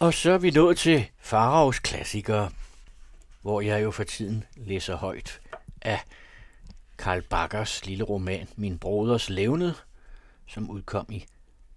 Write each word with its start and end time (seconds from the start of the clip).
Og 0.00 0.14
så 0.14 0.30
er 0.30 0.38
vi 0.38 0.50
nået 0.50 0.78
til 0.78 1.10
Faraos 1.18 1.78
klassikere, 1.78 2.50
hvor 3.42 3.60
jeg 3.60 3.82
jo 3.82 3.90
for 3.90 4.04
tiden 4.04 4.44
læser 4.56 4.96
højt 4.96 5.40
af 5.82 6.00
Karl 6.98 7.22
Bakkers 7.22 7.86
lille 7.86 8.04
roman 8.04 8.48
Min 8.56 8.78
Broders 8.78 9.30
Levned, 9.30 9.74
som 10.46 10.70
udkom 10.70 11.06
i 11.10 11.26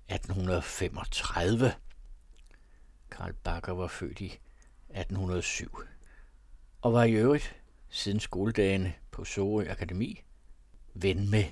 1835. 0.10 1.74
Karl 3.12 3.34
Bakker 3.34 3.74
var 3.74 3.88
født 3.88 4.20
i 4.20 4.40
1807 4.90 5.80
og 6.82 6.94
var 6.94 7.04
i 7.04 7.12
øvrigt 7.12 7.56
siden 7.90 8.20
skoledagene 8.20 8.94
på 9.12 9.26
Sorø 9.26 9.66
Akademi 9.70 10.22
ven 10.94 11.30
med 11.30 11.44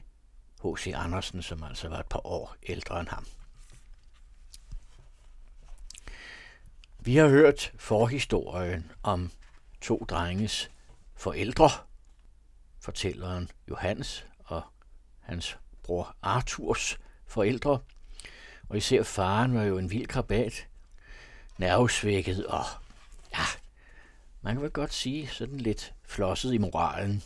H.C. 0.63 0.91
Andersen, 0.95 1.41
som 1.41 1.63
altså 1.63 1.87
var 1.89 1.99
et 1.99 2.05
par 2.05 2.27
år 2.27 2.55
ældre 2.63 2.99
end 2.99 3.07
ham. 3.07 3.25
Vi 7.01 7.15
har 7.15 7.27
hørt 7.27 7.73
forhistorien 7.77 8.91
om 9.03 9.31
to 9.81 10.05
drenges 10.09 10.71
forældre, 11.15 11.69
fortælleren 12.79 13.49
Johannes 13.69 14.25
og 14.39 14.61
hans 15.19 15.57
bror 15.83 16.15
Arthurs 16.21 16.99
forældre. 17.27 17.79
Og 18.69 18.77
især 18.77 19.03
faren 19.03 19.53
var 19.53 19.63
jo 19.63 19.77
en 19.77 19.91
vild 19.91 20.07
krabat, 20.07 20.67
nervesvækket 21.57 22.45
og, 22.45 22.63
ja, 23.33 23.43
man 24.41 24.55
kan 24.55 24.61
vel 24.61 24.71
godt 24.71 24.93
sige, 24.93 25.27
sådan 25.27 25.57
lidt 25.57 25.93
flosset 26.03 26.53
i 26.53 26.57
moralen. 26.57 27.23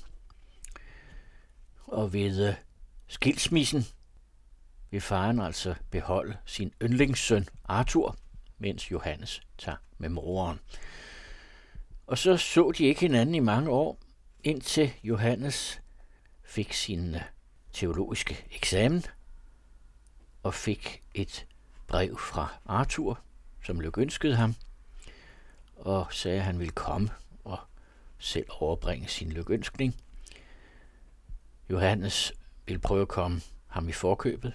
Og 1.88 2.14
ved 2.14 2.50
øh, 2.50 2.55
skilsmissen 3.08 3.86
vil 4.92 5.02
faren 5.02 5.40
altså 5.40 5.76
beholde 5.90 6.38
sin 6.45 6.73
yndlingssøn 6.81 7.48
Arthur, 7.66 8.17
mens 8.58 8.92
Johannes 8.92 9.42
tager 9.58 9.78
med 9.98 10.10
moren. 10.10 10.60
Og 12.08 12.18
så 12.18 12.38
så 12.38 12.72
de 12.78 12.86
ikke 12.86 13.02
hinanden 13.02 13.36
i 13.36 13.40
mange 13.40 13.70
år, 13.70 14.00
indtil 14.44 14.94
Johannes 15.04 15.82
fik 16.44 16.73
sin 16.73 17.16
øh, 17.16 17.22
teologiske 17.73 18.45
eksamen 18.52 19.04
og 20.44 20.54
fik 20.54 21.04
et 21.14 21.45
brev 21.88 22.18
fra 22.20 22.48
Arthur, 22.66 23.20
som 23.66 23.80
lykønskede 23.80 24.36
ham, 24.36 24.56
og 25.76 26.14
sagde, 26.14 26.38
at 26.38 26.44
han 26.44 26.60
ville 26.60 26.72
komme 26.72 27.10
og 27.44 27.60
selv 28.17 28.45
overbringe 28.50 29.08
sin 29.08 29.32
lykønskning. 29.32 29.95
Johannes 31.70 32.34
ville 32.66 32.80
prøve 32.80 33.02
at 33.02 33.08
komme 33.08 33.42
ham 33.67 33.90
i 33.90 33.92
forkøbet, 33.92 34.54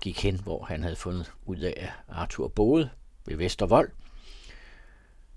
gik 0.00 0.22
hen, 0.22 0.40
hvor 0.40 0.64
han 0.64 0.82
havde 0.82 0.96
fundet 0.96 1.32
ud 1.44 1.56
af, 1.56 1.74
at 1.76 2.16
Arthur 2.16 2.48
boede 2.48 2.90
ved 3.26 3.36
Vestervold. 3.36 3.90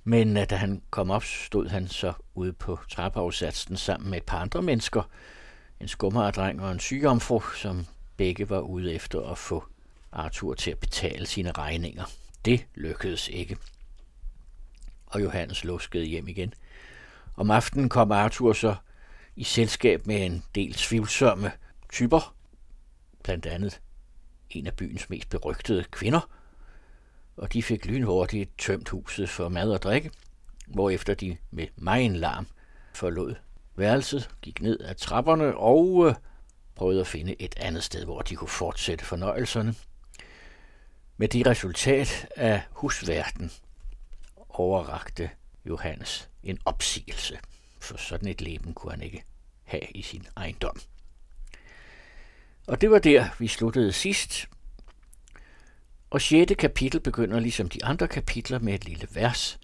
Men 0.03 0.37
øh, 0.37 0.49
da 0.49 0.55
han 0.55 0.81
kom 0.89 1.11
op, 1.11 1.23
stod 1.23 1.67
han 1.67 1.87
så 1.87 2.13
ude 2.35 2.53
på 2.53 2.79
trappeafsatsen 2.89 3.77
sammen 3.77 4.09
med 4.09 4.17
et 4.17 4.23
par 4.23 4.39
andre 4.39 4.61
mennesker, 4.61 5.03
en 5.79 5.87
skummerdreng 5.87 6.61
og 6.61 6.71
en 6.71 6.79
sygeomfru, 6.79 7.39
som 7.39 7.85
begge 8.17 8.49
var 8.49 8.59
ude 8.59 8.93
efter 8.93 9.21
at 9.21 9.37
få 9.37 9.63
Arthur 10.11 10.53
til 10.53 10.71
at 10.71 10.79
betale 10.79 11.25
sine 11.25 11.51
regninger. 11.51 12.03
Det 12.45 12.65
lykkedes 12.75 13.27
ikke. 13.27 13.57
Og 15.05 15.21
Johannes 15.21 15.63
luskede 15.63 16.05
hjem 16.05 16.27
igen. 16.27 16.53
Om 17.35 17.51
aftenen 17.51 17.89
kom 17.89 18.11
Arthur 18.11 18.53
så 18.53 18.75
i 19.35 19.43
selskab 19.43 20.07
med 20.07 20.25
en 20.25 20.43
del 20.55 20.73
tvivlsomme 20.73 21.51
typer, 21.91 22.35
blandt 23.23 23.45
andet 23.45 23.81
en 24.55 24.67
af 24.67 24.73
byens 24.73 25.09
mest 25.09 25.29
berygtede 25.29 25.83
kvinder, 25.91 26.29
og 27.37 27.53
de 27.53 27.63
fik 27.63 27.85
lynhurtigt 27.85 28.57
tømt 28.57 28.89
huset 28.89 29.29
for 29.29 29.49
mad 29.49 29.71
og 29.71 29.81
drikke, 29.81 30.11
hvorefter 30.67 31.13
de 31.13 31.37
med 31.51 31.67
meget 31.75 32.11
larm 32.11 32.47
forlod 32.93 33.35
værelset, 33.75 34.29
gik 34.41 34.61
ned 34.61 34.79
ad 34.79 34.95
trapperne 34.95 35.57
og 35.57 36.07
øh, 36.07 36.15
prøvede 36.75 37.01
at 37.01 37.07
finde 37.07 37.41
et 37.41 37.55
andet 37.57 37.83
sted, 37.83 38.05
hvor 38.05 38.21
de 38.21 38.35
kunne 38.35 38.47
fortsætte 38.47 39.05
fornøjelserne. 39.05 39.75
Med 41.17 41.27
det 41.27 41.47
resultat 41.47 42.27
af 42.35 42.61
husverden 42.71 43.51
overrakte 44.49 45.29
Johannes 45.65 46.29
en 46.43 46.59
opsigelse, 46.65 47.39
for 47.79 47.97
sådan 47.97 48.27
et 48.27 48.41
leben 48.41 48.73
kunne 48.73 48.91
han 48.91 49.01
ikke 49.01 49.23
have 49.63 49.87
i 49.95 50.01
sin 50.01 50.27
ejendom. 50.37 50.79
Og 52.67 52.81
det 52.81 52.91
var 52.91 52.99
der, 52.99 53.29
vi 53.39 53.47
sluttede 53.47 53.93
sidst. 53.93 54.49
Og 56.09 56.21
6. 56.21 56.53
kapitel 56.59 56.99
begynder 56.99 57.39
ligesom 57.39 57.69
de 57.69 57.85
andre 57.85 58.07
kapitler 58.07 58.59
med 58.59 58.73
et 58.73 58.85
lille 58.85 59.07
vers, 59.11 59.59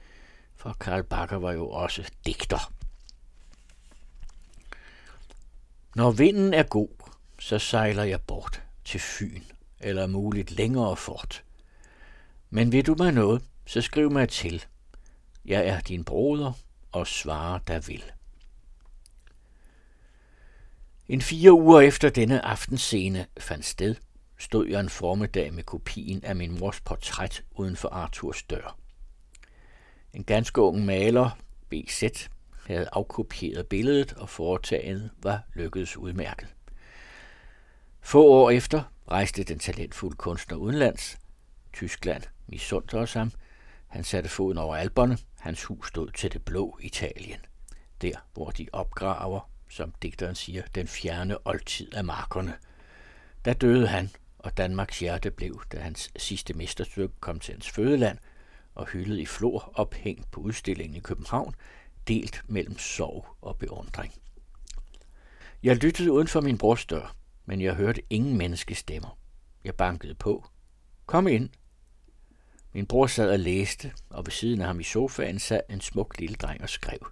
for 0.55 0.77
Karl 0.79 1.03
Bakker 1.03 1.37
var 1.37 1.51
jo 1.51 1.69
også 1.69 2.11
digter. 2.25 2.73
Når 5.95 6.11
vinden 6.11 6.53
er 6.53 6.63
god, 6.63 6.89
så 7.39 7.59
sejler 7.59 8.03
jeg 8.03 8.21
bort 8.21 8.63
til 8.85 8.99
Fyn, 8.99 9.41
eller 9.79 10.07
muligt 10.07 10.51
længere 10.51 10.95
fort. 10.95 11.43
Men 12.49 12.71
vil 12.71 12.85
du 12.87 12.95
mig 12.97 13.11
noget, 13.11 13.43
så 13.65 13.81
skriv 13.81 14.11
mig 14.11 14.29
til. 14.29 14.65
Jeg 15.45 15.67
er 15.67 15.79
din 15.79 16.03
broder, 16.03 16.53
og 16.91 17.07
svarer 17.07 17.59
der 17.59 17.79
vil. 17.79 18.03
En 21.09 21.21
fire 21.21 21.53
uger 21.53 21.81
efter 21.81 22.09
denne 22.09 22.45
aftenscene 22.45 23.25
fandt 23.39 23.65
sted, 23.65 23.95
stod 24.37 24.67
jeg 24.67 24.79
en 24.79 24.89
formiddag 24.89 25.53
med 25.53 25.63
kopien 25.63 26.23
af 26.23 26.35
min 26.35 26.59
mors 26.59 26.81
portræt 26.81 27.43
uden 27.51 27.75
for 27.75 27.89
Arthurs 27.89 28.43
dør. 28.43 28.77
En 30.13 30.23
ganske 30.23 30.61
ung 30.61 30.85
maler, 30.85 31.37
BZ, 31.69 32.03
havde 32.65 32.89
afkopieret 32.91 33.67
billedet, 33.67 34.13
og 34.13 34.29
foretaget 34.29 35.09
var 35.23 35.43
lykkedes 35.55 35.97
udmærket. 35.97 36.47
Få 38.01 38.25
år 38.25 38.49
efter 38.49 38.83
rejste 39.11 39.43
den 39.43 39.59
talentfulde 39.59 40.15
kunstner 40.15 40.57
udenlands. 40.57 41.17
Tyskland 41.73 42.23
misundte 42.47 42.93
os 42.93 43.13
ham. 43.13 43.31
Han 43.87 44.03
satte 44.03 44.29
foden 44.29 44.57
over 44.57 44.75
alberne. 44.75 45.17
Hans 45.39 45.63
hus 45.63 45.87
stod 45.87 46.11
til 46.11 46.33
det 46.33 46.45
blå 46.45 46.79
Italien. 46.81 47.39
Der, 48.01 48.15
hvor 48.33 48.49
de 48.49 48.67
opgraver, 48.73 49.49
som 49.69 49.93
digteren 50.01 50.35
siger, 50.35 50.63
den 50.75 50.87
fjerne 50.87 51.47
oldtid 51.47 51.93
af 51.93 52.03
markerne. 52.03 52.53
Der 53.45 53.53
døde 53.53 53.87
han, 53.87 54.09
og 54.39 54.57
Danmarks 54.57 54.99
hjerte 54.99 55.31
blev, 55.31 55.63
da 55.71 55.79
hans 55.79 56.11
sidste 56.15 56.53
mesterstykke 56.53 57.15
kom 57.19 57.39
til 57.39 57.53
hans 57.53 57.69
fødeland 57.69 58.17
og 58.75 58.85
hyldet 58.87 59.19
i 59.19 59.25
flor 59.25 59.71
ophængt 59.75 60.31
på 60.31 60.41
udstillingen 60.41 60.95
i 60.95 60.99
København, 60.99 61.55
delt 62.07 62.43
mellem 62.47 62.77
sorg 62.77 63.25
og 63.41 63.57
beundring. 63.57 64.13
Jeg 65.63 65.75
lyttede 65.75 66.11
uden 66.11 66.27
for 66.27 66.41
min 66.41 66.57
brors 66.57 66.85
dør, 66.85 67.15
men 67.45 67.61
jeg 67.61 67.75
hørte 67.75 68.01
ingen 68.09 68.37
menneskestemmer. 68.37 69.17
Jeg 69.63 69.75
bankede 69.75 70.15
på. 70.15 70.47
Kom 71.05 71.27
ind. 71.27 71.49
Min 72.73 72.85
bror 72.85 73.07
sad 73.07 73.31
og 73.31 73.39
læste, 73.39 73.93
og 74.09 74.25
ved 74.25 74.31
siden 74.31 74.61
af 74.61 74.67
ham 74.67 74.79
i 74.79 74.83
sofaen 74.83 75.39
sad 75.39 75.61
en 75.69 75.81
smuk 75.81 76.19
lille 76.19 76.35
dreng 76.35 76.61
og 76.61 76.69
skrev. 76.69 77.11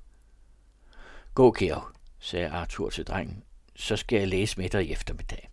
Gå, 1.34 1.52
Kjær, 1.52 1.97
sagde 2.28 2.50
Arthur 2.50 2.90
til 2.90 3.08
drengen, 3.08 3.44
så 3.76 3.96
skal 3.96 4.20
jeg 4.20 4.28
læse 4.28 4.60
med 4.60 4.70
dig 4.70 4.88
i 4.88 4.92
eftermiddag. 4.92 5.50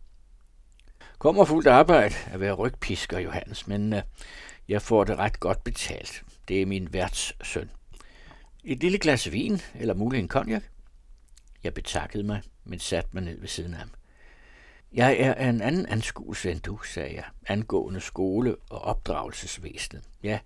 Kommer 1.19 1.45
fuldt 1.45 1.67
arbejde 1.67 2.15
at 2.27 2.41
være 2.41 2.53
rygpisker, 2.53 3.19
Johannes, 3.19 3.67
men 3.67 3.93
uh, 3.93 3.99
jeg 4.69 4.83
får 4.83 5.05
det 5.05 5.19
ret 5.19 5.41
godt 5.41 5.65
betalt. 5.65 6.25
Det 6.49 6.63
er 6.63 6.67
min 6.67 6.93
værts 6.93 7.33
søn. 7.43 7.71
Et 8.65 8.81
lille 8.81 8.99
glas 8.99 9.33
vin, 9.33 9.61
eller 9.75 9.95
muligt 9.95 10.23
en 10.23 10.29
konjak? 10.29 10.63
Jeg 11.65 11.75
betakkede 11.75 12.23
mig, 12.23 12.43
men 12.65 12.79
satte 12.79 13.11
mig 13.13 13.23
ned 13.23 13.41
ved 13.41 13.49
siden 13.49 13.75
af 13.75 13.79
ham. 13.79 13.91
Jeg 14.93 15.17
er 15.21 15.35
af 15.35 15.49
en 15.49 15.61
anden 15.61 15.87
anskuelse 15.87 16.51
end 16.51 16.61
du, 16.61 16.83
sagde 16.83 17.15
jeg, 17.15 17.25
angående 17.47 18.01
skole 18.01 18.57
og 18.71 18.81
opdragelsesvæsenet. 18.81 20.05
Ja, 20.23 20.39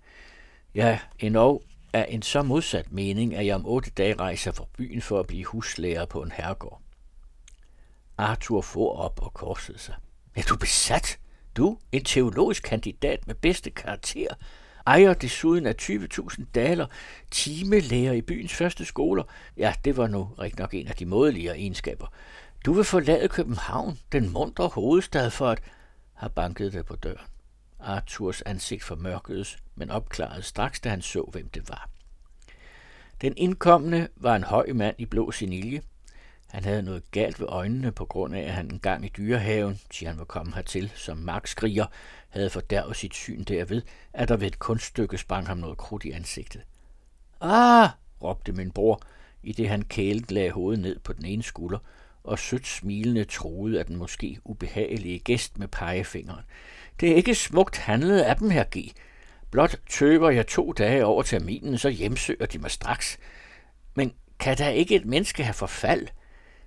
jeg 0.73 0.99
endnu 1.19 1.61
er 1.93 2.05
en 2.05 2.21
så 2.21 2.41
modsat 2.41 2.91
mening, 2.91 3.35
at 3.35 3.45
jeg 3.45 3.55
om 3.55 3.65
otte 3.65 3.91
dage 3.91 4.15
rejser 4.15 4.51
fra 4.51 4.65
byen 4.77 5.01
for 5.01 5.19
at 5.19 5.27
blive 5.27 5.45
huslærer 5.45 6.05
på 6.05 6.21
en 6.21 6.31
herregård. 6.31 6.81
Arthur 8.17 8.61
for 8.61 8.97
op 8.97 9.19
og 9.21 9.33
korsede 9.33 9.79
sig. 9.79 9.95
Er 10.35 10.41
du 10.41 10.57
besat? 10.57 11.19
Du, 11.57 11.77
en 11.91 12.03
teologisk 12.03 12.63
kandidat 12.63 13.27
med 13.27 13.35
bedste 13.35 13.69
karakter, 13.69 14.27
ejer 14.87 15.13
desuden 15.13 15.65
af 15.65 15.75
20.000 15.81 16.43
daler, 16.55 16.85
timelærer 17.31 18.13
i 18.13 18.21
byens 18.21 18.53
første 18.53 18.85
skoler. 18.85 19.23
Ja, 19.57 19.73
det 19.85 19.97
var 19.97 20.07
nu 20.07 20.29
rigtig 20.39 20.59
nok 20.59 20.73
en 20.73 20.87
af 20.87 20.95
de 20.95 21.05
mådelige 21.05 21.49
egenskaber. 21.49 22.07
Du 22.65 22.73
vil 22.73 22.83
forlade 22.83 23.27
København, 23.27 23.99
den 24.11 24.29
mundre 24.29 24.67
hovedstad, 24.67 25.29
for 25.29 25.47
at 25.47 25.61
have 26.13 26.29
banket 26.29 26.73
dig 26.73 26.85
på 26.85 26.95
døren. 26.95 27.27
Arthurs 27.79 28.41
ansigt 28.41 28.83
formørkedes, 28.83 29.57
men 29.75 29.89
opklarede 29.89 30.41
straks, 30.41 30.79
da 30.79 30.89
han 30.89 31.01
så, 31.01 31.29
hvem 31.31 31.49
det 31.49 31.69
var. 31.69 31.89
Den 33.21 33.33
indkommende 33.37 34.07
var 34.15 34.35
en 34.35 34.43
høj 34.43 34.67
mand 34.73 34.95
i 34.97 35.05
blå 35.05 35.31
sinilje. 35.31 35.81
Han 36.47 36.63
havde 36.63 36.81
noget 36.81 37.11
galt 37.11 37.39
ved 37.39 37.47
øjnene 37.49 37.91
på 37.91 38.05
grund 38.05 38.35
af, 38.35 38.41
at 38.41 38.53
han 38.53 38.71
en 38.71 38.79
gang 38.79 39.05
i 39.05 39.09
dyrehaven, 39.17 39.79
siger 39.91 40.09
han 40.09 40.19
var 40.19 40.25
kommet 40.25 40.55
hertil 40.55 40.91
som 40.95 41.17
markskriger, 41.17 41.85
havde 42.29 42.49
fordærvet 42.49 42.95
sit 42.95 43.13
syn 43.13 43.43
derved, 43.43 43.81
at 44.13 44.27
der 44.29 44.37
ved 44.37 44.47
et 44.47 44.59
kunststykke 44.59 45.17
sprang 45.17 45.47
ham 45.47 45.57
noget 45.57 45.77
krudt 45.77 46.05
i 46.05 46.11
ansigtet. 46.11 46.61
Ah, 47.41 47.89
råbte 48.23 48.51
min 48.51 48.71
bror, 48.71 49.01
i 49.43 49.51
det 49.51 49.69
han 49.69 49.81
kælet 49.81 50.31
lagde 50.31 50.51
hovedet 50.51 50.81
ned 50.81 50.99
på 50.99 51.13
den 51.13 51.25
ene 51.25 51.43
skulder, 51.43 51.79
og 52.23 52.39
sødt 52.39 52.67
smilende 52.67 53.23
troede 53.23 53.79
af 53.79 53.85
den 53.85 53.95
måske 53.95 54.39
ubehagelige 54.43 55.19
gæst 55.19 55.59
med 55.59 55.67
pegefingeren. 55.67 56.45
Det 56.99 57.11
er 57.11 57.15
ikke 57.15 57.35
smukt 57.35 57.77
handlet 57.77 58.19
af 58.19 58.35
dem, 58.35 58.49
her 58.49 58.63
G. 58.77 58.91
Blot 59.51 59.75
tøver 59.89 60.29
jeg 60.29 60.47
to 60.47 60.71
dage 60.71 61.05
over 61.05 61.23
terminen, 61.23 61.77
så 61.77 61.89
hjemsøger 61.89 62.45
de 62.45 62.57
mig 62.57 62.71
straks. 62.71 63.17
Men 63.95 64.13
kan 64.39 64.57
der 64.57 64.69
ikke 64.69 64.95
et 64.95 65.05
menneske 65.05 65.43
have 65.43 65.53
forfald? 65.53 66.07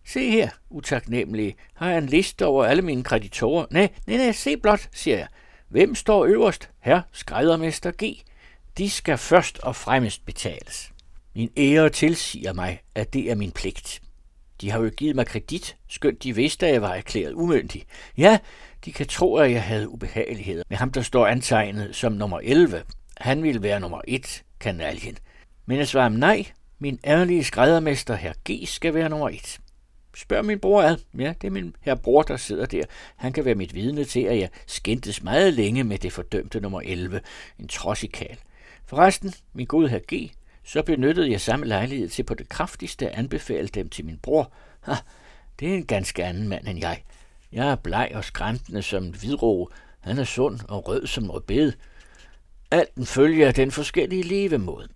Se 0.07 0.31
her, 0.31 0.49
utaknemmelig, 0.71 1.57
har 1.75 1.89
jeg 1.89 1.99
en 1.99 2.07
liste 2.07 2.47
over 2.47 2.65
alle 2.65 2.83
mine 2.83 3.05
kreditorer. 3.05 3.67
Nej, 3.71 3.89
nej, 4.07 4.17
nej, 4.17 4.33
se 4.33 4.57
blot, 4.57 4.89
siger 4.93 5.17
jeg. 5.17 5.27
Hvem 5.69 5.95
står 5.95 6.25
øverst? 6.25 6.71
Her, 6.81 7.03
Skræddermester 7.13 7.91
G. 7.91 8.23
De 8.79 8.91
skal 8.91 9.19
først 9.19 9.59
og 9.59 9.77
fremmest 9.77 10.27
betales. 10.27 10.93
Min 11.35 11.51
ære 11.57 11.91
tilsiger 11.91 12.53
mig, 12.53 12.81
at 12.95 13.13
det 13.13 13.31
er 13.31 13.35
min 13.35 13.53
pligt. 13.53 14.03
De 14.61 14.71
har 14.71 14.81
jo 14.81 14.91
givet 14.97 15.17
mig 15.17 15.27
kredit, 15.27 15.77
skønt 15.89 16.23
de 16.23 16.35
vidste, 16.35 16.67
at 16.67 16.73
jeg 16.73 16.83
var 16.83 16.95
erklæret 16.95 17.33
umyndig. 17.33 17.85
Ja, 18.19 18.39
de 18.85 18.93
kan 18.93 19.07
tro, 19.07 19.37
at 19.37 19.53
jeg 19.53 19.63
havde 19.63 19.89
ubehageligheder 19.89 20.63
med 20.69 20.77
ham, 20.77 20.91
der 20.91 21.03
står 21.03 21.27
antegnet 21.27 21.97
som 21.97 22.13
nummer 22.13 22.41
11. 22.43 22.83
Han 23.17 23.43
ville 23.43 23.63
være 23.63 23.81
nummer 23.81 24.01
1, 24.09 24.43
kanaljen. 24.61 25.17
Men 25.67 25.79
jeg 25.79 25.89
svarer 25.89 26.09
nej, 26.09 26.47
min 26.79 26.99
ærlige 27.05 27.45
skræddermester, 27.45 28.15
herr 28.15 28.33
G, 28.51 28.69
skal 28.69 28.95
være 28.95 29.09
nummer 29.09 29.29
1. 29.29 29.61
Spørg 30.17 30.45
min 30.45 30.59
bror 30.59 30.83
ad. 30.83 30.97
Ja, 31.19 31.35
det 31.41 31.47
er 31.47 31.51
min 31.51 31.77
her 31.81 31.95
bror, 31.95 32.23
der 32.23 32.37
sidder 32.37 32.67
der. 32.67 32.83
Han 33.17 33.33
kan 33.33 33.45
være 33.45 33.55
mit 33.55 33.75
vidne 33.75 34.05
til, 34.05 34.21
at 34.21 34.39
jeg 34.39 34.49
skændtes 34.67 35.23
meget 35.23 35.55
længe 35.55 35.85
med 35.85 35.99
det 35.99 36.13
fordømte 36.13 36.61
nummer 36.61 36.81
11, 36.81 37.21
en 37.59 37.69
trodsikal. 37.69 38.39
Forresten, 38.87 39.33
min 39.53 39.67
gode 39.67 39.89
herr 39.89 40.15
G, 40.15 40.31
så 40.65 40.83
benyttede 40.83 41.31
jeg 41.31 41.41
samme 41.41 41.67
lejlighed 41.67 42.09
til 42.09 42.23
på 42.23 42.35
det 42.35 42.49
kraftigste 42.49 43.11
at 43.11 43.19
anbefale 43.19 43.69
dem 43.69 43.89
til 43.89 44.05
min 44.05 44.19
bror. 44.23 44.53
Ha, 44.81 44.93
det 45.61 45.69
er 45.69 45.75
en 45.75 45.87
ganske 45.87 46.25
anden 46.25 46.49
mand 46.49 46.69
end 46.69 46.79
jeg. 46.79 47.03
Jeg 47.53 47.69
er 47.69 47.77
bleg 47.77 48.13
og 48.15 48.25
skræmtende 48.25 48.83
som 48.83 49.05
en 49.05 49.15
hvidro. 49.15 49.71
Han 50.01 50.19
er 50.19 50.25
sund 50.25 50.61
og 50.69 50.89
rød 50.89 51.07
som 51.07 51.31
rødbed. 51.31 51.73
Alt 52.71 52.95
den 52.95 53.07
følger 53.07 53.53
den 53.53 53.71
forskellige 53.71 54.23
levemåde. 54.23 54.89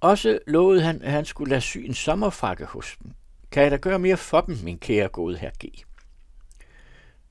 Også 0.00 0.38
lovede 0.46 0.82
han, 0.82 1.02
at 1.02 1.12
han 1.12 1.24
skulle 1.24 1.50
lade 1.50 1.60
sy 1.60 1.78
en 1.78 1.94
sommerfrakke 1.94 2.64
hos 2.64 2.96
dem. 3.02 3.12
Kan 3.50 3.62
jeg 3.62 3.70
da 3.70 3.76
gøre 3.76 3.98
mere 3.98 4.16
for 4.16 4.40
dem, 4.40 4.56
min 4.64 4.78
kære 4.78 5.08
gode 5.08 5.36
herr 5.36 5.50
G. 5.64 5.84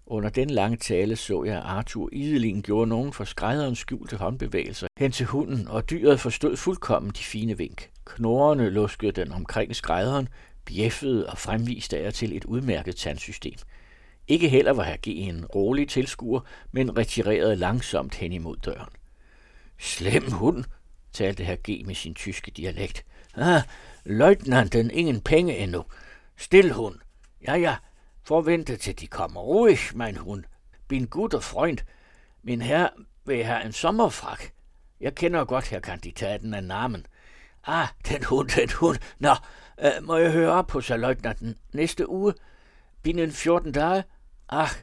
Under 0.05 0.29
den 0.29 0.49
lange 0.49 0.77
tale 0.77 1.15
så 1.15 1.43
jeg, 1.43 1.57
at 1.57 1.63
Arthur 1.63 2.09
Idelin 2.11 2.61
gjorde 2.61 2.89
nogen 2.89 3.13
for 3.13 3.23
skrædderens 3.23 3.79
skjulte 3.79 4.17
håndbevægelser 4.17 4.87
hen 4.97 5.11
til 5.11 5.25
hunden, 5.25 5.67
og 5.67 5.89
dyret 5.89 6.19
forstod 6.19 6.57
fuldkommen 6.57 7.11
de 7.11 7.23
fine 7.23 7.57
vink. 7.57 7.89
Knorrene 8.05 8.69
luskede 8.69 9.11
den 9.11 9.31
omkring 9.31 9.75
skrædderen, 9.75 10.29
bjeffede 10.65 11.29
og 11.29 11.37
fremviste 11.37 11.97
af 11.97 12.13
til 12.13 12.37
et 12.37 12.45
udmærket 12.45 12.95
tandsystem. 12.95 13.57
Ikke 14.27 14.49
heller 14.49 14.73
var 14.73 14.83
herr 14.83 14.97
G. 14.97 15.07
en 15.07 15.45
rolig 15.45 15.89
tilskuer, 15.89 16.39
men 16.71 16.97
retirerede 16.97 17.55
langsomt 17.55 18.15
hen 18.15 18.33
imod 18.33 18.57
døren. 18.57 18.89
Slem 19.77 20.31
hund, 20.31 20.63
talte 21.13 21.43
herr 21.43 21.55
G. 21.55 21.85
med 21.85 21.95
sin 21.95 22.13
tyske 22.13 22.51
dialekt. 22.51 23.05
Ah, 23.35 23.61
løjtnanten 24.05 24.91
ingen 24.91 25.21
penge 25.21 25.57
endnu. 25.57 25.83
Stil 26.37 26.71
hund. 26.71 26.95
Ja, 27.47 27.55
ja, 27.55 27.75
Forvente 28.27 28.77
til 28.77 28.99
de 28.99 29.07
kommer. 29.07 29.41
Ruhig, 29.41 29.79
mein 29.95 30.17
Hund. 30.17 30.43
Bin 30.87 31.07
guter 31.07 31.39
Freund. 31.39 31.77
Min 32.43 32.61
herre 32.61 32.89
vil 33.25 33.43
have 33.43 33.65
en 33.65 33.71
sommerfrak. 33.71 34.51
Jeg 35.01 35.15
kender 35.15 35.45
godt 35.45 35.67
her 35.67 35.79
kandidaten 35.79 36.53
af 36.53 36.63
namen. 36.63 37.05
Ah, 37.67 37.87
den 38.07 38.23
hund, 38.23 38.49
den 38.49 38.69
hund. 38.71 38.97
Nå, 39.19 39.35
øh, 39.81 39.91
må 40.01 40.17
jeg 40.17 40.31
høre 40.31 40.51
op 40.51 40.67
på 40.67 40.81
løjtnanten 40.89 41.55
næste 41.73 42.09
uge? 42.09 42.33
Binnen 43.03 43.31
14 43.31 43.71
dage? 43.71 44.03
Ach, 44.49 44.73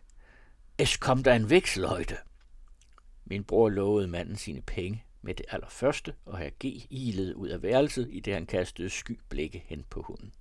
es 0.78 1.00
kommt 1.00 1.26
ein 1.26 1.48
Wechsel 1.48 1.88
heute. 1.88 2.18
Min 3.24 3.44
bror 3.44 3.68
lovede 3.68 4.08
manden 4.08 4.36
sine 4.36 4.62
penge 4.62 5.04
med 5.22 5.34
det 5.34 5.46
allerførste, 5.48 6.14
og 6.24 6.38
herr 6.38 6.50
G. 6.50 6.86
ilede 6.90 7.36
ud 7.36 7.48
af 7.48 7.62
værelset, 7.62 8.08
i 8.10 8.20
det 8.20 8.34
han 8.34 8.46
kastede 8.46 8.90
sky 8.90 9.20
blikke 9.28 9.64
hen 9.66 9.84
på 9.90 10.02
hunden. 10.02 10.32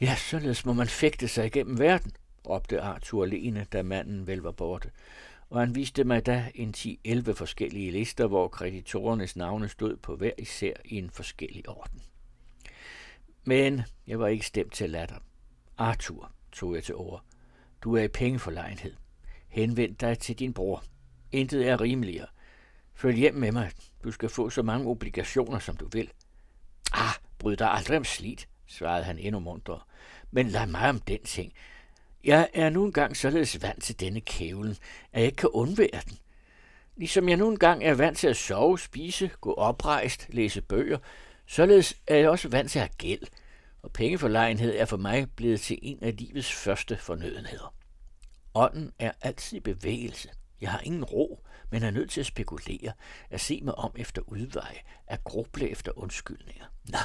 Ja, 0.00 0.16
således 0.16 0.64
må 0.64 0.72
man 0.72 0.86
fægte 0.86 1.28
sig 1.28 1.46
igennem 1.46 1.78
verden, 1.78 2.12
råbte 2.48 2.80
Arthur 2.80 3.24
alene, 3.24 3.66
da 3.72 3.82
manden 3.82 4.26
vel 4.26 4.38
var 4.38 4.52
borte. 4.52 4.90
Og 5.50 5.60
han 5.60 5.74
viste 5.74 6.04
mig 6.04 6.26
da 6.26 6.50
en 6.54 6.74
10-11 6.76 7.32
forskellige 7.32 7.90
lister, 7.90 8.26
hvor 8.26 8.48
kreditorernes 8.48 9.36
navne 9.36 9.68
stod 9.68 9.96
på 9.96 10.16
hver 10.16 10.32
især 10.38 10.72
i 10.84 10.98
en 10.98 11.10
forskellig 11.10 11.68
orden. 11.68 12.02
Men 13.44 13.82
jeg 14.06 14.18
var 14.18 14.28
ikke 14.28 14.46
stemt 14.46 14.72
til 14.72 14.90
latter. 14.90 15.18
Arthur, 15.78 16.32
tog 16.52 16.74
jeg 16.74 16.84
til 16.84 16.94
ord. 16.94 17.24
Du 17.82 17.96
er 17.96 18.02
i 18.02 18.08
pengeforlegenhed. 18.08 18.94
Henvend 19.48 19.96
dig 19.96 20.18
til 20.18 20.38
din 20.38 20.52
bror. 20.52 20.84
Intet 21.32 21.68
er 21.68 21.80
rimeligere. 21.80 22.26
Følg 22.94 23.16
hjem 23.16 23.34
med 23.34 23.52
mig. 23.52 23.70
Du 24.04 24.10
skal 24.10 24.28
få 24.28 24.50
så 24.50 24.62
mange 24.62 24.86
obligationer, 24.86 25.58
som 25.58 25.76
du 25.76 25.88
vil. 25.92 26.10
Ah, 26.92 27.14
bryd 27.38 27.56
dig 27.56 27.70
aldrig 27.70 27.96
om 27.96 28.04
slidt, 28.04 28.48
svarede 28.66 29.04
han 29.04 29.18
endnu 29.18 29.40
mundre. 29.40 29.80
Men 30.30 30.48
lad 30.48 30.66
mig 30.66 30.88
om 30.88 31.00
den 31.00 31.22
ting. 31.22 31.52
Jeg 32.24 32.48
er 32.54 32.70
nu 32.70 32.84
engang 32.84 33.16
således 33.16 33.62
vant 33.62 33.82
til 33.82 34.00
denne 34.00 34.20
kævlen, 34.20 34.76
at 35.12 35.20
jeg 35.20 35.26
ikke 35.26 35.36
kan 35.36 35.48
undvære 35.48 36.00
den. 36.08 36.18
Ligesom 36.96 37.28
jeg 37.28 37.36
nu 37.36 37.50
engang 37.50 37.84
er 37.84 37.94
vant 37.94 38.18
til 38.18 38.28
at 38.28 38.36
sove, 38.36 38.78
spise, 38.78 39.30
gå 39.40 39.54
oprejst, 39.54 40.26
læse 40.28 40.62
bøger, 40.62 40.98
således 41.46 41.96
er 42.06 42.16
jeg 42.16 42.28
også 42.28 42.48
vant 42.48 42.70
til 42.70 42.78
at 42.78 42.82
have 42.82 42.96
gæld, 42.98 43.22
og 43.82 43.92
pengeforlegenhed 43.92 44.76
er 44.76 44.84
for 44.84 44.96
mig 44.96 45.30
blevet 45.36 45.60
til 45.60 45.78
en 45.82 45.98
af 46.02 46.16
livets 46.16 46.52
første 46.52 46.96
fornødenheder. 46.96 47.74
Ånden 48.54 48.92
er 48.98 49.12
altid 49.20 49.56
i 49.56 49.60
bevægelse. 49.60 50.28
Jeg 50.60 50.70
har 50.70 50.80
ingen 50.80 51.04
ro, 51.04 51.44
men 51.70 51.82
er 51.82 51.90
nødt 51.90 52.10
til 52.10 52.20
at 52.20 52.26
spekulere, 52.26 52.92
at 53.30 53.40
se 53.40 53.60
mig 53.62 53.74
om 53.74 53.92
efter 53.96 54.22
udveje, 54.26 54.78
at 55.06 55.24
gruble 55.24 55.70
efter 55.70 55.98
undskyldninger. 55.98 56.64
Nå, 56.88 56.98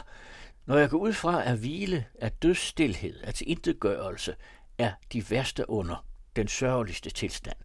når 0.66 0.77
jeg 0.77 0.89
går 0.89 0.98
ud 0.98 1.13
fra 1.13 1.44
at 1.44 1.57
hvile, 1.57 2.06
at 2.16 2.42
dødsstilhed, 2.42 3.19
at 3.24 3.42
intetgørelse 3.42 4.36
er 4.77 4.92
de 5.13 5.30
værste 5.30 5.69
under, 5.69 6.06
den 6.36 6.48
sørgeligste 6.48 7.10
tilstand, 7.10 7.57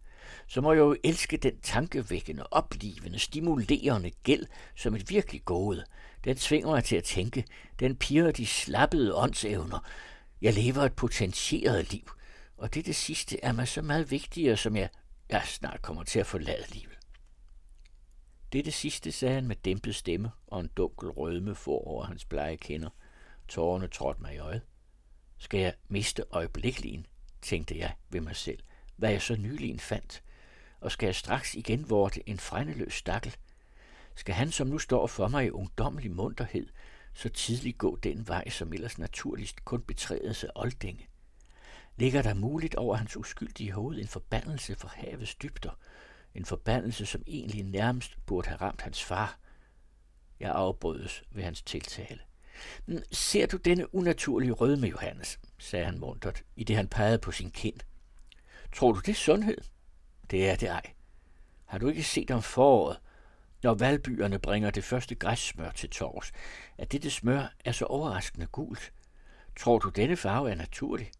så 0.47 0.61
må 0.61 0.73
jeg 0.73 0.79
jo 0.79 0.95
elske 1.03 1.37
den 1.37 1.61
tankevækkende, 1.61 2.43
oplivende, 2.51 3.19
stimulerende 3.19 4.11
gæld 4.23 4.45
som 4.75 4.95
et 4.95 5.09
virkelig 5.09 5.45
gode. 5.45 5.83
Den 6.23 6.35
tvinger 6.35 6.69
mig 6.69 6.83
til 6.83 6.95
at 6.95 7.03
tænke, 7.03 7.45
den 7.79 7.95
piger 7.95 8.31
de 8.31 8.45
slappede 8.45 9.15
åndsevner. 9.15 9.79
Jeg 10.41 10.53
lever 10.53 10.81
et 10.83 10.93
potentieret 10.93 11.91
liv, 11.91 12.11
og 12.57 12.73
det 12.73 12.85
det 12.85 12.95
sidste 12.95 13.43
er 13.43 13.51
mig 13.51 13.67
så 13.67 13.81
meget 13.81 14.11
vigtigere, 14.11 14.57
som 14.57 14.75
jeg, 14.75 14.89
jeg 15.29 15.43
snart 15.45 15.81
kommer 15.81 16.03
til 16.03 16.19
at 16.19 16.27
forlade 16.27 16.73
livet. 16.73 16.97
Dette 18.53 18.71
sidste 18.71 19.11
sagde 19.11 19.35
han 19.35 19.47
med 19.47 19.55
dæmpet 19.55 19.95
stemme, 19.95 20.31
og 20.47 20.59
en 20.59 20.69
dunkel 20.77 21.09
rødme 21.09 21.55
for 21.55 21.87
over 21.87 22.05
hans 22.05 22.25
blege 22.25 22.57
kinder. 22.57 22.89
Tårerne 23.47 23.87
trådte 23.87 24.21
mig 24.21 24.35
i 24.35 24.37
øjet. 24.37 24.61
Skal 25.37 25.59
jeg 25.59 25.73
miste 25.87 26.23
øjeblikkeligt, 26.31 27.05
tænkte 27.41 27.77
jeg 27.77 27.93
ved 28.09 28.21
mig 28.21 28.35
selv, 28.35 28.59
hvad 28.95 29.11
jeg 29.11 29.21
så 29.21 29.35
nylig 29.35 29.81
fandt, 29.81 30.23
og 30.81 30.91
skal 30.91 31.07
jeg 31.07 31.15
straks 31.15 31.55
igen 31.55 31.89
vorte 31.89 32.29
en 32.29 32.39
frændeløs 32.39 32.93
stakkel? 32.93 33.35
Skal 34.15 34.35
han, 34.35 34.51
som 34.51 34.67
nu 34.67 34.77
står 34.77 35.07
for 35.07 35.27
mig 35.27 35.45
i 35.45 35.49
ungdommelig 35.49 36.11
munterhed, 36.11 36.67
så 37.13 37.29
tidligt 37.29 37.77
gå 37.77 37.95
den 37.95 38.27
vej, 38.27 38.49
som 38.49 38.73
ellers 38.73 38.97
naturligst 38.97 39.65
kun 39.65 39.81
betrædes 39.81 40.43
af 40.43 40.49
oldinge? 40.55 41.07
Ligger 41.97 42.21
der 42.21 42.33
muligt 42.33 42.75
over 42.75 42.95
hans 42.95 43.17
uskyldige 43.17 43.71
hoved 43.71 43.99
en 43.99 44.07
forbandelse 44.07 44.75
for 44.75 44.87
havets 44.87 45.35
dybder– 45.35 45.77
en 46.35 46.45
forbandelse, 46.45 47.05
som 47.05 47.23
egentlig 47.27 47.63
nærmest 47.63 48.25
burde 48.25 48.47
have 48.47 48.61
ramt 48.61 48.81
hans 48.81 49.03
far. 49.03 49.39
Jeg 50.39 50.51
afbrødes 50.51 51.23
ved 51.31 51.43
hans 51.43 51.61
tiltale. 51.61 52.19
Hm, 52.85 53.03
ser 53.11 53.45
du 53.45 53.57
denne 53.57 53.95
unaturlige 53.95 54.51
rødme, 54.51 54.87
Johannes, 54.87 55.39
sagde 55.57 55.85
han 55.85 55.99
muntert, 55.99 56.43
i 56.55 56.63
det 56.63 56.75
han 56.75 56.87
pegede 56.87 57.19
på 57.19 57.31
sin 57.31 57.51
kind. 57.51 57.79
Tror 58.73 58.91
du, 58.91 58.99
det 58.99 59.09
er 59.09 59.15
sundhed? 59.15 59.57
Det 60.31 60.49
er 60.49 60.55
det 60.55 60.69
ej. 60.69 60.93
Har 61.65 61.77
du 61.77 61.87
ikke 61.87 62.03
set 62.03 62.31
om 62.31 62.41
foråret, 62.41 62.99
når 63.63 63.73
valbyerne 63.73 64.39
bringer 64.39 64.71
det 64.71 64.83
første 64.83 65.15
græssmør 65.15 65.71
til 65.71 65.89
tors, 65.89 66.31
at 66.77 66.91
dette 66.91 67.09
smør 67.09 67.53
er 67.65 67.71
så 67.71 67.85
overraskende 67.85 68.47
gult? 68.47 68.93
Tror 69.59 69.79
du, 69.79 69.89
denne 69.89 70.17
farve 70.17 70.51
er 70.51 70.55
naturlig? 70.55 71.11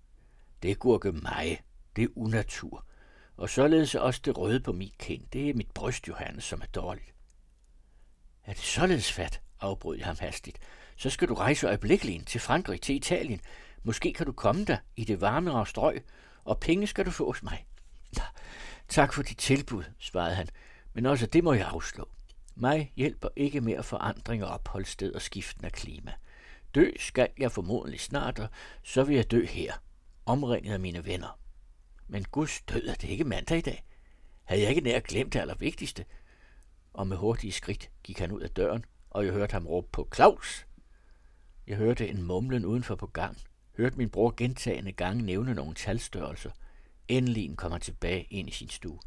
Det 0.63 0.79
gurke 0.79 1.12
mig. 1.12 1.62
Det 1.95 2.03
er 2.03 2.07
unatur 2.15 2.86
og 3.41 3.50
således 3.50 3.95
også 3.95 4.21
det 4.25 4.38
røde 4.38 4.60
på 4.60 4.71
mit 4.71 4.98
kind. 4.98 5.24
Det 5.33 5.50
er 5.50 5.53
mit 5.53 5.71
bryst, 5.71 6.07
Johannes, 6.07 6.43
som 6.43 6.62
er 6.62 6.65
dårligt. 6.65 7.13
Er 8.45 8.53
det 8.53 8.62
således 8.62 9.12
fat, 9.12 9.41
afbrød 9.60 9.98
jeg 9.98 10.05
ham 10.05 10.15
hastigt. 10.19 10.60
Så 10.95 11.10
skal 11.10 11.27
du 11.27 11.33
rejse 11.33 11.67
øjeblikkeligt 11.67 12.27
til 12.27 12.41
Frankrig, 12.41 12.81
til 12.81 12.95
Italien. 12.95 13.41
Måske 13.83 14.13
kan 14.13 14.25
du 14.25 14.31
komme 14.31 14.65
der 14.65 14.77
i 14.95 15.03
det 15.03 15.21
varmere 15.21 15.65
strøg, 15.65 16.03
og 16.43 16.60
penge 16.60 16.88
skal 16.88 17.05
du 17.05 17.12
få 17.12 17.25
hos 17.25 17.43
mig. 17.43 17.65
Tak 18.88 19.13
for 19.13 19.24
dit 19.24 19.38
tilbud, 19.38 19.83
svarede 20.00 20.36
han, 20.36 20.48
men 20.93 21.05
også 21.05 21.25
det 21.25 21.43
må 21.43 21.53
jeg 21.53 21.67
afslå. 21.67 22.10
Mig 22.61 22.91
hjælper 22.95 23.29
ikke 23.35 23.61
mere 23.61 23.83
forandring 23.83 24.43
og 24.43 24.49
opholdssted 24.49 25.13
og 25.13 25.21
skiften 25.21 25.65
af 25.65 25.71
klima. 25.71 26.13
Dø 26.75 26.89
skal 26.99 27.29
jeg 27.37 27.51
formodentlig 27.51 27.99
snart, 27.99 28.39
og 28.39 28.47
så 28.83 29.03
vil 29.03 29.15
jeg 29.15 29.31
dø 29.31 29.45
her, 29.45 29.73
omringet 30.25 30.73
af 30.73 30.79
mine 30.79 31.05
venner. 31.05 31.39
Men 32.07 32.23
guds 32.23 32.61
død 32.61 32.87
er 32.87 32.93
det 32.93 33.09
ikke 33.09 33.23
mandag 33.23 33.57
i 33.57 33.61
dag. 33.61 33.85
Havde 34.43 34.61
jeg 34.61 34.69
ikke 34.69 34.81
nær 34.81 34.99
glemt 34.99 35.33
det 35.33 35.39
allervigtigste? 35.39 36.05
Og 36.93 37.07
med 37.07 37.17
hurtige 37.17 37.51
skridt 37.51 37.91
gik 38.03 38.19
han 38.19 38.31
ud 38.31 38.41
af 38.41 38.49
døren, 38.49 38.85
og 39.09 39.25
jeg 39.25 39.33
hørte 39.33 39.53
ham 39.53 39.67
råbe 39.67 39.87
på 39.91 40.09
Claus. 40.15 40.65
Jeg 41.67 41.77
hørte 41.77 42.07
en 42.07 42.23
mumlen 42.23 42.65
udenfor 42.65 42.95
på 42.95 43.07
gang, 43.07 43.37
hørte 43.77 43.97
min 43.97 44.09
bror 44.09 44.33
gentagende 44.37 44.91
gange 44.91 45.23
nævne 45.23 45.53
nogle 45.53 45.75
talstørrelser. 45.75 46.51
Endelig 47.07 47.57
kom 47.57 47.71
han 47.71 47.81
tilbage 47.81 48.23
ind 48.23 48.49
i 48.49 48.51
sin 48.51 48.69
stue. 48.69 48.99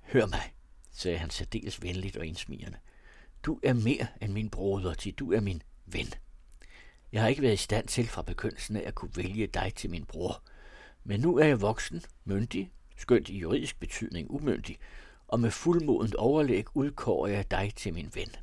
Hør 0.00 0.26
mig, 0.26 0.53
sagde 0.94 1.18
han 1.18 1.30
særdeles 1.30 1.82
venligt 1.82 2.16
og 2.16 2.26
indsmigrende. 2.26 2.78
Du 3.42 3.60
er 3.62 3.72
mere 3.72 4.06
end 4.22 4.32
min 4.32 4.50
broder, 4.50 4.94
til 4.94 5.12
du 5.12 5.32
er 5.32 5.40
min 5.40 5.62
ven. 5.86 6.14
Jeg 7.12 7.22
har 7.22 7.28
ikke 7.28 7.42
været 7.42 7.54
i 7.54 7.56
stand 7.56 7.88
til 7.88 8.06
fra 8.06 8.22
begyndelsen 8.22 8.76
at 8.76 8.94
kunne 8.94 9.16
vælge 9.16 9.46
dig 9.46 9.72
til 9.76 9.90
min 9.90 10.04
bror. 10.04 10.42
Men 11.04 11.20
nu 11.20 11.38
er 11.38 11.44
jeg 11.44 11.60
voksen, 11.60 12.02
myndig, 12.24 12.72
skønt 12.96 13.28
i 13.28 13.38
juridisk 13.38 13.80
betydning 13.80 14.30
umyndig, 14.30 14.78
og 15.28 15.40
med 15.40 15.50
fuldmodent 15.50 16.14
overlæg 16.14 16.76
udkårer 16.76 17.30
jeg 17.30 17.50
dig 17.50 17.72
til 17.76 17.94
min 17.94 18.10
ven. 18.14 18.36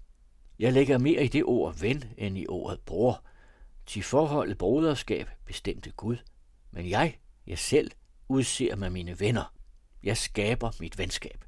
Jeg 0.60 0.74
lægger 0.74 0.98
mere 0.98 1.24
i 1.24 1.28
det 1.28 1.44
ord 1.44 1.80
ven 1.80 2.04
end 2.18 2.38
i 2.38 2.46
ordet 2.50 2.80
bror. 2.80 3.24
Til 3.86 4.04
forholdet 4.04 4.58
broderskab 4.58 5.30
bestemte 5.46 5.92
Gud, 5.92 6.18
men 6.72 6.90
jeg, 6.90 7.18
jeg 7.48 7.58
selv, 7.58 7.92
udser 8.30 8.76
med 8.76 8.90
mine 8.90 9.20
venner. 9.20 9.54
Jeg 10.04 10.18
skaber 10.18 10.72
mit 10.80 10.98
venskab. 10.98 11.46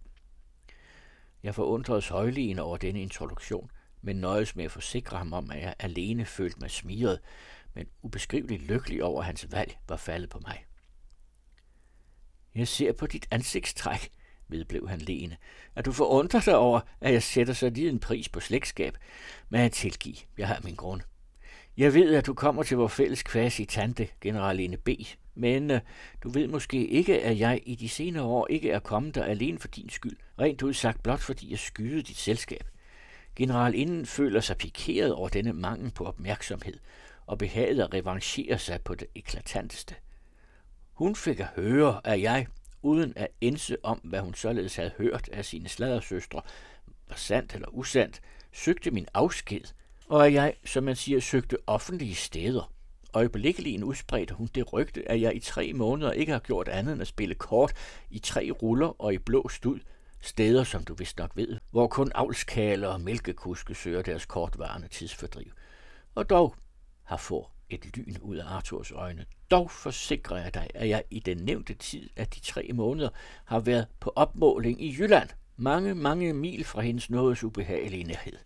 Jeg 1.44 1.56
forundredes 1.56 2.08
højligen 2.08 2.60
over 2.60 2.78
denne 2.78 3.02
introduktion, 3.02 3.72
men 4.02 4.16
nøjes 4.16 4.56
med 4.56 4.66
at 4.66 4.72
forsikre 4.72 5.18
ham 5.18 5.34
om, 5.34 5.52
at 5.52 5.62
jeg 5.62 5.76
alene 5.80 6.26
følte 6.26 6.60
mig 6.60 6.72
smiret, 6.72 7.20
men 7.74 7.88
ubeskriveligt 8.02 8.62
lykkelig 8.62 9.04
over, 9.04 9.20
at 9.20 9.26
hans 9.26 9.52
valg 9.52 9.78
var 9.90 9.98
faldet 9.98 10.30
på 10.30 10.40
mig. 10.40 10.66
Jeg 12.56 12.68
ser 12.68 12.92
på 12.92 13.08
dit 13.08 13.28
ansigtstræk, 13.32 14.10
vedblev 14.48 14.90
han 14.90 15.00
leende, 15.00 15.38
at 15.76 15.86
du 15.86 15.92
forundrer 15.92 16.40
dig 16.40 16.56
over, 16.56 16.80
at 17.02 17.14
jeg 17.14 17.24
sætter 17.24 17.54
så 17.54 17.70
lige 17.70 17.90
en 17.90 18.00
pris 18.00 18.30
på 18.30 18.40
slægtskab, 18.40 18.98
men 19.50 19.62
jeg 19.62 19.72
tilgive, 19.72 20.16
jeg 20.38 20.48
har 20.48 20.60
min 20.64 20.76
grund. 20.76 21.02
Jeg 21.78 21.94
ved, 21.94 22.16
at 22.16 22.26
du 22.26 22.34
kommer 22.34 22.64
til 22.64 22.78
vores 22.78 22.94
fælles 22.94 23.24
kvasi 23.24 23.66
tante, 23.66 24.08
generaline 24.22 24.78
B, 24.78 24.90
men 25.36 25.72
øh, 25.72 25.82
du 26.24 26.30
ved 26.30 26.48
måske 26.48 26.88
ikke, 26.88 27.24
at 27.24 27.40
jeg 27.40 27.62
i 27.66 27.76
de 27.76 27.90
senere 27.90 28.24
år 28.24 28.48
ikke 28.50 28.72
er 28.72 28.80
kommet 28.80 29.16
der 29.16 29.24
alene 29.24 29.60
for 29.60 29.68
din 29.68 29.90
skyld, 29.90 30.18
rent 30.40 30.62
ud 30.62 30.74
sagt 30.74 31.04
blot 31.04 31.20
fordi 31.20 31.52
jeg 31.52 31.60
skyede 31.60 32.02
dit 32.02 32.18
selskab. 32.18 32.64
Generalinden 33.36 34.06
føler 34.06 34.42
sig 34.42 34.58
pikeret 34.58 35.14
over 35.14 35.30
denne 35.30 35.54
mangel 35.54 35.92
på 35.92 36.06
opmærksomhed 36.06 36.80
og 37.26 37.38
behagede 37.38 37.84
at 37.84 37.94
revanchere 37.94 38.60
sig 38.60 38.82
på 38.82 38.96
det 38.96 39.08
eklatanteste. 39.16 39.96
Hun 40.94 41.16
fik 41.16 41.40
at 41.40 41.48
høre, 41.56 42.02
at 42.04 42.22
jeg, 42.22 42.48
uden 42.82 43.14
at 43.16 43.28
ense 43.42 43.78
om, 43.86 44.00
hvad 44.04 44.20
hun 44.20 44.34
således 44.34 44.76
havde 44.76 44.92
hørt 44.98 45.30
af 45.30 45.46
sine 45.46 45.70
sladersøstre, 45.70 46.42
var 47.08 47.16
sandt 47.16 47.56
eller 47.56 47.68
usandt, 47.68 48.22
søgte 48.52 48.92
min 48.92 49.08
afsked, 49.14 49.64
og 50.08 50.28
at 50.28 50.34
jeg, 50.34 50.54
som 50.66 50.84
man 50.84 50.96
siger, 50.96 51.20
søgte 51.20 51.58
offentlige 51.68 52.16
steder. 52.16 52.74
Øjeblikkeligt 53.14 53.84
udspredte 53.84 54.34
hun 54.34 54.50
det 54.56 54.74
rygte, 54.74 55.12
at 55.12 55.22
jeg 55.22 55.36
i 55.36 55.40
tre 55.40 55.74
måneder 55.74 56.12
ikke 56.12 56.32
har 56.32 56.40
gjort 56.40 56.68
andet 56.68 56.94
end 56.94 57.02
at 57.02 57.08
spille 57.08 57.36
kort 57.36 57.74
i 58.10 58.20
tre 58.20 58.52
ruller 58.62 59.02
og 59.02 59.14
i 59.14 59.18
blå 59.18 59.50
stud, 59.50 59.80
steder, 60.22 60.64
som 60.64 60.84
du 60.84 60.94
vist 60.94 61.18
nok 61.18 61.32
ved, 61.36 61.60
hvor 61.72 61.88
kun 61.88 62.12
avlskaler 62.16 62.88
og 62.88 63.02
mælkekuske 63.02 63.76
søger 63.76 64.02
deres 64.02 64.26
kortvarende 64.26 64.88
tidsfordriv. 64.88 65.52
Og 66.16 66.30
dog 66.30 66.56
har 67.04 67.18
få 67.18 67.48
et 67.70 67.98
lyn 67.98 68.18
ud 68.22 68.38
af 68.38 68.46
Arthurs 68.46 68.92
øjne. 68.92 69.26
Dog 69.52 69.72
forsikrer 69.72 70.38
jeg 70.38 70.54
dig, 70.54 70.68
at 70.74 70.90
jeg 70.90 71.04
i 71.10 71.20
den 71.20 71.38
nævnte 71.38 71.74
tid 71.74 72.10
af 72.16 72.28
de 72.28 72.40
tre 72.40 72.70
måneder 72.74 73.10
har 73.46 73.60
været 73.60 73.88
på 74.00 74.14
opmåling 74.16 74.82
i 74.82 74.96
Jylland, 75.00 75.30
mange, 75.58 75.96
mange 75.96 76.34
mil 76.34 76.64
fra 76.64 76.82
hendes 76.82 77.10
nådes 77.10 77.44
ubehagelige 77.44 78.04
nærhed. 78.04 78.38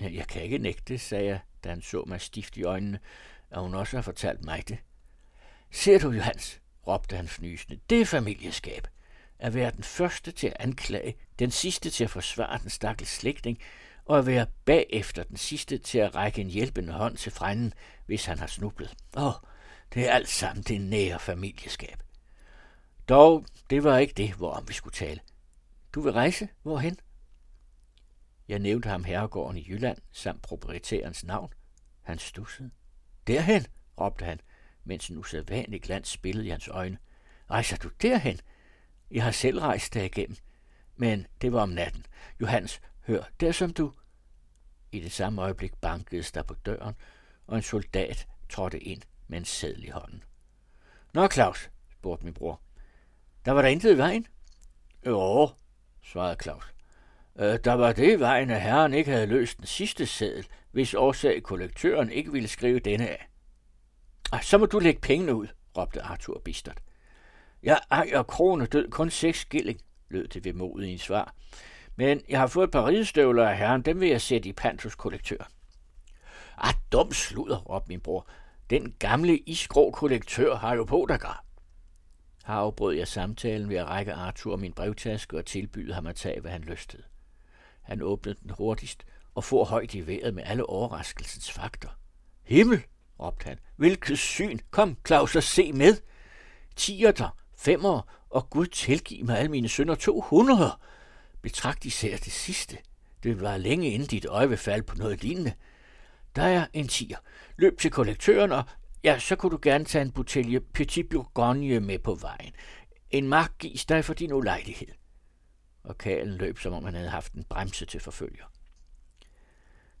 Jeg 0.00 0.26
kan 0.26 0.42
ikke 0.42 0.58
nægte, 0.58 0.98
sagde 0.98 1.24
jeg, 1.24 1.40
da 1.64 1.68
han 1.68 1.82
så 1.82 2.04
mig 2.06 2.20
stift 2.20 2.56
i 2.56 2.64
øjnene, 2.64 2.98
at 3.50 3.60
hun 3.60 3.74
også 3.74 3.96
har 3.96 4.02
fortalt 4.02 4.44
mig 4.44 4.68
det. 4.68 4.78
Ser 5.72 5.98
du, 5.98 6.10
Johans, 6.10 6.60
råbte 6.86 7.16
han 7.16 7.28
fnysende, 7.28 7.80
det 7.90 8.00
er 8.00 8.06
familieskab. 8.06 8.88
At 9.38 9.54
være 9.54 9.70
den 9.70 9.82
første 9.82 10.32
til 10.32 10.46
at 10.46 10.56
anklage, 10.60 11.16
den 11.38 11.50
sidste 11.50 11.90
til 11.90 12.04
at 12.04 12.10
forsvare 12.10 12.58
den 12.58 12.70
stakkels 12.70 13.10
slægtning, 13.10 13.58
og 14.04 14.18
at 14.18 14.26
være 14.26 14.46
bagefter 14.64 15.22
den 15.22 15.36
sidste 15.36 15.78
til 15.78 15.98
at 15.98 16.14
række 16.14 16.40
en 16.40 16.50
hjælpende 16.50 16.92
hånd 16.92 17.16
til 17.16 17.32
frænden, 17.32 17.72
hvis 18.06 18.24
han 18.24 18.38
har 18.38 18.46
snublet. 18.46 18.94
Åh, 19.16 19.26
oh, 19.26 19.32
det 19.94 20.08
er 20.08 20.12
alt 20.12 20.28
sammen 20.28 20.62
det 20.62 20.80
nære 20.80 21.18
familieskab. 21.18 22.02
Dog, 23.08 23.46
det 23.70 23.84
var 23.84 23.98
ikke 23.98 24.14
det, 24.14 24.32
hvorom 24.32 24.68
vi 24.68 24.72
skulle 24.72 24.94
tale. 24.94 25.20
Du 25.94 26.00
vil 26.00 26.12
rejse? 26.12 26.48
Hvorhen? 26.62 26.96
Jeg 28.48 28.58
nævnte 28.58 28.88
ham 28.88 29.04
herregården 29.04 29.56
i 29.56 29.66
Jylland 29.68 29.98
samt 30.12 30.42
proprietærens 30.42 31.24
navn. 31.24 31.52
Han 32.02 32.18
stussede. 32.18 32.70
Derhen, 33.26 33.66
råbte 34.00 34.24
han, 34.24 34.40
mens 34.84 35.08
en 35.08 35.16
usædvanlig 35.16 35.82
glans 35.82 36.08
spillede 36.08 36.46
i 36.46 36.50
hans 36.50 36.68
øjne. 36.68 36.98
Rejser 37.50 37.76
du 37.76 37.88
derhen? 38.02 38.40
Jeg 39.10 39.24
har 39.24 39.30
selv 39.30 39.58
rejst 39.58 39.94
der 39.94 40.02
igennem. 40.02 40.36
Men 40.96 41.26
det 41.40 41.52
var 41.52 41.62
om 41.62 41.68
natten. 41.68 42.06
Johannes, 42.40 42.80
hør, 43.06 43.22
der 43.40 43.52
som 43.52 43.72
du... 43.72 43.92
I 44.92 45.00
det 45.00 45.12
samme 45.12 45.42
øjeblik 45.42 45.74
bankedes 45.74 46.32
der 46.32 46.42
på 46.42 46.54
døren, 46.54 46.94
og 47.46 47.56
en 47.56 47.62
soldat 47.62 48.28
trådte 48.48 48.80
ind 48.80 49.02
med 49.28 49.38
en 49.38 49.44
sædel 49.44 49.84
i 49.84 49.88
hånden. 49.88 50.24
Nå, 51.12 51.28
Claus, 51.28 51.70
spurgte 51.92 52.24
min 52.24 52.34
bror. 52.34 52.60
Der 53.44 53.52
var 53.52 53.62
der 53.62 53.68
intet 53.68 53.94
i 53.94 53.98
vejen? 53.98 54.26
Jo, 55.06 55.50
svarede 56.02 56.36
Claus. 56.42 56.74
Øh, 57.38 57.58
der 57.64 57.72
var 57.72 57.92
det 57.92 58.12
i 58.12 58.20
vejen, 58.20 58.50
at 58.50 58.62
herren 58.62 58.94
ikke 58.94 59.10
havde 59.10 59.26
løst 59.26 59.58
den 59.58 59.66
sidste 59.66 60.06
sædel, 60.06 60.46
hvis 60.76 60.94
årsag 60.94 61.42
kollektøren 61.42 62.10
ikke 62.10 62.32
ville 62.32 62.48
skrive 62.48 62.78
denne 62.78 63.08
af. 63.08 63.28
Ah, 64.32 64.42
så 64.42 64.58
må 64.58 64.66
du 64.66 64.78
lægge 64.78 65.00
pengene 65.00 65.34
ud, 65.34 65.46
råbte 65.76 66.02
Arthur 66.02 66.40
bistert. 66.44 66.78
Jeg 67.62 67.80
ejer 67.90 68.22
krone 68.22 68.66
død 68.66 68.90
kun 68.90 69.10
seks 69.10 69.40
skilling, 69.40 69.80
lød 70.08 70.28
det 70.28 70.44
ved 70.44 70.84
i 70.84 70.92
en 70.92 70.98
svar. 70.98 71.34
Men 71.96 72.20
jeg 72.28 72.40
har 72.40 72.46
fået 72.46 72.64
et 72.64 72.70
par 72.70 72.86
ridestøvler 72.86 73.48
af 73.48 73.58
herren, 73.58 73.82
dem 73.82 74.00
vil 74.00 74.08
jeg 74.08 74.20
sætte 74.20 74.48
i 74.48 74.52
pant 74.52 74.82
hos 74.82 74.94
kollektør. 74.94 75.50
Ah, 76.58 76.74
dum 76.92 77.12
sludder, 77.12 77.58
råbte 77.58 77.88
min 77.88 78.00
bror. 78.00 78.28
Den 78.70 78.94
gamle 78.98 79.38
isgrå 79.38 79.90
kollektør 79.90 80.56
har 80.56 80.74
jo 80.74 80.84
på 80.84 81.06
dig 81.08 81.20
gar. 81.20 81.44
Her 82.46 82.54
afbrød 82.54 82.94
jeg 82.94 83.08
samtalen 83.08 83.68
ved 83.68 83.76
at 83.76 83.86
række 83.86 84.12
Arthur 84.12 84.56
min 84.56 84.72
brevtaske 84.72 85.36
og 85.36 85.46
tilbyde 85.46 85.94
ham 85.94 86.06
at 86.06 86.16
tage, 86.16 86.40
hvad 86.40 86.50
han 86.50 86.62
lystede. 86.62 87.02
Han 87.82 88.02
åbnede 88.02 88.38
den 88.42 88.50
hurtigst 88.50 89.06
og 89.36 89.44
for 89.44 89.64
højt 89.64 89.94
i 89.94 90.06
vejret 90.06 90.34
med 90.34 90.42
alle 90.46 90.68
overraskelsens 90.68 91.52
fakter. 91.52 91.88
Himmel, 92.42 92.82
råbte 93.20 93.44
han. 93.44 93.58
Hvilket 93.76 94.18
syn! 94.18 94.58
Kom, 94.70 94.96
Claus, 95.06 95.36
og 95.36 95.42
se 95.42 95.72
med! 95.72 95.96
Tierter, 96.76 97.38
femmer, 97.56 98.26
og 98.30 98.50
Gud 98.50 98.66
tilgiv 98.66 99.24
mig 99.24 99.38
alle 99.38 99.50
mine 99.50 99.68
sønner 99.68 99.94
200. 99.94 100.70
Betragt 101.42 101.84
især 101.84 102.16
det 102.16 102.32
sidste. 102.32 102.78
Det 103.22 103.40
var 103.40 103.56
længe 103.56 103.90
inden 103.90 104.08
dit 104.08 104.24
øje 104.26 104.48
vil 104.48 104.58
falde 104.58 104.82
på 104.82 104.96
noget 104.96 105.22
lignende. 105.22 105.52
Der 106.36 106.42
er 106.42 106.66
en 106.72 106.88
tiger. 106.88 107.18
Løb 107.56 107.78
til 107.78 107.90
kollektøren, 107.90 108.52
og 108.52 108.64
ja, 109.04 109.18
så 109.18 109.36
kunne 109.36 109.50
du 109.50 109.58
gerne 109.62 109.84
tage 109.84 110.02
en 110.02 110.12
butelje 110.12 110.60
Petit 110.60 111.08
Bourgogne 111.08 111.80
med 111.80 111.98
på 111.98 112.14
vejen. 112.14 112.52
En 113.10 113.28
mark 113.28 113.52
gives 113.58 113.84
dig 113.84 114.04
for 114.04 114.14
din 114.14 114.32
ulejlighed. 114.32 114.88
Og 115.84 115.98
kalen 115.98 116.34
løb, 116.36 116.58
som 116.58 116.72
om 116.72 116.84
han 116.84 116.94
havde 116.94 117.10
haft 117.10 117.32
en 117.32 117.44
bremse 117.44 117.86
til 117.86 118.00
forfølger. 118.00 118.44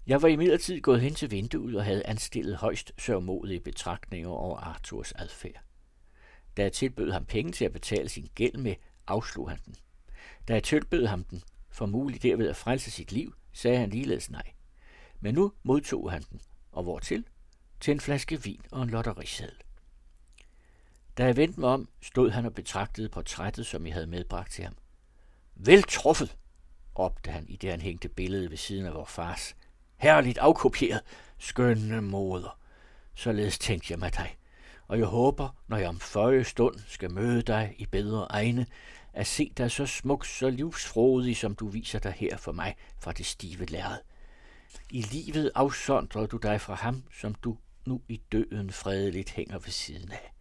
Jeg 0.06 0.22
var 0.22 0.28
imidlertid 0.28 0.80
gået 0.80 1.00
hen 1.00 1.14
til 1.14 1.30
vinduet 1.30 1.76
og 1.76 1.84
havde 1.84 2.06
anstillet 2.06 2.56
højst 2.56 2.92
sørmodige 2.98 3.60
betragtninger 3.60 4.28
over 4.28 4.58
Arthurs 4.58 5.12
adfærd. 5.12 5.62
Da 6.56 6.62
jeg 6.62 6.72
tilbød 6.72 7.10
ham 7.10 7.24
penge 7.24 7.52
til 7.52 7.64
at 7.64 7.72
betale 7.72 8.08
sin 8.08 8.30
gæld 8.34 8.56
med, 8.56 8.74
afslog 9.06 9.50
han 9.50 9.58
den. 9.66 9.76
Da 10.48 10.52
jeg 10.52 10.62
tilbød 10.62 11.06
ham 11.06 11.24
den, 11.24 11.42
for 11.70 11.86
muligt 11.86 12.22
derved 12.22 12.48
at 12.48 12.56
frelse 12.56 12.90
sit 12.90 13.12
liv, 13.12 13.34
sagde 13.52 13.78
han 13.78 13.90
ligeledes 13.90 14.30
nej. 14.30 14.52
Men 15.20 15.34
nu 15.34 15.52
modtog 15.62 16.10
han 16.10 16.22
den, 16.30 16.40
og 16.72 16.82
hvortil? 16.82 17.22
til? 17.22 17.30
Til 17.80 17.92
en 17.92 18.00
flaske 18.00 18.42
vin 18.42 18.60
og 18.70 18.82
en 18.82 18.90
lotteriseddel. 18.90 19.56
Da 21.18 21.24
jeg 21.24 21.36
vendte 21.36 21.60
mig 21.60 21.68
om, 21.68 21.88
stod 22.02 22.30
han 22.30 22.46
og 22.46 22.54
betragtede 22.54 23.08
portrættet, 23.08 23.66
som 23.66 23.86
jeg 23.86 23.94
havde 23.94 24.06
medbragt 24.06 24.52
til 24.52 24.64
ham. 24.64 24.76
Vel 25.54 25.82
truffet, 25.82 26.36
råbte 26.98 27.30
han, 27.30 27.48
i 27.48 27.56
det 27.56 27.70
han 27.70 27.80
hængte 27.80 28.08
billedet 28.08 28.50
ved 28.50 28.56
siden 28.56 28.86
af 28.86 28.94
vor 28.94 29.04
fars. 29.04 29.54
Herligt 29.96 30.38
afkopieret, 30.38 31.00
skønne 31.38 32.02
moder. 32.02 32.58
således 33.14 33.58
tænkte 33.58 33.92
jeg 33.92 33.98
med 33.98 34.10
dig. 34.10 34.36
Og 34.88 34.98
jeg 34.98 35.06
håber, 35.06 35.48
når 35.68 35.76
jeg 35.76 35.88
om 35.88 36.00
føje 36.00 36.44
stund 36.44 36.76
skal 36.86 37.10
møde 37.10 37.42
dig 37.42 37.74
i 37.78 37.86
bedre 37.86 38.26
egne, 38.30 38.66
at 39.12 39.26
se 39.26 39.52
dig 39.56 39.70
så 39.70 39.86
smuk, 39.86 40.24
så 40.26 40.50
livsfrodig, 40.50 41.36
som 41.36 41.54
du 41.54 41.68
viser 41.68 41.98
dig 41.98 42.12
her 42.12 42.36
for 42.36 42.52
mig 42.52 42.76
fra 43.00 43.12
det 43.12 43.26
stive 43.26 43.64
lærred. 43.64 43.98
I 44.90 45.02
livet 45.02 45.50
afsondrer 45.54 46.26
du 46.26 46.36
dig 46.36 46.60
fra 46.60 46.74
ham, 46.74 47.02
som 47.20 47.34
du 47.34 47.56
nu 47.86 48.00
i 48.08 48.20
døden 48.32 48.70
fredeligt 48.70 49.30
hænger 49.30 49.58
ved 49.58 49.70
siden 49.70 50.12
af. 50.12 50.32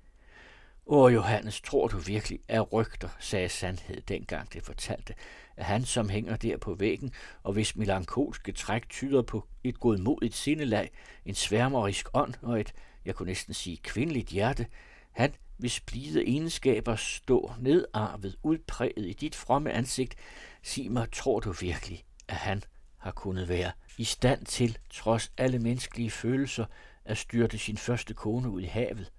Åh, 0.88 1.14
Johannes, 1.14 1.62
tror 1.62 1.88
du 1.88 1.98
virkelig, 1.98 2.40
at 2.48 2.74
rygter 2.74 3.10
sagde 3.20 3.50
sandhed 3.50 4.02
dengang 4.02 4.54
det 4.54 4.64
fortalte, 4.64 5.14
han, 5.58 5.86
som 5.86 6.10
hænger 6.10 6.36
der 6.36 6.58
på 6.58 6.74
væggen, 6.74 7.12
og 7.44 7.54
hvis 7.54 7.76
melankolske 7.76 8.52
træk 8.52 8.90
tyder 8.90 9.22
på 9.22 9.48
et 9.64 9.80
godmodigt 9.80 10.36
sindelag, 10.36 10.92
en 11.26 11.36
sværmerisk 11.36 12.08
ånd 12.14 12.34
og 12.42 12.60
et, 12.60 12.74
jeg 13.06 13.16
kunne 13.16 13.28
næsten 13.28 13.54
sige, 13.54 13.78
kvindeligt 13.78 14.30
hjerte, 14.30 14.66
han, 15.12 15.34
hvis 15.58 15.80
blide 15.80 16.28
egenskaber 16.28 16.96
står 16.96 17.58
nedarvet, 17.60 18.36
udpræget 18.44 19.06
i 19.06 19.14
dit 19.14 19.36
fromme 19.36 19.72
ansigt, 19.72 20.16
sig 20.64 20.92
mig, 20.92 21.12
tror 21.12 21.40
du 21.40 21.52
virkelig, 21.52 22.04
at 22.28 22.36
han 22.36 22.64
har 22.98 23.12
kunnet 23.12 23.50
være 23.50 23.72
i 23.98 24.04
stand 24.04 24.46
til, 24.46 24.78
trods 24.90 25.32
alle 25.38 25.60
menneskelige 25.60 26.12
følelser, 26.12 26.66
at 27.06 27.18
styrte 27.18 27.58
sin 27.58 27.78
første 27.78 28.14
kone 28.14 28.50
ud 28.50 28.62
i 28.62 28.66
havet? 28.66 29.12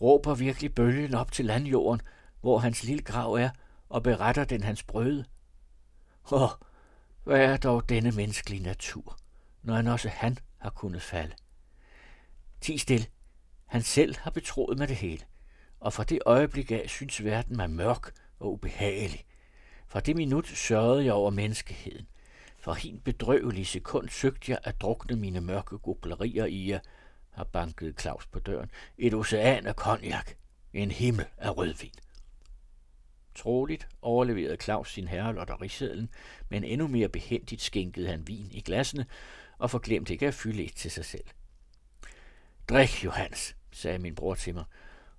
Råber 0.00 0.34
virkelig 0.34 0.74
bølgen 0.74 1.14
op 1.14 1.32
til 1.32 1.44
landjorden, 1.44 2.00
hvor 2.40 2.58
hans 2.58 2.84
lille 2.84 3.02
grav 3.02 3.34
er, 3.34 3.50
og 3.88 4.02
beretter 4.02 4.44
den 4.44 4.62
hans 4.62 4.82
brøde? 4.82 5.24
Åh, 6.32 6.50
hvad 7.24 7.40
er 7.40 7.56
dog 7.56 7.88
denne 7.88 8.12
menneskelige 8.12 8.62
natur, 8.62 9.18
når 9.62 9.74
han 9.74 9.86
også 9.86 10.08
han 10.08 10.38
har 10.58 10.70
kunnet 10.70 11.02
falde? 11.02 11.34
Ti 12.60 12.78
stil, 12.78 13.08
han 13.66 13.82
selv 13.82 14.16
har 14.18 14.30
betroet 14.30 14.78
mig 14.78 14.88
det 14.88 14.96
hele, 14.96 15.24
og 15.80 15.92
fra 15.92 16.04
det 16.04 16.18
øjeblik 16.26 16.70
af 16.70 16.84
synes 16.88 17.24
verden 17.24 17.56
mig 17.56 17.70
mørk 17.70 18.12
og 18.38 18.52
ubehagelig. 18.52 19.24
Fra 19.86 20.00
det 20.00 20.16
minut 20.16 20.46
sørgede 20.46 21.04
jeg 21.04 21.12
over 21.12 21.30
menneskeheden. 21.30 22.06
For 22.58 22.72
helt 22.72 23.04
bedrøvelige 23.04 23.64
sekund 23.64 24.08
søgte 24.08 24.52
jeg 24.52 24.58
at 24.62 24.80
drukne 24.80 25.16
mine 25.16 25.40
mørke 25.40 25.78
googlerier 25.78 26.44
i 26.44 26.68
jer, 26.68 26.78
har 27.30 27.44
banket 27.44 28.00
Claus 28.00 28.26
på 28.26 28.38
døren. 28.38 28.70
Et 28.98 29.14
ocean 29.14 29.66
af 29.66 29.76
konjak. 29.76 30.30
En 30.72 30.90
himmel 30.90 31.26
af 31.38 31.56
rødvin. 31.56 31.94
Troligt 33.34 33.88
overleverede 34.02 34.56
Claus 34.56 34.92
sin 34.92 35.08
herre 35.08 35.34
lotterisedlen, 35.34 36.08
men 36.48 36.64
endnu 36.64 36.86
mere 36.88 37.08
behendigt 37.08 37.62
skænkede 37.62 38.08
han 38.08 38.28
vin 38.28 38.48
i 38.50 38.60
glassene 38.60 39.06
og 39.58 39.70
forglemte 39.70 40.12
ikke 40.12 40.26
at 40.26 40.34
fylde 40.34 40.64
et 40.64 40.74
til 40.74 40.90
sig 40.90 41.04
selv. 41.04 41.24
Drik, 42.68 43.04
Johannes, 43.04 43.56
sagde 43.72 43.98
min 43.98 44.14
bror 44.14 44.34
til 44.34 44.54
mig. 44.54 44.64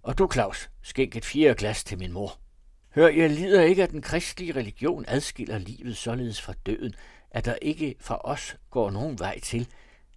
Og 0.02 0.18
du, 0.18 0.30
Claus, 0.34 0.70
skænk 0.82 1.16
et 1.16 1.26
fjerde 1.26 1.56
glas 1.56 1.84
til 1.84 1.98
min 1.98 2.12
mor. 2.12 2.40
Hør, 2.96 3.08
jeg 3.08 3.30
lider 3.30 3.62
ikke, 3.62 3.84
at 3.84 3.92
den 3.92 4.02
kristelige 4.02 4.56
religion 4.56 5.06
adskiller 5.08 5.58
livet 5.58 5.98
således 5.98 6.42
fra 6.42 6.54
døden, 6.66 6.96
at 7.32 7.46
der 7.46 7.56
ikke 7.62 7.96
fra 8.00 8.22
os 8.24 8.58
går 8.70 8.92
nogen 8.92 9.20
vej 9.20 9.40
til, 9.40 9.68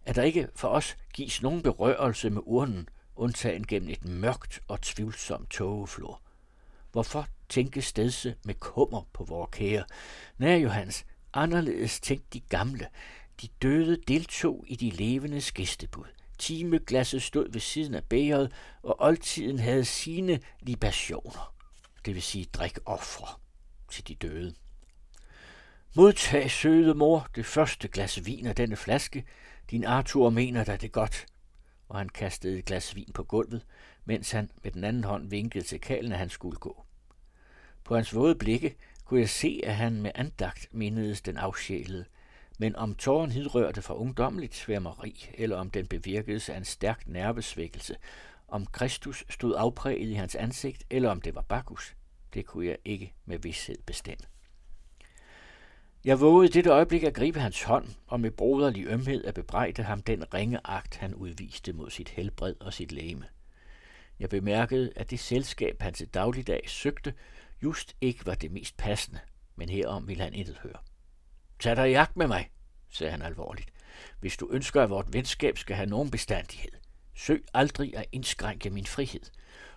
at 0.04 0.16
der 0.16 0.22
ikke 0.22 0.48
for 0.54 0.68
os 0.68 0.96
gives 1.14 1.42
nogen 1.42 1.62
berørelse 1.62 2.30
med 2.30 2.42
urnen, 2.44 2.88
undtagen 3.16 3.66
gennem 3.66 3.90
et 3.90 4.04
mørkt 4.04 4.60
og 4.68 4.80
tvivlsomt 4.80 5.50
tågeflor. 5.50 6.22
Hvorfor 6.92 7.26
tænke 7.48 7.82
stedse 7.82 8.34
med 8.44 8.54
kummer 8.54 9.08
på 9.12 9.24
vores 9.24 9.48
kære? 9.52 9.84
Nej, 10.38 10.56
Johans, 10.56 11.04
anderledes 11.32 12.00
tænkte 12.00 12.28
de 12.32 12.40
gamle. 12.40 12.88
De 13.42 13.48
døde 13.62 13.98
deltog 14.08 14.64
i 14.66 14.76
de 14.76 14.90
levende 14.90 15.42
gæstebud. 15.54 16.06
Timeglasset 16.38 17.22
stod 17.22 17.52
ved 17.52 17.60
siden 17.60 17.94
af 17.94 18.04
bæret, 18.04 18.52
og 18.82 18.96
oldtiden 18.98 19.58
havde 19.58 19.84
sine 19.84 20.40
libationer, 20.60 21.54
det 22.04 22.14
vil 22.14 22.22
sige 22.22 22.44
drik 22.44 22.78
ofre 22.86 23.26
til 23.90 24.08
de 24.08 24.14
døde. 24.14 24.54
Modtag, 25.96 26.50
søde 26.50 26.94
mor, 26.94 27.28
det 27.36 27.46
første 27.46 27.88
glas 27.88 28.26
vin 28.26 28.46
af 28.46 28.54
denne 28.54 28.76
flaske. 28.76 29.24
Din 29.70 29.84
Arthur 29.84 30.30
mener 30.30 30.64
dig 30.64 30.80
det 30.80 30.92
godt. 30.92 31.26
Og 31.88 31.98
han 31.98 32.08
kastede 32.08 32.58
et 32.58 32.64
glas 32.64 32.96
vin 32.96 33.12
på 33.14 33.24
gulvet, 33.24 33.66
mens 34.04 34.30
han 34.30 34.50
med 34.62 34.72
den 34.72 34.84
anden 34.84 35.04
hånd 35.04 35.30
vinkede 35.30 35.64
til 35.64 35.80
kalen, 35.80 36.12
at 36.12 36.18
han 36.18 36.30
skulle 36.30 36.56
gå. 36.56 36.84
På 37.88 37.94
hans 37.94 38.14
våde 38.14 38.34
blikke 38.34 38.76
kunne 39.04 39.20
jeg 39.20 39.28
se, 39.28 39.60
at 39.64 39.76
han 39.76 40.02
med 40.02 40.10
andagt 40.14 40.68
mindedes 40.72 41.20
den 41.20 41.36
afsjælede, 41.36 42.04
men 42.58 42.76
om 42.76 42.94
tåren 42.94 43.30
hidrørte 43.30 43.82
fra 43.82 43.96
ungdommeligt 43.96 44.54
sværmeri, 44.54 45.30
eller 45.34 45.56
om 45.56 45.70
den 45.70 45.86
bevirkedes 45.86 46.48
af 46.48 46.56
en 46.56 46.64
stærk 46.64 47.02
nervesvækkelse, 47.06 47.96
om 48.48 48.66
Kristus 48.66 49.24
stod 49.28 49.54
afpræget 49.56 50.08
i 50.08 50.12
hans 50.12 50.34
ansigt, 50.34 50.84
eller 50.90 51.10
om 51.10 51.20
det 51.20 51.34
var 51.34 51.40
Bacchus, 51.40 51.94
det 52.34 52.46
kunne 52.46 52.66
jeg 52.66 52.76
ikke 52.84 53.12
med 53.24 53.38
vidshed 53.38 53.78
bestemme. 53.86 54.26
Jeg 56.04 56.20
vågede 56.20 56.48
i 56.48 56.52
dette 56.52 56.70
øjeblik 56.70 57.02
at 57.02 57.14
gribe 57.14 57.40
hans 57.40 57.62
hånd, 57.62 57.88
og 58.06 58.20
med 58.20 58.30
broderlig 58.30 58.86
ømhed 58.86 59.24
at 59.24 59.34
bebrejde 59.34 59.82
ham 59.82 60.02
den 60.02 60.34
ringe 60.34 60.60
akt, 60.64 60.96
han 60.96 61.14
udviste 61.14 61.72
mod 61.72 61.90
sit 61.90 62.08
helbred 62.08 62.54
og 62.60 62.72
sit 62.72 62.92
læme. 62.92 63.24
Jeg 64.20 64.28
bemærkede, 64.28 64.92
at 64.96 65.10
det 65.10 65.20
selskab, 65.20 65.82
han 65.82 65.94
til 65.94 66.08
dagligdag 66.08 66.62
søgte, 66.66 67.14
just 67.62 67.96
ikke 68.00 68.26
var 68.26 68.34
det 68.34 68.50
mest 68.50 68.76
passende, 68.76 69.20
men 69.56 69.68
herom 69.68 70.08
ville 70.08 70.22
han 70.24 70.34
intet 70.34 70.58
høre. 70.58 70.78
Tag 71.58 71.76
dig 71.76 71.88
i 71.88 71.92
jagt 71.92 72.16
med 72.16 72.26
mig, 72.26 72.50
sagde 72.90 73.10
han 73.10 73.22
alvorligt, 73.22 73.70
hvis 74.20 74.36
du 74.36 74.48
ønsker, 74.50 74.82
at 74.82 74.90
vort 74.90 75.12
venskab 75.12 75.58
skal 75.58 75.76
have 75.76 75.88
nogen 75.88 76.10
bestandighed. 76.10 76.70
Søg 77.14 77.44
aldrig 77.54 77.96
at 77.96 78.06
indskrænke 78.12 78.70
min 78.70 78.86
frihed, 78.86 79.22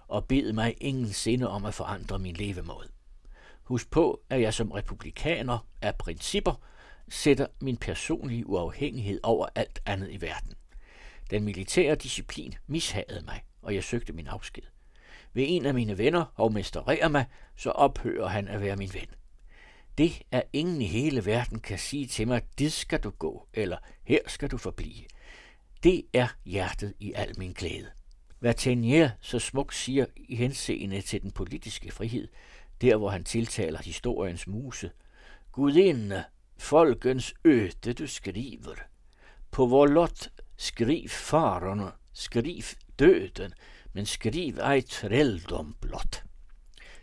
og 0.07 0.25
bed 0.25 0.53
mig 0.53 0.75
ingen 0.81 1.13
sinde 1.13 1.49
om 1.49 1.65
at 1.65 1.73
forandre 1.73 2.19
min 2.19 2.35
levemåde. 2.35 2.89
Husk 3.63 3.91
på, 3.91 4.21
at 4.29 4.41
jeg 4.41 4.53
som 4.53 4.71
republikaner 4.71 5.67
af 5.81 5.95
principper 5.95 6.61
sætter 7.09 7.47
min 7.61 7.77
personlige 7.77 8.47
uafhængighed 8.47 9.19
over 9.23 9.47
alt 9.55 9.81
andet 9.85 10.11
i 10.11 10.21
verden. 10.21 10.53
Den 11.29 11.43
militære 11.43 11.95
disciplin 11.95 12.53
mishagede 12.67 13.21
mig, 13.25 13.43
og 13.61 13.75
jeg 13.75 13.83
søgte 13.83 14.13
min 14.13 14.27
afsked. 14.27 14.63
Ved 15.33 15.45
en 15.47 15.65
af 15.65 15.73
mine 15.73 15.97
venner 15.97 16.25
hovmestererer 16.35 17.07
mig, 17.07 17.25
så 17.55 17.71
ophører 17.71 18.27
han 18.27 18.47
at 18.47 18.61
være 18.61 18.75
min 18.75 18.93
ven. 18.93 19.07
Det 19.97 20.21
er 20.31 20.41
ingen 20.53 20.81
i 20.81 20.85
hele 20.85 21.25
verden 21.25 21.59
kan 21.59 21.79
sige 21.79 22.07
til 22.07 22.27
mig, 22.27 22.41
dit 22.59 22.73
skal 22.73 22.99
du 22.99 23.09
gå, 23.09 23.47
eller 23.53 23.77
her 24.03 24.19
skal 24.27 24.51
du 24.51 24.57
forblive. 24.57 25.05
Det 25.83 26.03
er 26.13 26.27
hjertet 26.45 26.93
i 26.99 27.13
al 27.15 27.39
min 27.39 27.53
glæde. 27.53 27.91
Hvad 28.39 28.53
Tenier 28.53 29.09
så 29.21 29.39
smukt 29.39 29.75
siger 29.75 30.05
i 30.15 30.35
henseende 30.35 31.01
til 31.01 31.21
den 31.21 31.31
politiske 31.31 31.91
frihed, 31.91 32.27
der 32.81 32.95
hvor 32.95 33.09
han 33.09 33.23
tiltaler 33.23 33.79
historiens 33.83 34.47
muse. 34.47 34.91
Gudinde, 35.51 36.23
folkens 36.57 37.33
øte 37.43 37.93
du 37.93 38.07
skriver. 38.07 38.75
På 39.51 39.65
vor 39.65 39.85
lot 39.85 40.29
skriv 40.57 41.09
farerne, 41.09 41.91
skriv 42.13 42.63
døden, 42.99 43.53
men 43.93 44.05
skriv 44.05 44.57
ej 44.57 44.81
trældom 44.81 45.75
blot. 45.81 46.23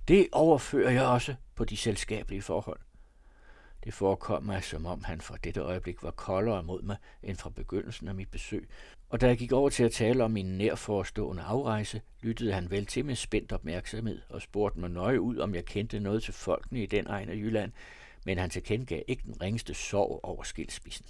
Det 0.08 0.28
overfører 0.32 0.90
jeg 0.90 1.06
også 1.06 1.34
på 1.54 1.64
de 1.64 1.76
selskabelige 1.76 2.42
forhold. 2.42 2.80
Det 3.84 3.94
forekom 3.94 4.42
mig, 4.42 4.64
som 4.64 4.86
om 4.86 5.04
han 5.04 5.20
fra 5.20 5.36
dette 5.44 5.60
øjeblik 5.60 6.02
var 6.02 6.10
koldere 6.10 6.62
mod 6.62 6.82
mig 6.82 6.96
end 7.22 7.36
fra 7.36 7.50
begyndelsen 7.50 8.08
af 8.08 8.14
mit 8.14 8.30
besøg, 8.30 8.68
og 9.08 9.20
da 9.20 9.26
jeg 9.26 9.38
gik 9.38 9.52
over 9.52 9.70
til 9.70 9.84
at 9.84 9.92
tale 9.92 10.24
om 10.24 10.30
min 10.30 10.58
nærforestående 10.58 11.42
afrejse, 11.42 12.00
lyttede 12.20 12.52
han 12.52 12.70
vel 12.70 12.86
til 12.86 13.04
med 13.04 13.14
spændt 13.14 13.52
opmærksomhed 13.52 14.22
og 14.28 14.42
spurgte 14.42 14.80
mig 14.80 14.90
nøje 14.90 15.20
ud, 15.20 15.38
om 15.38 15.54
jeg 15.54 15.64
kendte 15.64 16.00
noget 16.00 16.22
til 16.22 16.34
folkene 16.34 16.82
i 16.82 16.86
den 16.86 17.06
egen 17.06 17.28
af 17.28 17.34
Jylland, 17.34 17.72
men 18.26 18.38
han 18.38 18.50
tilkendegav 18.50 19.02
ikke 19.06 19.22
den 19.22 19.42
ringeste 19.42 19.74
sorg 19.74 20.20
over 20.22 20.42
skilsmissen. 20.42 21.06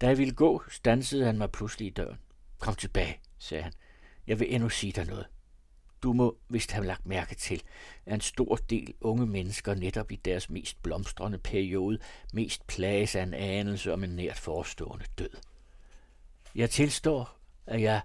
Da 0.00 0.08
jeg 0.08 0.18
ville 0.18 0.34
gå, 0.34 0.62
stansede 0.68 1.24
han 1.24 1.38
mig 1.38 1.50
pludselig 1.52 1.86
i 1.86 1.90
døren. 1.90 2.18
Kom 2.58 2.74
tilbage, 2.74 3.20
sagde 3.38 3.62
han. 3.62 3.72
Jeg 4.26 4.40
vil 4.40 4.54
endnu 4.54 4.68
sige 4.68 4.92
dig 4.92 5.06
noget. 5.06 5.26
Du 6.02 6.12
må 6.12 6.38
vist 6.48 6.72
have 6.72 6.86
lagt 6.86 7.06
mærke 7.06 7.34
til, 7.34 7.62
at 8.06 8.14
en 8.14 8.20
stor 8.20 8.56
del 8.56 8.94
unge 9.00 9.26
mennesker 9.26 9.74
netop 9.74 10.12
i 10.12 10.16
deres 10.16 10.50
mest 10.50 10.82
blomstrende 10.82 11.38
periode 11.38 11.98
mest 12.32 12.66
plages 12.66 13.16
af 13.16 13.22
en 13.22 13.34
anelse 13.34 13.92
om 13.92 14.04
en 14.04 14.10
nært 14.10 14.38
forestående 14.38 15.04
død. 15.18 15.30
Jeg 16.54 16.70
tilstår, 16.70 17.38
at 17.66 17.82
jeg, 17.82 18.00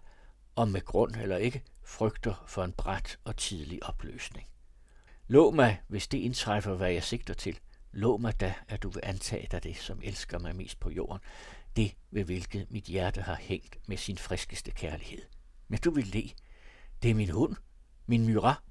om 0.55 0.67
med 0.67 0.81
grund 0.81 1.15
eller 1.15 1.37
ikke, 1.37 1.63
frygter 1.83 2.43
for 2.47 2.63
en 2.63 2.71
bræt 2.71 3.19
og 3.23 3.37
tidlig 3.37 3.83
opløsning. 3.83 4.47
Lå 5.27 5.51
mig, 5.51 5.81
hvis 5.87 6.07
det 6.07 6.17
indtræffer, 6.17 6.75
hvad 6.75 6.91
jeg 6.91 7.03
sigter 7.03 7.33
til. 7.33 7.59
Lå 7.91 8.17
mig 8.17 8.39
da, 8.39 8.53
at 8.67 8.83
du 8.83 8.89
vil 8.89 9.01
antage 9.03 9.47
dig 9.51 9.63
det, 9.63 9.77
som 9.77 10.01
elsker 10.03 10.39
mig 10.39 10.55
mest 10.55 10.79
på 10.79 10.89
jorden. 10.89 11.19
Det, 11.75 11.95
ved 12.11 12.23
hvilket 12.23 12.71
mit 12.71 12.83
hjerte 12.83 13.21
har 13.21 13.35
hængt 13.35 13.79
med 13.87 13.97
sin 13.97 14.17
friskeste 14.17 14.71
kærlighed. 14.71 15.21
Men 15.71 15.79
du 15.79 15.91
vil 15.91 16.07
le. 16.07 16.29
Det 17.03 17.11
er 17.11 17.15
min 17.15 17.29
hund, 17.29 17.55
min 18.05 18.25
myra. 18.25 18.61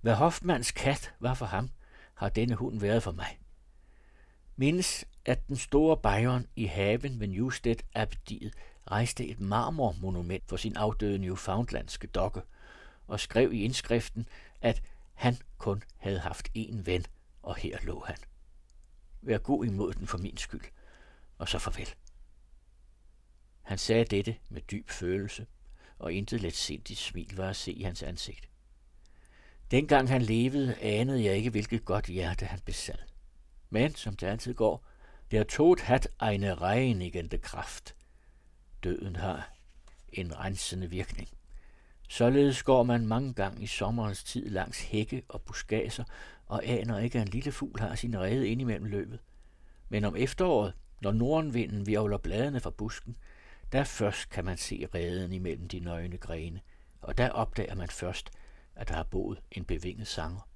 Hvad 0.00 0.14
Hoffmanns 0.14 0.70
kat 0.72 1.14
var 1.20 1.34
for 1.34 1.46
ham, 1.46 1.70
har 2.14 2.28
denne 2.28 2.54
hund 2.54 2.80
været 2.80 3.02
for 3.02 3.12
mig. 3.12 3.38
Mindes, 4.56 5.04
at 5.24 5.48
den 5.48 5.56
store 5.56 5.96
Bayern 5.96 6.46
i 6.56 6.64
haven 6.64 7.20
ved 7.20 7.26
Newstead 7.26 7.76
Abdiet 7.94 8.54
rejste 8.90 9.26
et 9.26 9.40
marmormonument 9.40 10.48
for 10.48 10.56
sin 10.56 10.76
afdøde 10.76 11.18
Newfoundlandske 11.18 12.06
dokke 12.06 12.42
og 13.06 13.20
skrev 13.20 13.52
i 13.52 13.64
indskriften, 13.64 14.28
at 14.60 14.82
han 15.14 15.36
kun 15.58 15.82
havde 15.96 16.18
haft 16.18 16.48
én 16.56 16.76
ven, 16.84 17.06
og 17.42 17.56
her 17.56 17.78
lå 17.82 18.04
han. 18.06 18.16
Vær 19.22 19.38
god 19.38 19.64
imod 19.64 19.92
den 19.92 20.06
for 20.06 20.18
min 20.18 20.36
skyld, 20.36 20.64
og 21.38 21.48
så 21.48 21.58
farvel. 21.58 21.94
Han 23.62 23.78
sagde 23.78 24.04
dette 24.04 24.36
med 24.48 24.60
dyb 24.60 24.90
følelse, 24.90 25.46
og 25.98 26.12
intet 26.12 26.40
let 26.40 26.54
sindigt 26.54 26.98
smil 26.98 27.36
var 27.36 27.48
at 27.48 27.56
se 27.56 27.72
i 27.72 27.82
hans 27.82 28.02
ansigt. 28.02 28.48
Dengang 29.70 30.08
han 30.08 30.22
levede, 30.22 30.76
anede 30.80 31.24
jeg 31.24 31.36
ikke, 31.36 31.50
hvilket 31.50 31.84
godt 31.84 32.06
hjerte 32.06 32.46
han 32.46 32.60
besad. 32.64 32.94
Men, 33.70 33.94
som 33.94 34.16
det 34.16 34.26
altid 34.26 34.54
går, 34.54 34.86
der 35.30 35.44
Tod 35.44 35.80
hat 35.82 36.08
eine 36.22 36.54
reinigende 36.54 37.38
Kraft. 37.38 37.96
Døden 38.84 39.16
har 39.16 39.52
en 40.12 40.38
rensende 40.38 40.90
virkning. 40.90 41.28
Således 42.08 42.62
går 42.62 42.82
man 42.82 43.06
mange 43.06 43.34
gange 43.34 43.62
i 43.62 43.66
sommerens 43.66 44.24
tid 44.24 44.50
langs 44.50 44.80
hække 44.80 45.22
og 45.28 45.42
buskager 45.42 46.04
og 46.46 46.66
aner 46.66 46.98
ikke, 46.98 47.18
at 47.18 47.26
en 47.26 47.32
lille 47.32 47.52
fugl 47.52 47.80
har 47.80 47.94
sin 47.94 48.18
rede 48.18 48.48
ind 48.48 48.60
imellem 48.60 48.84
løbet. 48.84 49.18
Men 49.88 50.04
om 50.04 50.16
efteråret, 50.16 50.72
når 51.00 51.12
nordenvinden 51.12 51.86
virvler 51.86 52.18
bladene 52.18 52.60
fra 52.60 52.70
busken, 52.70 53.16
der 53.72 53.84
først 53.84 54.30
kan 54.30 54.44
man 54.44 54.56
se 54.56 54.86
reden 54.94 55.32
imellem 55.32 55.68
de 55.68 55.80
nøgne 55.80 56.18
grene, 56.18 56.60
og 57.00 57.18
der 57.18 57.30
opdager 57.30 57.74
man 57.74 57.88
først, 57.88 58.30
at 58.74 58.88
der 58.88 58.94
har 58.94 59.02
boet 59.02 59.42
en 59.52 59.64
bevinget 59.64 60.06
sanger. 60.06 60.48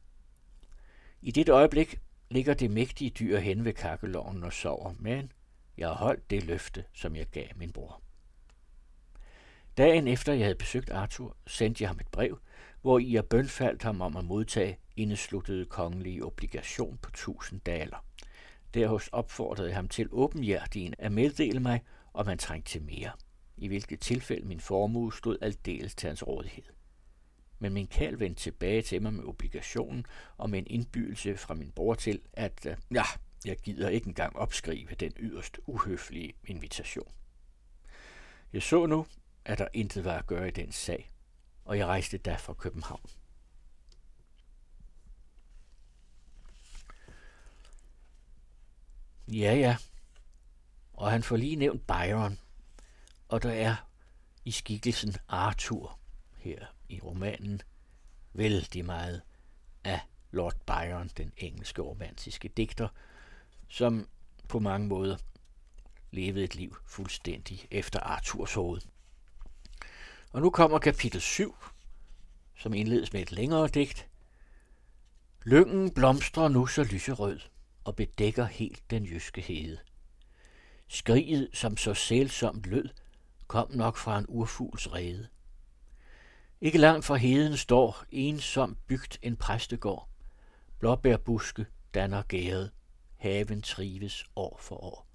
I 1.23 1.31
dit 1.31 1.49
øjeblik 1.49 2.01
ligger 2.31 2.55
det 2.55 2.71
mægtige 2.71 3.11
dyr 3.11 3.39
hen 3.39 3.65
ved 3.65 3.73
kakkeloven 3.73 4.45
og 4.45 4.53
sover, 4.53 4.95
men 4.99 5.33
jeg 5.77 5.89
har 5.89 5.95
holdt 5.95 6.31
det 6.31 6.45
løfte, 6.45 6.85
som 6.93 7.17
jeg 7.17 7.27
gav 7.27 7.47
min 7.57 7.73
bror. 7.73 8.03
Dagen 9.77 10.09
efter 10.09 10.33
jeg 10.33 10.45
havde 10.45 10.55
besøgt 10.55 10.91
Arthur, 10.91 11.37
sendte 11.47 11.83
jeg 11.83 11.89
ham 11.89 11.99
et 12.01 12.07
brev, 12.07 12.39
hvor 12.81 12.99
i 12.99 13.15
jeg 13.15 13.25
bønfaldt 13.25 13.83
ham 13.83 14.01
om 14.01 14.17
at 14.17 14.25
modtage 14.25 14.79
indesluttede 14.97 15.65
kongelige 15.65 16.25
obligation 16.25 16.99
på 17.03 17.09
1000 17.09 17.61
daler. 17.61 18.05
Derhos 18.75 19.09
opfordrede 19.09 19.69
jeg 19.69 19.77
ham 19.77 19.89
til 19.89 20.09
åbenhjertigen 20.11 20.95
at 20.99 21.13
meddele 21.13 21.61
mig, 21.61 21.81
og 22.13 22.27
man 22.27 22.39
trængte 22.39 22.71
til 22.71 22.83
mere, 22.83 23.11
i 23.57 23.69
hvilket 23.69 24.01
tilfælde 24.01 24.47
min 24.47 24.61
formue 24.61 25.15
stod 25.15 25.39
aldeles 25.41 25.95
til 25.95 26.07
hans 26.07 26.27
rådighed 26.27 26.65
men 27.63 27.73
min 27.73 27.87
kald 27.87 28.17
vendte 28.17 28.43
tilbage 28.43 28.83
til 28.83 29.03
mig 29.03 29.13
med 29.13 29.25
obligationen 29.25 30.07
og 30.37 30.51
med 30.51 30.59
en 30.59 30.67
indbydelse 30.67 31.37
fra 31.37 31.55
min 31.55 31.73
bror 31.73 31.95
til, 31.95 32.21
at 32.33 32.67
øh, 32.67 32.77
ja, 32.91 33.05
jeg 33.45 33.57
gider 33.57 33.89
ikke 33.89 34.07
engang 34.07 34.37
opskrive 34.37 34.95
den 34.95 35.13
yderst 35.17 35.59
uhøflige 35.67 36.33
invitation. 36.47 37.13
Jeg 38.53 38.63
så 38.63 38.87
nu, 38.87 39.07
at 39.45 39.59
der 39.59 39.69
intet 39.73 40.05
var 40.05 40.19
at 40.19 40.27
gøre 40.27 40.49
i 40.49 40.51
den 40.51 40.73
sag, 40.73 41.13
og 41.65 41.79
jeg 41.79 41.87
rejste 41.87 42.19
da 42.19 42.35
fra 42.35 42.55
København. 42.55 43.11
Ja, 49.29 49.55
ja. 49.55 49.77
Og 50.93 51.11
han 51.11 51.23
får 51.23 51.37
lige 51.37 51.57
nævnt 51.57 51.87
Byron, 51.87 52.39
og 53.29 53.43
der 53.43 53.53
er 53.53 53.77
i 54.45 54.51
skikkelsen 54.51 55.17
Arthur 55.29 55.99
her 56.37 56.67
i 56.89 57.01
romanen 57.01 57.63
vældig 58.33 58.85
meget 58.85 59.23
af 59.85 60.01
Lord 60.31 60.57
Byron, 60.67 61.11
den 61.17 61.33
engelske 61.37 61.83
romantiske 61.83 62.49
digter, 62.49 62.89
som 63.69 64.09
på 64.49 64.59
mange 64.59 64.89
måder 64.89 65.17
levede 66.11 66.45
et 66.45 66.55
liv 66.55 66.77
fuldstændig 66.85 67.67
efter 67.71 68.01
Arthurs 68.01 68.55
hoved. 68.55 68.81
Og 70.33 70.41
nu 70.41 70.51
kommer 70.51 70.79
kapitel 70.79 71.21
7, 71.21 71.57
som 72.57 72.75
indledes 72.75 73.13
med 73.13 73.23
et 73.23 73.33
længere 73.33 73.69
digt. 73.69 74.09
Lyngen 75.45 75.95
blomstrer 75.95 76.49
nu 76.49 76.67
så 76.67 76.85
lyserød 76.85 77.41
og 77.85 77.97
bedækker 77.97 78.45
helt 78.45 78.91
den 78.91 79.05
jyske 79.05 79.41
hede. 79.41 79.79
Skriget, 80.95 81.49
som 81.53 81.77
så 81.77 81.95
sælsomt 81.95 82.67
lød, 82.67 82.89
kom 83.47 83.71
nok 83.71 83.97
fra 83.97 84.19
en 84.19 84.25
urfugls 84.29 84.93
rede. 84.93 85.29
Ikke 86.61 86.79
langt 86.79 87.05
fra 87.05 87.17
heden 87.17 87.57
står 87.57 88.05
ensom 88.11 88.77
bygt 88.87 89.19
en 89.23 89.37
præstegård. 89.37 90.09
Blåbærbuske 90.79 91.67
danner 91.95 92.23
gæret. 92.23 92.71
Haven 93.17 93.63
trives 93.63 94.25
år 94.37 94.59
for 94.61 94.77
år. 94.85 95.07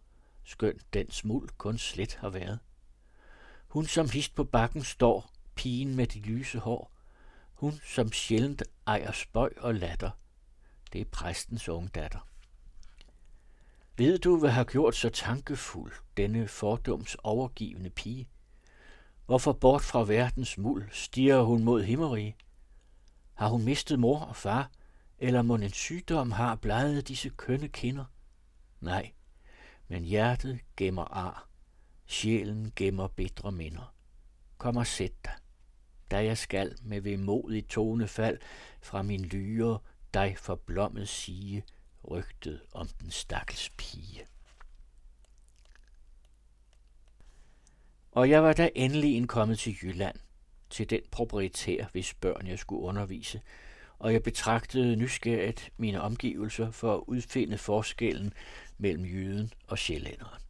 Skønt 0.44 0.94
den 0.94 1.12
smuld 1.12 1.50
kun 1.58 1.78
slet 1.78 2.16
har 2.16 2.30
været. 2.30 2.60
Hun 3.68 3.86
som 3.86 4.10
hist 4.10 4.36
på 4.36 4.44
bakken 4.44 4.84
står, 4.84 5.32
pigen 5.56 5.96
med 5.96 6.08
de 6.08 6.20
lyse 6.20 6.60
hår. 6.60 6.92
Hun 7.54 7.74
som 7.86 8.12
sjældent 8.12 8.64
ejer 8.88 9.12
spøj 9.12 9.54
og 9.58 9.76
latter. 9.76 10.12
Det 10.94 11.02
er 11.02 11.06
præstens 11.06 11.70
unge 11.70 11.90
datter. 11.90 12.27
Ved 13.98 14.18
du, 14.20 14.40
hvad 14.40 14.50
har 14.50 14.64
gjort 14.64 14.96
så 14.96 15.10
tankefuld 15.10 15.92
denne 16.18 16.48
fordums 16.48 17.18
overgivende 17.24 17.90
pige? 17.90 18.30
Hvorfor 19.26 19.54
bort 19.54 19.82
fra 19.82 20.04
verdens 20.04 20.58
muld 20.58 20.90
stiger 20.92 21.42
hun 21.42 21.64
mod 21.64 21.84
himmerige? 21.84 22.36
Har 23.34 23.50
hun 23.50 23.64
mistet 23.64 24.00
mor 24.00 24.20
og 24.20 24.36
far, 24.36 24.72
eller 25.20 25.42
må 25.42 25.56
en 25.56 25.72
sygdom 25.72 26.32
har 26.32 26.56
bleget 26.56 27.08
disse 27.08 27.30
kønne 27.30 27.68
kinder? 27.68 28.06
Nej, 28.82 29.12
men 29.88 30.04
hjertet 30.04 30.60
gemmer 30.78 31.06
ar, 31.06 31.50
sjælen 32.06 32.72
gemmer 32.76 33.08
bedre 33.08 33.52
minder. 33.52 33.94
Kom 34.58 34.78
og 34.78 34.88
sæt 34.88 35.14
dig, 35.26 35.34
da 36.12 36.26
jeg 36.26 36.38
skal 36.38 36.78
med 36.82 37.02
vemodig 37.02 37.68
tonefald 37.68 38.40
fra 38.82 39.02
min 39.02 39.26
lyre 39.26 39.80
dig 40.14 40.38
forblommet 40.38 41.10
sige, 41.10 41.64
rygtet 42.12 42.62
om 42.74 42.88
den 42.88 43.12
stakkels 43.12 43.70
pige. 43.78 44.26
Og 48.12 48.30
jeg 48.30 48.44
var 48.44 48.54
da 48.54 48.70
endelig 48.76 49.16
indkommet 49.16 49.60
til 49.60 49.76
Jylland, 49.82 50.16
til 50.70 50.90
den 50.90 51.02
proprietær, 51.12 51.86
hvis 51.92 52.14
børn 52.14 52.48
jeg 52.48 52.60
skulle 52.60 52.82
undervise, 52.82 53.42
og 54.00 54.14
jeg 54.14 54.24
betragtede 54.24 54.96
nysgerrigt 54.96 55.72
mine 55.78 56.02
omgivelser 56.02 56.72
for 56.72 56.96
at 56.96 57.04
udfinde 57.08 57.58
forskellen 57.58 58.34
mellem 58.78 59.06
jøden 59.06 59.54
og 59.68 59.78
sjællænderen. 59.78 60.42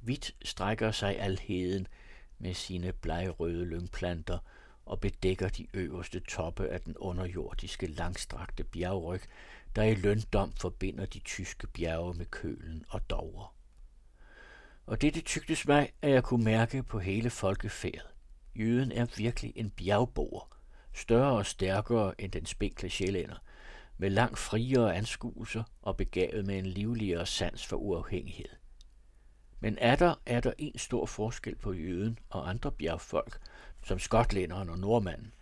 Hvidt 0.00 0.34
strækker 0.44 0.90
sig 0.90 1.20
alheden 1.20 1.86
med 2.38 2.54
sine 2.54 2.92
blegrøde 2.92 3.64
lyngplanter 3.64 4.38
og 4.84 5.00
bedækker 5.00 5.48
de 5.48 5.66
øverste 5.74 6.20
toppe 6.20 6.68
af 6.68 6.80
den 6.80 6.96
underjordiske 6.96 7.86
langstrakte 7.86 8.64
bjergryg, 8.64 9.20
der 9.76 9.82
i 9.82 9.94
løndom 9.94 10.52
forbinder 10.52 11.06
de 11.06 11.18
tyske 11.18 11.66
bjerge 11.66 12.14
med 12.14 12.26
kølen 12.26 12.84
og 12.88 13.10
dover 13.10 13.56
og 14.86 15.02
dette 15.02 15.20
tygtes 15.20 15.66
mig, 15.66 15.92
at 16.02 16.10
jeg 16.10 16.24
kunne 16.24 16.44
mærke 16.44 16.82
på 16.82 16.98
hele 16.98 17.30
folkefærdet. 17.30 18.06
Jøden 18.54 18.92
er 18.92 19.06
virkelig 19.16 19.52
en 19.56 19.70
bjergboer, 19.70 20.58
større 20.94 21.36
og 21.36 21.46
stærkere 21.46 22.20
end 22.20 22.32
den 22.32 22.46
spinkle 22.46 22.90
sjælænder, 22.90 23.36
med 23.98 24.10
langt 24.10 24.38
friere 24.38 24.96
anskuelser 24.96 25.62
og 25.82 25.96
begavet 25.96 26.46
med 26.46 26.58
en 26.58 26.66
livligere 26.66 27.26
sans 27.26 27.66
for 27.66 27.76
uafhængighed. 27.76 28.48
Men 29.60 29.78
er 29.80 29.96
der, 29.96 30.14
er 30.26 30.40
der 30.40 30.52
en 30.58 30.78
stor 30.78 31.06
forskel 31.06 31.56
på 31.56 31.72
jøden 31.72 32.18
og 32.30 32.48
andre 32.48 32.72
bjergfolk, 32.72 33.38
som 33.84 33.98
skotlænderen 33.98 34.68
og 34.68 34.78
nordmanden. 34.78 35.34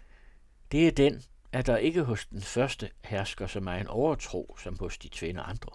Det 0.73 0.89
er 0.89 0.93
den, 0.93 1.23
at 1.55 1.67
der 1.67 1.77
ikke 1.77 2.03
hos 2.03 2.27
den 2.27 2.41
første 2.41 2.91
hersker 3.05 3.47
så 3.47 3.61
meget 3.61 3.81
en 3.81 3.87
overtro 3.87 4.57
som 4.63 4.77
hos 4.81 4.99
de 4.99 5.09
tvinde 5.09 5.41
andre. 5.41 5.71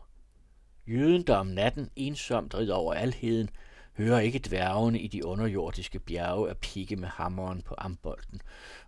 Jøden, 0.88 1.24
der 1.24 1.36
om 1.36 1.48
natten 1.48 1.90
ensomt 1.96 2.56
rider 2.56 2.76
over 2.76 2.94
alheden, 2.94 3.50
hører 3.98 4.20
ikke 4.20 4.40
dværgene 4.40 5.00
i 5.00 5.08
de 5.08 5.26
underjordiske 5.26 6.00
bjerge 6.00 6.50
at 6.50 6.58
pikke 6.58 6.96
med 6.96 7.08
hammeren 7.08 7.62
på 7.62 7.76
ambolten 7.78 8.42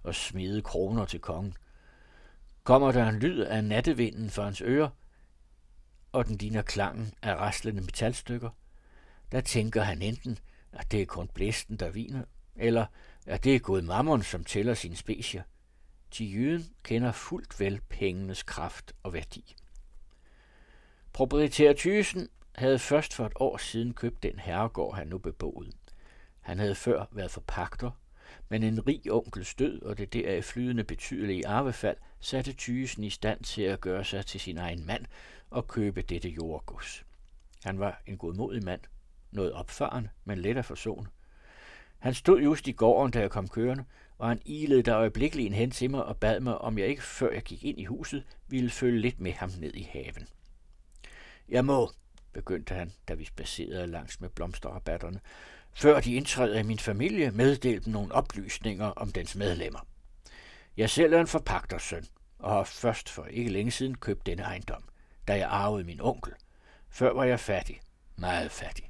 og 0.03 0.15
smide 0.15 0.61
kroner 0.61 1.05
til 1.05 1.19
kongen. 1.19 1.53
Kommer 2.63 2.91
der 2.91 3.09
en 3.09 3.19
lyd 3.19 3.39
af 3.39 3.63
nattevinden 3.63 4.29
for 4.29 4.43
hans 4.43 4.61
ører, 4.61 4.89
og 6.11 6.27
den 6.27 6.37
ligner 6.37 6.61
klangen 6.61 7.13
af 7.21 7.35
raslende 7.35 7.81
metalstykker, 7.81 8.49
der 9.31 9.41
tænker 9.41 9.81
han 9.81 10.01
enten, 10.01 10.39
at 10.71 10.91
det 10.91 11.01
er 11.01 11.05
kun 11.05 11.27
blæsten, 11.33 11.77
der 11.77 11.89
viner, 11.89 12.23
eller 12.55 12.85
at 13.25 13.43
det 13.43 13.55
er 13.55 13.59
gået 13.59 13.83
mammon, 13.83 14.23
som 14.23 14.43
tæller 14.43 14.73
sine 14.73 14.95
specier. 14.95 15.43
Til 16.11 16.41
jøden 16.41 16.73
kender 16.83 17.11
fuldt 17.11 17.59
vel 17.59 17.81
pengenes 17.89 18.43
kraft 18.43 18.93
og 19.03 19.13
værdi. 19.13 19.55
Proprietær 21.13 21.73
Thysen 21.73 22.29
havde 22.55 22.79
først 22.79 23.13
for 23.13 23.25
et 23.25 23.33
år 23.35 23.57
siden 23.57 23.93
købt 23.93 24.23
den 24.23 24.39
herregård, 24.39 24.95
han 24.95 25.07
nu 25.07 25.17
beboede. 25.17 25.71
Han 26.39 26.59
havde 26.59 26.75
før 26.75 27.05
været 27.11 27.31
forpagter, 27.31 27.91
men 28.49 28.63
en 28.63 28.87
rig 28.87 29.11
onkels 29.11 29.55
død 29.55 29.81
og 29.81 29.97
det 29.97 30.13
deraf 30.13 30.43
flydende 30.43 30.83
betydelige 30.83 31.47
arvefald 31.47 31.97
satte 32.19 32.53
Thysen 32.57 33.03
i 33.03 33.09
stand 33.09 33.43
til 33.43 33.61
at 33.61 33.81
gøre 33.81 34.03
sig 34.03 34.25
til 34.25 34.39
sin 34.39 34.57
egen 34.57 34.85
mand 34.85 35.05
og 35.49 35.67
købe 35.67 36.01
dette 36.01 36.29
jordgods. 36.29 37.05
Han 37.63 37.79
var 37.79 38.01
en 38.07 38.17
godmodig 38.17 38.63
mand, 38.63 38.81
noget 39.31 39.53
opfaren, 39.53 40.07
men 40.25 40.37
let 40.37 40.57
at 40.57 40.65
forsone. 40.65 41.07
Han 41.99 42.13
stod 42.13 42.41
just 42.41 42.67
i 42.67 42.71
gården, 42.71 43.11
da 43.11 43.19
jeg 43.19 43.31
kom 43.31 43.47
kørende, 43.47 43.85
og 44.21 44.27
han 44.27 44.41
ilede 44.45 44.83
der 44.83 44.97
øjeblikkeligt 44.97 45.53
hen 45.53 45.71
til 45.71 45.91
mig 45.91 46.05
og 46.05 46.17
bad 46.17 46.39
mig, 46.39 46.57
om 46.57 46.77
jeg 46.77 46.87
ikke, 46.87 47.03
før 47.03 47.31
jeg 47.31 47.41
gik 47.41 47.63
ind 47.63 47.79
i 47.79 47.85
huset, 47.85 48.23
ville 48.47 48.69
følge 48.69 48.99
lidt 48.99 49.19
med 49.19 49.31
ham 49.31 49.51
ned 49.59 49.73
i 49.73 49.89
haven. 49.91 50.27
Jeg 51.49 51.65
må, 51.65 51.91
begyndte 52.33 52.73
han, 52.73 52.91
da 53.07 53.13
vi 53.13 53.25
spacerede 53.25 53.87
langs 53.87 54.21
med 54.21 54.29
blomsterrabatterne, 54.29 55.19
før 55.73 55.99
de 55.99 56.13
indtræder 56.13 56.59
i 56.59 56.63
min 56.63 56.79
familie, 56.79 57.31
meddele 57.31 57.79
dem 57.79 57.93
nogle 57.93 58.11
oplysninger 58.11 58.85
om 58.85 59.11
dens 59.11 59.35
medlemmer. 59.35 59.87
Jeg 60.77 60.89
selv 60.89 61.13
er 61.13 61.21
en 61.21 61.27
forpagtersøn, 61.27 62.05
og 62.39 62.51
har 62.51 62.63
først 62.63 63.09
for 63.09 63.25
ikke 63.25 63.51
længe 63.51 63.71
siden 63.71 63.97
købt 63.97 64.25
denne 64.25 64.43
ejendom, 64.43 64.83
da 65.27 65.37
jeg 65.37 65.47
arvede 65.49 65.83
min 65.83 66.01
onkel. 66.01 66.33
Før 66.89 67.13
var 67.13 67.23
jeg 67.23 67.39
fattig, 67.39 67.79
meget 68.15 68.51
fattig. 68.51 68.87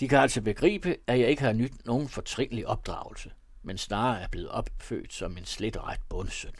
De 0.00 0.08
kan 0.08 0.18
altså 0.18 0.42
begribe, 0.42 0.96
at 1.06 1.20
jeg 1.20 1.28
ikke 1.28 1.42
har 1.42 1.52
nyt 1.52 1.86
nogen 1.86 2.08
fortrinlig 2.08 2.66
opdragelse, 2.66 3.30
men 3.68 3.78
snarere 3.78 4.22
er 4.22 4.28
blevet 4.28 4.48
opfødt 4.48 5.12
som 5.12 5.38
en 5.38 5.44
slet 5.44 5.76
ret 5.76 6.00
bundsøn. 6.08 6.54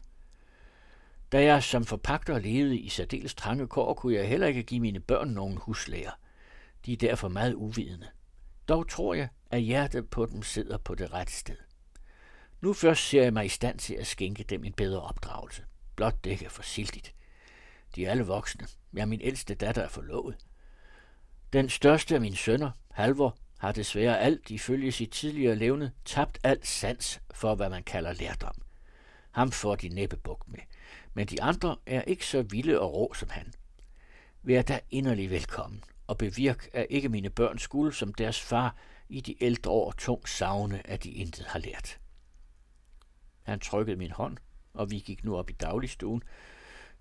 Da 1.32 1.42
jeg 1.42 1.62
som 1.62 1.84
forpagter 1.84 2.38
levede 2.38 2.78
i 2.78 2.88
særdeles 2.88 3.34
trange 3.34 3.68
kår, 3.68 3.94
kunne 3.94 4.14
jeg 4.14 4.28
heller 4.28 4.46
ikke 4.46 4.62
give 4.62 4.80
mine 4.80 5.00
børn 5.00 5.28
nogen 5.28 5.56
huslæger. 5.56 6.10
De 6.86 6.92
er 6.92 6.96
derfor 6.96 7.28
meget 7.28 7.54
uvidende. 7.54 8.08
Dog 8.68 8.88
tror 8.88 9.14
jeg, 9.14 9.28
at 9.50 9.60
hjertet 9.62 10.10
på 10.10 10.26
dem 10.26 10.42
sidder 10.42 10.78
på 10.78 10.94
det 10.94 11.12
rette 11.12 11.32
sted. 11.32 11.56
Nu 12.60 12.72
først 12.72 13.08
ser 13.08 13.22
jeg 13.22 13.32
mig 13.32 13.44
i 13.44 13.48
stand 13.48 13.78
til 13.78 13.94
at 13.94 14.06
skænke 14.06 14.44
dem 14.44 14.64
en 14.64 14.72
bedre 14.72 15.00
opdragelse. 15.00 15.64
Blot 15.96 16.24
det 16.24 16.30
ikke 16.30 16.44
er 16.44 16.48
for 16.50 16.62
sildigt. 16.62 17.14
De 17.94 18.06
er 18.06 18.10
alle 18.10 18.26
voksne. 18.26 18.66
Ja, 18.96 19.06
min 19.06 19.20
ældste 19.20 19.54
datter 19.54 19.82
er 19.82 19.88
forlovet. 19.88 20.36
Den 21.52 21.68
største 21.68 22.14
af 22.14 22.20
mine 22.20 22.36
sønner, 22.36 22.70
Halvor, 22.90 23.36
har 23.58 23.72
desværre 23.72 24.20
alt 24.20 24.50
ifølge 24.50 24.92
sit 24.92 25.10
tidligere 25.10 25.56
levne 25.56 25.92
tabt 26.04 26.38
alt 26.44 26.66
sans 26.66 27.20
for, 27.34 27.54
hvad 27.54 27.70
man 27.70 27.82
kalder 27.82 28.12
lærdom. 28.12 28.54
Ham 29.30 29.52
får 29.52 29.74
de 29.74 29.88
næppe 29.88 30.18
med, 30.46 30.60
men 31.14 31.26
de 31.26 31.42
andre 31.42 31.76
er 31.86 32.02
ikke 32.02 32.26
så 32.26 32.42
vilde 32.42 32.80
og 32.80 32.94
rå 32.94 33.14
som 33.14 33.30
han. 33.30 33.52
Vær 34.42 34.62
da 34.62 34.80
inderlig 34.90 35.30
velkommen, 35.30 35.84
og 36.06 36.18
bevirk, 36.18 36.68
at 36.72 36.86
ikke 36.90 37.08
mine 37.08 37.30
børn 37.30 37.58
skulle 37.58 37.94
som 37.94 38.14
deres 38.14 38.40
far 38.40 38.76
i 39.08 39.20
de 39.20 39.44
ældre 39.44 39.70
år 39.70 39.92
tung 39.92 40.28
savne, 40.28 40.86
at 40.86 41.04
de 41.04 41.10
intet 41.10 41.46
har 41.46 41.58
lært. 41.58 41.98
Han 43.42 43.60
trykkede 43.60 43.96
min 43.96 44.10
hånd, 44.10 44.36
og 44.74 44.90
vi 44.90 44.98
gik 44.98 45.24
nu 45.24 45.36
op 45.36 45.50
i 45.50 45.52
dagligstuen. 45.52 46.22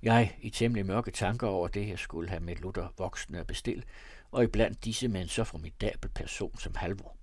Jeg 0.02 0.38
i 0.42 0.50
temmelig 0.50 0.86
mørke 0.86 1.12
tanker 1.12 1.48
over 1.48 1.68
det, 1.68 1.88
jeg 1.88 2.00
skulle 2.00 2.30
have 2.30 2.40
med 2.40 2.56
Luther 2.56 2.94
voksne 2.98 3.40
at 3.40 3.48
bestille, 3.48 3.84
og 4.32 4.44
iblandt 4.44 4.86
disse 4.86 5.08
med 5.08 5.22
en 5.22 5.28
så 5.28 5.44
formidabel 5.44 6.10
person 6.10 6.60
som 6.60 6.76
Halvor. 6.76 7.18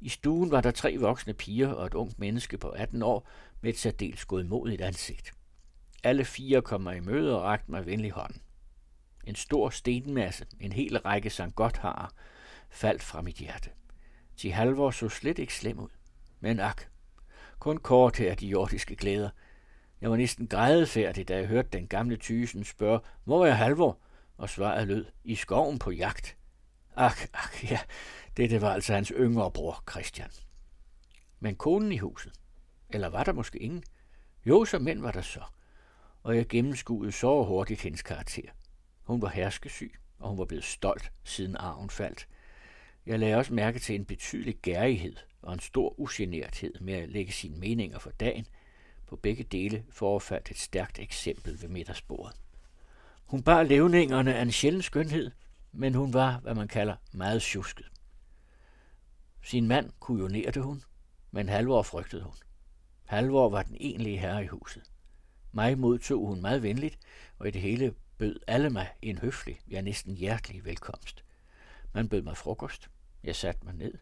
I 0.00 0.08
stuen 0.08 0.50
var 0.50 0.60
der 0.60 0.70
tre 0.70 0.96
voksne 0.96 1.34
piger 1.34 1.68
og 1.68 1.86
et 1.86 1.94
ungt 1.94 2.18
menneske 2.18 2.58
på 2.58 2.68
18 2.68 3.02
år 3.02 3.28
med 3.60 3.70
et 3.70 3.78
særdeles 3.78 4.24
godmodigt 4.24 4.80
ansigt. 4.80 5.32
Alle 6.02 6.24
fire 6.24 6.62
kom 6.62 6.80
mig 6.80 6.96
i 6.96 7.00
møde 7.00 7.36
og 7.36 7.42
rakte 7.42 7.70
mig 7.70 7.86
venlig 7.86 8.10
hånden. 8.10 8.42
En 9.26 9.34
stor 9.34 9.70
stenmasse, 9.70 10.46
en 10.60 10.72
hel 10.72 10.98
række 10.98 11.30
Sankt 11.30 11.76
har 11.76 12.12
faldt 12.70 13.02
fra 13.02 13.22
mit 13.22 13.36
hjerte. 13.36 13.70
Til 14.36 14.52
Halvor 14.52 14.90
så 14.90 15.08
slet 15.08 15.38
ikke 15.38 15.54
slem 15.54 15.78
ud. 15.78 15.88
Men 16.40 16.60
ak, 16.60 16.88
kun 17.58 17.76
kort 17.76 18.16
her 18.16 18.34
de 18.34 18.46
jordiske 18.46 18.96
glæder. 18.96 19.30
Jeg 20.00 20.10
var 20.10 20.16
næsten 20.16 20.46
grædefærdig, 20.46 21.28
da 21.28 21.36
jeg 21.36 21.46
hørte 21.46 21.68
den 21.72 21.88
gamle 21.88 22.16
tysen 22.16 22.64
spørge, 22.64 23.00
hvor 23.24 23.46
er 23.46 23.52
Halvor? 23.52 23.98
Og 24.36 24.50
svaret 24.50 24.88
lød, 24.88 25.06
i 25.24 25.34
skoven 25.34 25.78
på 25.78 25.90
jagt. 25.90 26.36
Ak, 26.96 27.28
ak, 27.32 27.70
ja, 27.70 27.78
dette 28.36 28.60
var 28.60 28.72
altså 28.72 28.94
hans 28.94 29.12
yngre 29.16 29.50
bror, 29.50 29.84
Christian. 29.90 30.30
Men 31.40 31.56
konen 31.56 31.92
i 31.92 31.98
huset? 31.98 32.32
Eller 32.90 33.08
var 33.08 33.24
der 33.24 33.32
måske 33.32 33.58
ingen? 33.58 33.84
Jo, 34.46 34.64
så 34.64 34.78
mænd 34.78 35.00
var 35.00 35.12
der 35.12 35.20
så. 35.20 35.42
Og 36.22 36.36
jeg 36.36 36.48
gennemskuede 36.48 37.12
så 37.12 37.44
hurtigt 37.44 37.80
hendes 37.80 38.02
karakter. 38.02 38.50
Hun 39.02 39.22
var 39.22 39.28
herskesyg, 39.28 39.94
og 40.18 40.28
hun 40.28 40.38
var 40.38 40.44
blevet 40.44 40.64
stolt, 40.64 41.12
siden 41.24 41.56
arven 41.56 41.90
faldt. 41.90 42.28
Jeg 43.06 43.18
lagde 43.18 43.36
også 43.36 43.54
mærke 43.54 43.78
til 43.78 43.94
en 43.94 44.04
betydelig 44.04 44.56
gærighed 44.62 45.16
og 45.42 45.52
en 45.52 45.60
stor 45.60 46.00
ugenerthed 46.00 46.80
med 46.80 46.94
at 46.94 47.08
lægge 47.08 47.32
sine 47.32 47.56
meninger 47.56 47.98
for 47.98 48.10
dagen. 48.10 48.46
På 49.06 49.16
begge 49.16 49.42
dele 49.42 49.84
forefaldt 49.90 50.50
et 50.50 50.58
stærkt 50.58 50.98
eksempel 50.98 51.62
ved 51.62 51.68
middagsbordet. 51.68 52.36
Hun 53.24 53.42
bar 53.42 53.62
levningerne 53.62 54.34
af 54.34 54.42
en 54.42 54.52
sjælden 54.52 54.82
skønhed, 54.82 55.30
men 55.72 55.94
hun 55.94 56.12
var, 56.12 56.38
hvad 56.38 56.54
man 56.54 56.68
kalder, 56.68 56.96
meget 57.12 57.42
tjusket. 57.42 57.86
Sin 59.42 59.68
mand 59.68 59.90
kujonerede 60.00 60.60
hun, 60.60 60.82
men 61.30 61.48
Halvor 61.48 61.82
frygtede 61.82 62.22
hun. 62.22 62.34
Halvor 63.04 63.48
var 63.48 63.62
den 63.62 63.76
egentlige 63.80 64.18
herre 64.18 64.44
i 64.44 64.46
huset. 64.46 64.82
Mig 65.52 65.78
modtog 65.78 66.26
hun 66.26 66.40
meget 66.40 66.62
venligt, 66.62 66.98
og 67.38 67.48
i 67.48 67.50
det 67.50 67.60
hele 67.60 67.94
bød 68.18 68.40
alle 68.46 68.70
mig 68.70 68.88
en 69.02 69.18
høflig, 69.18 69.60
ja 69.70 69.80
næsten 69.80 70.14
hjertelig 70.14 70.64
velkomst. 70.64 71.24
Man 71.92 72.08
bød 72.08 72.22
mig 72.22 72.36
frokost. 72.36 72.90
Jeg 73.24 73.36
satte 73.36 73.64
mig 73.64 73.74
ned. 73.74 73.94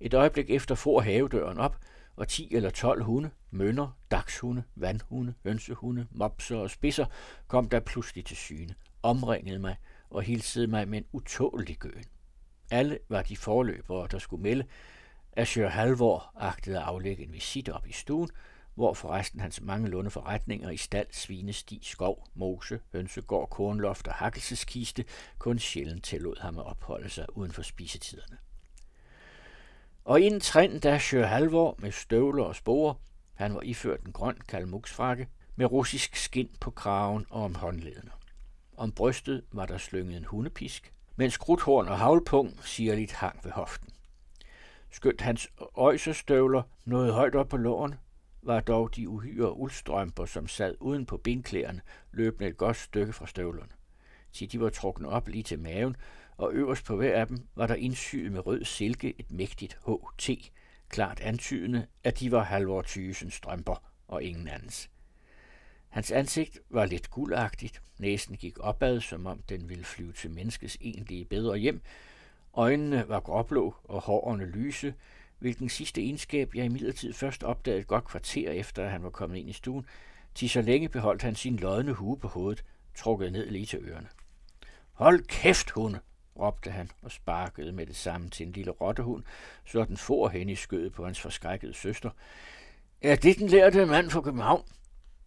Et 0.00 0.14
øjeblik 0.14 0.50
efter 0.50 0.74
for 0.74 1.00
havedøren 1.00 1.58
op, 1.58 1.78
og 2.16 2.28
10 2.28 2.54
eller 2.54 2.70
12 2.70 3.02
hunde, 3.02 3.30
mønner, 3.50 3.98
dagshunde, 4.10 4.62
vandhunde, 4.74 5.34
hønsehunde, 5.44 6.06
mopser 6.10 6.56
og 6.56 6.70
spidser 6.70 7.06
kom 7.46 7.68
der 7.68 7.80
pludselig 7.80 8.24
til 8.24 8.36
syne, 8.36 8.74
omringede 9.02 9.58
mig 9.58 9.76
og 10.10 10.22
hilsede 10.22 10.66
mig 10.66 10.88
med 10.88 10.98
en 10.98 11.04
utålig 11.12 11.78
gøen. 11.78 12.04
Alle 12.70 12.98
var 13.08 13.22
de 13.22 13.36
forløbere, 13.36 14.08
der 14.10 14.18
skulle 14.18 14.42
melde, 14.42 14.64
at 15.32 15.48
Sjør 15.48 15.68
Halvor 15.68 16.32
agtede 16.36 16.76
at 16.76 16.82
aflægge 16.82 17.24
en 17.24 17.32
visit 17.32 17.68
op 17.68 17.86
i 17.86 17.92
stuen, 17.92 18.30
hvor 18.74 18.94
forresten 18.94 19.40
hans 19.40 19.60
mange 19.60 19.88
lunde 19.88 20.10
forretninger 20.10 20.70
i 20.70 20.76
stald, 20.76 21.06
svinesti, 21.12 21.80
skov, 21.82 22.28
mose, 22.34 22.80
hønsegård, 22.92 23.50
kornloft 23.50 24.08
og 24.08 24.14
hakkelseskiste 24.14 25.04
kun 25.38 25.58
sjældent 25.58 26.04
tillod 26.04 26.36
ham 26.40 26.58
at 26.58 26.66
opholde 26.66 27.08
sig 27.08 27.36
uden 27.36 27.52
for 27.52 27.62
spisetiderne. 27.62 28.36
Og 30.06 30.22
en 30.22 30.40
trin 30.40 30.78
der 30.78 30.98
Sjør 30.98 31.26
Halvor 31.26 31.76
med 31.78 31.92
støvler 31.92 32.44
og 32.44 32.56
sporer, 32.56 32.94
han 33.34 33.54
var 33.54 33.60
iført 33.62 34.00
en 34.00 34.12
grøn 34.12 34.38
kalmuksfrakke 34.48 35.28
med 35.56 35.72
russisk 35.72 36.16
skind 36.16 36.48
på 36.60 36.70
kraven 36.70 37.26
og 37.30 37.42
om 37.42 37.54
håndledene. 37.54 38.10
Om 38.76 38.92
brystet 38.92 39.44
var 39.52 39.66
der 39.66 39.78
slynget 39.78 40.16
en 40.16 40.24
hundepisk, 40.24 40.92
mens 41.16 41.36
krudthorn 41.36 41.88
og 41.88 41.98
havlpung 41.98 42.64
sirligt 42.64 43.12
hang 43.12 43.40
ved 43.44 43.52
hoften. 43.52 43.88
Skønt 44.90 45.20
hans 45.20 45.48
øjsestøvler 45.74 46.62
nåede 46.84 47.12
højt 47.12 47.34
op 47.34 47.48
på 47.48 47.56
låren, 47.56 47.94
var 48.42 48.60
dog 48.60 48.96
de 48.96 49.08
uhyre 49.08 49.56
uldstrømper, 49.56 50.26
som 50.26 50.48
sad 50.48 50.74
uden 50.80 51.06
på 51.06 51.16
bindklæderne, 51.16 51.80
løbende 52.12 52.48
et 52.48 52.56
godt 52.56 52.76
stykke 52.76 53.12
fra 53.12 53.26
støvlerne. 53.26 53.72
Til 54.32 54.52
de 54.52 54.60
var 54.60 54.68
trukket 54.68 55.06
op 55.06 55.28
lige 55.28 55.42
til 55.42 55.58
maven, 55.58 55.96
og 56.38 56.52
øverst 56.52 56.84
på 56.84 56.96
hver 56.96 57.20
af 57.20 57.26
dem 57.26 57.48
var 57.54 57.66
der 57.66 57.74
indsyet 57.74 58.32
med 58.32 58.46
rød 58.46 58.64
silke 58.64 59.14
et 59.18 59.30
mægtigt 59.30 59.78
HT, 59.86 60.30
klart 60.88 61.20
antydende, 61.20 61.86
at 62.04 62.20
de 62.20 62.30
var 62.30 62.42
Halvor 62.42 62.82
Thysen 62.82 63.30
strømper 63.30 63.82
og 64.08 64.22
ingen 64.22 64.48
andens. 64.48 64.90
Hans 65.88 66.12
ansigt 66.12 66.58
var 66.70 66.86
lidt 66.86 67.10
guldagtigt, 67.10 67.82
næsen 67.98 68.36
gik 68.36 68.58
opad, 68.60 69.00
som 69.00 69.26
om 69.26 69.42
den 69.48 69.68
ville 69.68 69.84
flyve 69.84 70.12
til 70.12 70.30
menneskets 70.30 70.78
egentlige 70.80 71.24
bedre 71.24 71.58
hjem, 71.58 71.80
øjnene 72.56 73.08
var 73.08 73.20
gråblå 73.20 73.74
og 73.84 74.00
hårene 74.00 74.44
lyse, 74.44 74.94
hvilken 75.38 75.68
sidste 75.68 76.02
egenskab 76.02 76.54
jeg 76.54 76.64
imidlertid 76.64 77.12
først 77.12 77.42
opdagede 77.42 77.80
et 77.80 77.86
godt 77.86 78.04
kvarter 78.04 78.50
efter, 78.50 78.84
at 78.84 78.90
han 78.90 79.02
var 79.02 79.10
kommet 79.10 79.38
ind 79.38 79.50
i 79.50 79.52
stuen, 79.52 79.86
til 80.34 80.50
så 80.50 80.62
længe 80.62 80.88
beholdt 80.88 81.22
han 81.22 81.34
sin 81.34 81.56
lodne 81.56 81.92
hue 81.92 82.18
på 82.18 82.28
hovedet, 82.28 82.64
trukket 82.94 83.32
ned 83.32 83.50
lige 83.50 83.66
til 83.66 83.78
ørerne. 83.78 84.08
Hold 84.92 85.22
kæft, 85.22 85.70
hunde, 85.70 86.00
råbte 86.38 86.70
han 86.70 86.90
og 87.02 87.10
sparkede 87.10 87.72
med 87.72 87.86
det 87.86 87.96
samme 87.96 88.30
til 88.30 88.46
en 88.46 88.52
lille 88.52 88.70
rottehund, 88.70 89.24
så 89.66 89.84
den 89.84 89.96
for 89.96 90.28
hen 90.28 90.48
i 90.48 90.54
skødet 90.54 90.92
på 90.92 91.04
hans 91.04 91.20
forskrækkede 91.20 91.74
søster. 91.74 92.10
Er 93.02 93.16
det 93.16 93.38
den 93.38 93.48
lærte 93.48 93.86
mand 93.86 94.10
fra 94.10 94.20
København? 94.20 94.64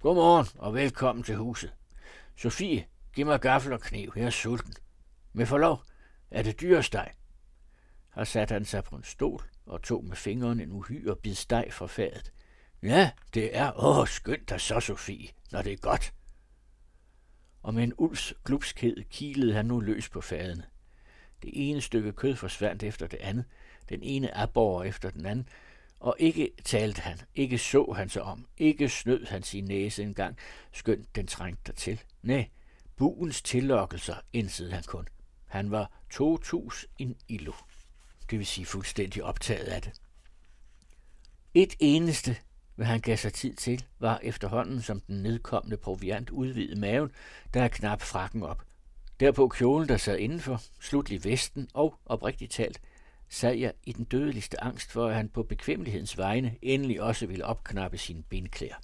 Godmorgen 0.02 0.48
og 0.58 0.74
velkommen 0.74 1.24
til 1.24 1.36
huset. 1.36 1.74
Sofie, 2.38 2.86
giv 3.14 3.26
mig 3.26 3.42
gaffel 3.42 3.74
og 3.74 3.82
kniv, 3.82 4.14
jeg 4.16 4.26
er 4.26 4.30
sulten. 4.30 4.74
Med 5.34 5.46
forlov, 5.46 5.84
er 6.32 6.44
det 6.44 6.62
dyresteg? 6.62 7.12
Her 8.16 8.24
satte 8.24 8.54
han 8.54 8.66
sig 8.66 8.84
på 8.84 8.96
en 8.96 9.04
stol 9.04 9.44
og 9.66 9.82
tog 9.82 10.06
med 10.06 10.16
fingeren 10.16 10.60
en 10.60 10.72
uhyre 10.72 11.16
bid 11.16 11.36
steg 11.36 11.68
fra 11.72 11.88
fadet. 11.88 12.32
Ja, 12.84 13.12
det 13.34 13.58
er, 13.58 13.72
åh, 13.84 14.08
skønt 14.08 14.50
dig 14.50 14.62
så, 14.62 14.80
Sofie, 14.80 15.30
når 15.52 15.62
det 15.62 15.74
er 15.74 15.78
godt. 15.78 16.14
Og 17.62 17.74
med 17.74 17.84
en 17.84 17.94
ulvs 17.98 18.34
glupskhed 18.46 19.04
kilede 19.10 19.54
han 19.54 19.66
nu 19.66 19.80
løs 19.80 20.10
på 20.10 20.22
fadene. 20.22 20.64
Det 21.44 21.52
ene 21.54 21.82
stykke 21.82 22.12
kød 22.12 22.36
forsvandt 22.36 22.84
efter 22.84 23.08
det 23.08 23.18
andet, 23.18 23.46
den 23.90 24.04
ene 24.04 24.38
abborre 24.38 24.88
efter 24.88 25.10
den 25.10 25.26
anden, 25.26 25.50
og 26.00 26.16
ikke 26.20 26.52
talte 26.64 27.02
han, 27.02 27.20
ikke 27.36 27.58
så 27.58 27.94
han 27.96 28.10
sig 28.10 28.22
om, 28.22 28.46
ikke 28.58 28.90
snød 28.90 29.26
han 29.26 29.44
sin 29.44 29.66
næse 29.66 30.04
engang, 30.04 30.38
skønt 30.72 31.16
den 31.16 31.28
trængte 31.28 31.62
dertil. 31.68 32.02
Nej, 32.24 32.50
buens 32.96 33.42
tillokkelser 33.42 34.16
indsede 34.34 34.72
han 34.72 34.84
kun. 34.84 35.08
Han 35.46 35.72
var 35.72 35.92
2000 36.10 36.92
in 36.98 37.16
illo. 37.28 37.54
det 38.30 38.40
vil 38.40 38.48
sige 38.48 38.66
fuldstændig 38.66 39.24
optaget 39.24 39.66
af 39.66 39.82
det. 39.82 39.92
Et 41.54 41.76
eneste, 41.80 42.38
hvad 42.76 42.86
han 42.86 43.02
gav 43.02 43.18
sig 43.18 43.34
tid 43.34 43.56
til, 43.56 43.86
var 44.00 44.20
efterhånden 44.24 44.82
som 44.82 45.00
den 45.00 45.24
nedkommende 45.24 45.78
proviant 45.78 46.30
udvidede 46.30 46.80
maven, 46.80 47.12
der 47.54 47.64
er 47.64 47.68
knap 47.68 48.02
frakken 48.02 48.44
op. 48.44 48.64
Derpå 49.20 49.48
kjolen, 49.48 49.90
der 49.90 49.98
sad 49.98 50.18
indenfor, 50.18 50.62
slutlig 50.80 51.26
vesten 51.26 51.70
og, 51.74 52.00
oprigtigt 52.06 52.52
talt, 52.52 52.82
sad 53.30 53.54
jeg 53.54 53.74
i 53.84 53.92
den 53.92 54.06
dødeligste 54.06 54.64
angst 54.64 54.92
for, 54.92 55.08
at 55.08 55.16
han 55.16 55.30
på 55.30 55.44
bekvemmelighedens 55.44 56.18
vegne 56.18 56.56
endelig 56.62 57.02
også 57.02 57.28
ville 57.28 57.46
opknappe 57.46 57.98
sine 57.98 58.24
benklæder. 58.30 58.76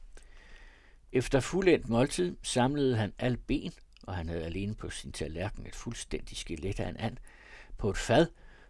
Efter 1.12 1.39
fuldendt 1.39 1.89
måltid 1.89 2.38
samlede 2.43 2.95
han 2.95 3.13
al 3.19 3.38
ben, 3.38 3.71
og 4.04 4.15
han 4.15 4.30
havde 4.30 4.45
alene 4.45 4.76
på 4.76 4.89
sin 4.89 5.12
tallerken 5.12 5.67
et 5.67 5.76
fuldstændigt 5.76 6.39
skelet 6.39 6.80
af 6.80 6.89
en 6.89 6.98
and, 6.98 7.17
på 7.78 7.89
et 7.89 7.98
fad 7.98 8.28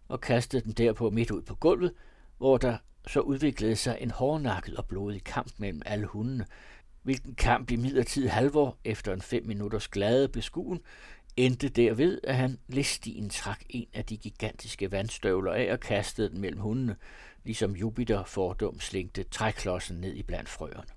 og 0.08 0.22
kastede 0.22 0.64
den 0.64 0.72
derpå 0.72 1.10
midt 1.10 1.32
ud 1.32 1.42
på 1.42 1.56
gulvet, 1.56 1.94
hvor 2.38 2.58
der 2.58 2.78
så 3.08 3.20
udviklede 3.20 3.76
sig 3.76 3.98
en 4.02 4.12
hårdnakket 4.12 4.78
og 4.78 4.86
blodig 4.86 5.24
kamp 5.24 5.52
mellem 5.58 5.82
alle 5.86 6.06
hundene, 6.06 6.46
hvilken 7.04 7.36
kamp 7.36 7.72
i 7.72 7.76
midlertid 7.76 8.28
halvår 8.28 8.78
efter 8.84 9.14
en 9.14 9.22
fem 9.22 9.46
minutters 9.46 9.88
glade 9.88 10.28
beskuen 10.28 10.80
endte 11.38 11.70
derved, 11.70 12.20
at 12.24 12.36
han 12.36 12.60
listien 12.68 13.30
trak 13.30 13.64
en 13.70 13.88
af 13.94 14.06
de 14.06 14.18
gigantiske 14.18 14.92
vandstøvler 14.92 15.54
af 15.54 15.72
og 15.72 15.80
kastede 15.80 16.30
den 16.30 16.42
mellem 16.42 16.60
hundene, 16.60 16.96
ligesom 17.44 17.76
Jupiter 17.76 18.24
fordum 18.24 18.80
slængte 18.80 19.24
træklodsen 19.24 19.98
ned 19.98 20.14
i 20.14 20.24
blandt 20.24 20.50
frøerne. 20.50 20.92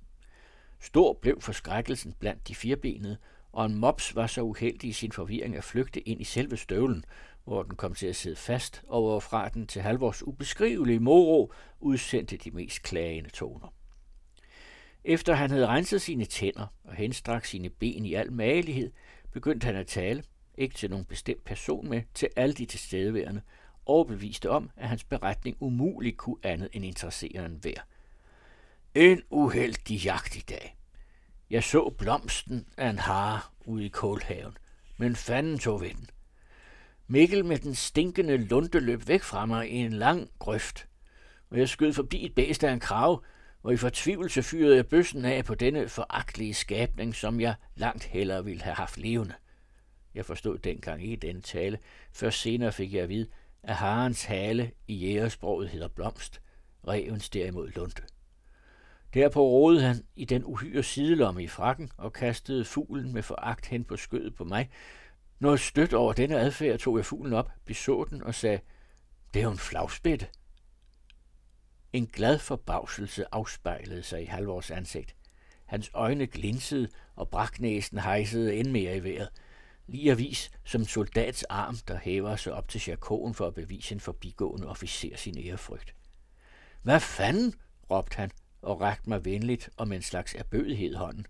Stor 0.81 1.13
blev 1.13 1.41
forskrækkelsen 1.41 2.15
blandt 2.19 2.49
de 2.49 2.55
firebenede, 2.55 3.17
og 3.53 3.67
en 3.67 3.75
mops 3.75 4.15
var 4.17 4.27
så 4.27 4.43
uheldig 4.43 4.91
i 4.91 4.93
sin 4.93 5.13
forvirring 5.13 5.57
at 5.57 5.65
flygte 5.65 6.09
ind 6.09 6.21
i 6.21 6.25
selve 6.25 6.57
støvlen, 6.57 7.05
hvor 7.45 7.63
den 7.63 7.77
kom 7.77 7.95
til 7.95 8.07
at 8.07 8.17
sidde 8.17 8.37
fast, 8.37 8.83
og 8.89 9.03
hvorfra 9.03 9.49
den 9.49 9.67
til 9.67 9.83
halvårs 9.83 10.23
ubeskrivelige 10.23 11.01
moro 11.01 11.53
udsendte 11.81 12.37
de 12.37 12.51
mest 12.51 12.83
klagende 12.83 13.31
toner. 13.31 13.75
Efter 15.05 15.35
han 15.35 15.51
havde 15.51 15.67
renset 15.67 16.03
sine 16.03 16.25
tænder 16.25 16.67
og 16.85 16.95
henstrakt 16.95 17.49
sine 17.49 17.69
ben 17.71 18.05
i 18.05 18.15
al 18.15 18.33
magelighed, 18.33 18.93
begyndte 19.39 19.65
han 19.65 19.77
at 19.77 19.87
tale, 19.87 20.23
ikke 20.55 20.75
til 20.75 20.91
nogen 20.91 21.05
bestemt 21.05 21.45
person, 21.45 21.89
med 21.89 22.03
til 22.15 22.29
alle 22.37 22.55
de 22.55 22.67
tilstedeværende, 22.67 23.41
overbeviste 23.87 24.51
om, 24.51 24.71
at 24.77 24.89
hans 24.89 25.05
beretning 25.05 25.57
umuligt 25.61 26.17
kunne 26.17 26.37
andet 26.43 26.69
end 26.73 26.85
interessere 26.85 27.47
en 27.47 27.59
hver. 27.63 27.81
En 28.95 29.23
uheldig 29.31 30.05
jagt 30.05 30.37
i 30.37 30.45
dag. 30.49 30.77
Jeg 31.51 31.65
så 31.65 31.95
blomsten 31.99 32.67
af 32.77 32.91
en 32.91 32.99
hare 32.99 33.41
ude 33.65 33.85
i 33.85 33.89
kålhaven, 33.89 34.57
men 34.97 35.17
fanden 35.17 35.59
tog 35.59 35.81
ved 35.81 35.91
den. 35.91 36.11
Mikkel 37.07 37.45
med 37.45 37.59
den 37.59 37.75
stinkende 37.75 38.37
lunde 38.37 38.81
løb 38.81 39.09
væk 39.09 39.23
fra 39.23 39.47
mig 39.47 39.71
i 39.71 39.77
en 39.77 39.93
lang 39.93 40.31
grøft, 40.39 40.89
og 41.51 41.59
jeg 41.59 41.69
skød 41.69 41.93
forbi 41.93 42.25
et 42.25 42.35
bæst 42.35 42.65
af 42.65 42.73
en 42.73 42.81
krav, 42.81 43.25
og 43.63 43.73
i 43.73 43.77
fortvivlelse 43.77 44.43
fyrede 44.43 44.77
jeg 44.77 44.87
bøssen 44.87 45.25
af 45.25 45.45
på 45.45 45.55
denne 45.55 45.89
foragtelige 45.89 46.55
skabning, 46.55 47.15
som 47.15 47.41
jeg 47.41 47.55
langt 47.75 48.05
hellere 48.05 48.45
ville 48.45 48.63
have 48.63 48.75
haft 48.75 48.99
levende. 48.99 49.35
Jeg 50.15 50.25
forstod 50.25 50.59
dengang 50.59 51.03
ikke 51.03 51.17
den 51.17 51.43
tale, 51.43 51.79
først 52.13 52.41
senere 52.41 52.73
fik 52.73 52.95
jeg 52.95 53.03
at 53.03 53.09
vide, 53.09 53.27
at 53.63 53.75
harens 53.75 54.25
hale 54.25 54.71
i 54.87 54.95
jægersproget 54.95 55.69
hedder 55.69 55.89
blomst, 55.89 56.41
revens 56.89 57.31
derimod 57.31 57.69
lunte. 57.69 58.03
Derpå 59.15 59.41
rodede 59.43 59.83
han 59.83 59.97
i 60.17 60.25
den 60.25 60.45
uhyre 60.45 60.83
sidelomme 60.83 61.43
i 61.43 61.49
frakken 61.49 61.91
og 61.97 62.13
kastede 62.13 62.65
fuglen 62.65 63.13
med 63.13 63.23
foragt 63.23 63.67
hen 63.67 63.85
på 63.85 63.97
skødet 63.97 64.35
på 64.35 64.45
mig. 64.45 64.71
Noget 65.39 65.61
stødt 65.61 65.95
over 65.95 66.13
denne 66.13 66.41
adfærd 66.41 66.79
tog 66.79 66.97
jeg 66.97 67.07
fuglen 67.07 67.33
op, 67.33 67.51
beså 67.65 68.05
den 68.11 68.23
og 68.23 68.35
sagde, 68.35 68.61
det 69.35 69.41
er 69.41 69.45
jo 69.45 69.51
en 69.51 69.59
flagspætte. 69.59 70.27
En 71.93 72.07
glad 72.07 72.39
forbavselse 72.39 73.25
afspejlede 73.33 74.03
sig 74.03 74.23
i 74.23 74.25
Halvors 74.25 74.71
ansigt. 74.71 75.15
Hans 75.67 75.91
øjne 75.95 76.27
glinsede, 76.27 76.89
og 77.17 77.29
braknæsen 77.29 77.99
hejsede 77.99 78.57
end 78.57 78.71
mere 78.71 78.97
i 78.97 79.05
vejret. 79.05 79.29
Lige 79.87 80.11
avis 80.11 80.51
som 80.65 80.85
soldats 80.85 81.43
arm, 81.43 81.77
der 81.89 81.99
hæver 81.99 82.37
sig 82.37 82.53
op 82.53 82.69
til 82.69 82.81
sjakoen 82.81 83.35
for 83.35 83.47
at 83.47 83.55
bevise 83.55 83.95
en 83.95 84.01
forbigående 84.01 84.69
officer 84.69 85.17
sin 85.17 85.39
ærefrygt. 85.39 85.95
Hvad 86.83 87.01
fanden? 87.01 87.55
råbte 87.91 88.17
han 88.17 88.31
og 88.63 88.81
rakte 88.81 89.09
mig 89.09 89.25
venligt 89.25 89.71
og 89.77 89.89
med 89.89 89.97
en 89.97 90.03
slags 90.03 90.35
erbødighed 90.35 90.95
hånden. 90.95 91.27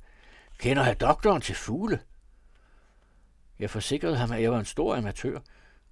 Kender 0.58 0.86
jeg 0.86 1.00
doktoren 1.00 1.42
til 1.42 1.54
fugle? 1.54 2.00
Jeg 3.58 3.70
forsikrede 3.70 4.16
ham, 4.16 4.32
at 4.32 4.42
jeg 4.42 4.52
var 4.52 4.58
en 4.58 4.64
stor 4.64 4.96
amatør, 4.96 5.40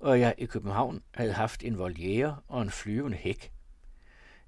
og 0.01 0.21
jeg 0.21 0.35
i 0.39 0.47
København 0.47 1.03
havde 1.15 1.33
haft 1.33 1.65
en 1.65 1.79
voliere 1.79 2.37
og 2.49 2.63
en 2.63 2.71
flyvende 2.71 3.17
hæk. 3.17 3.53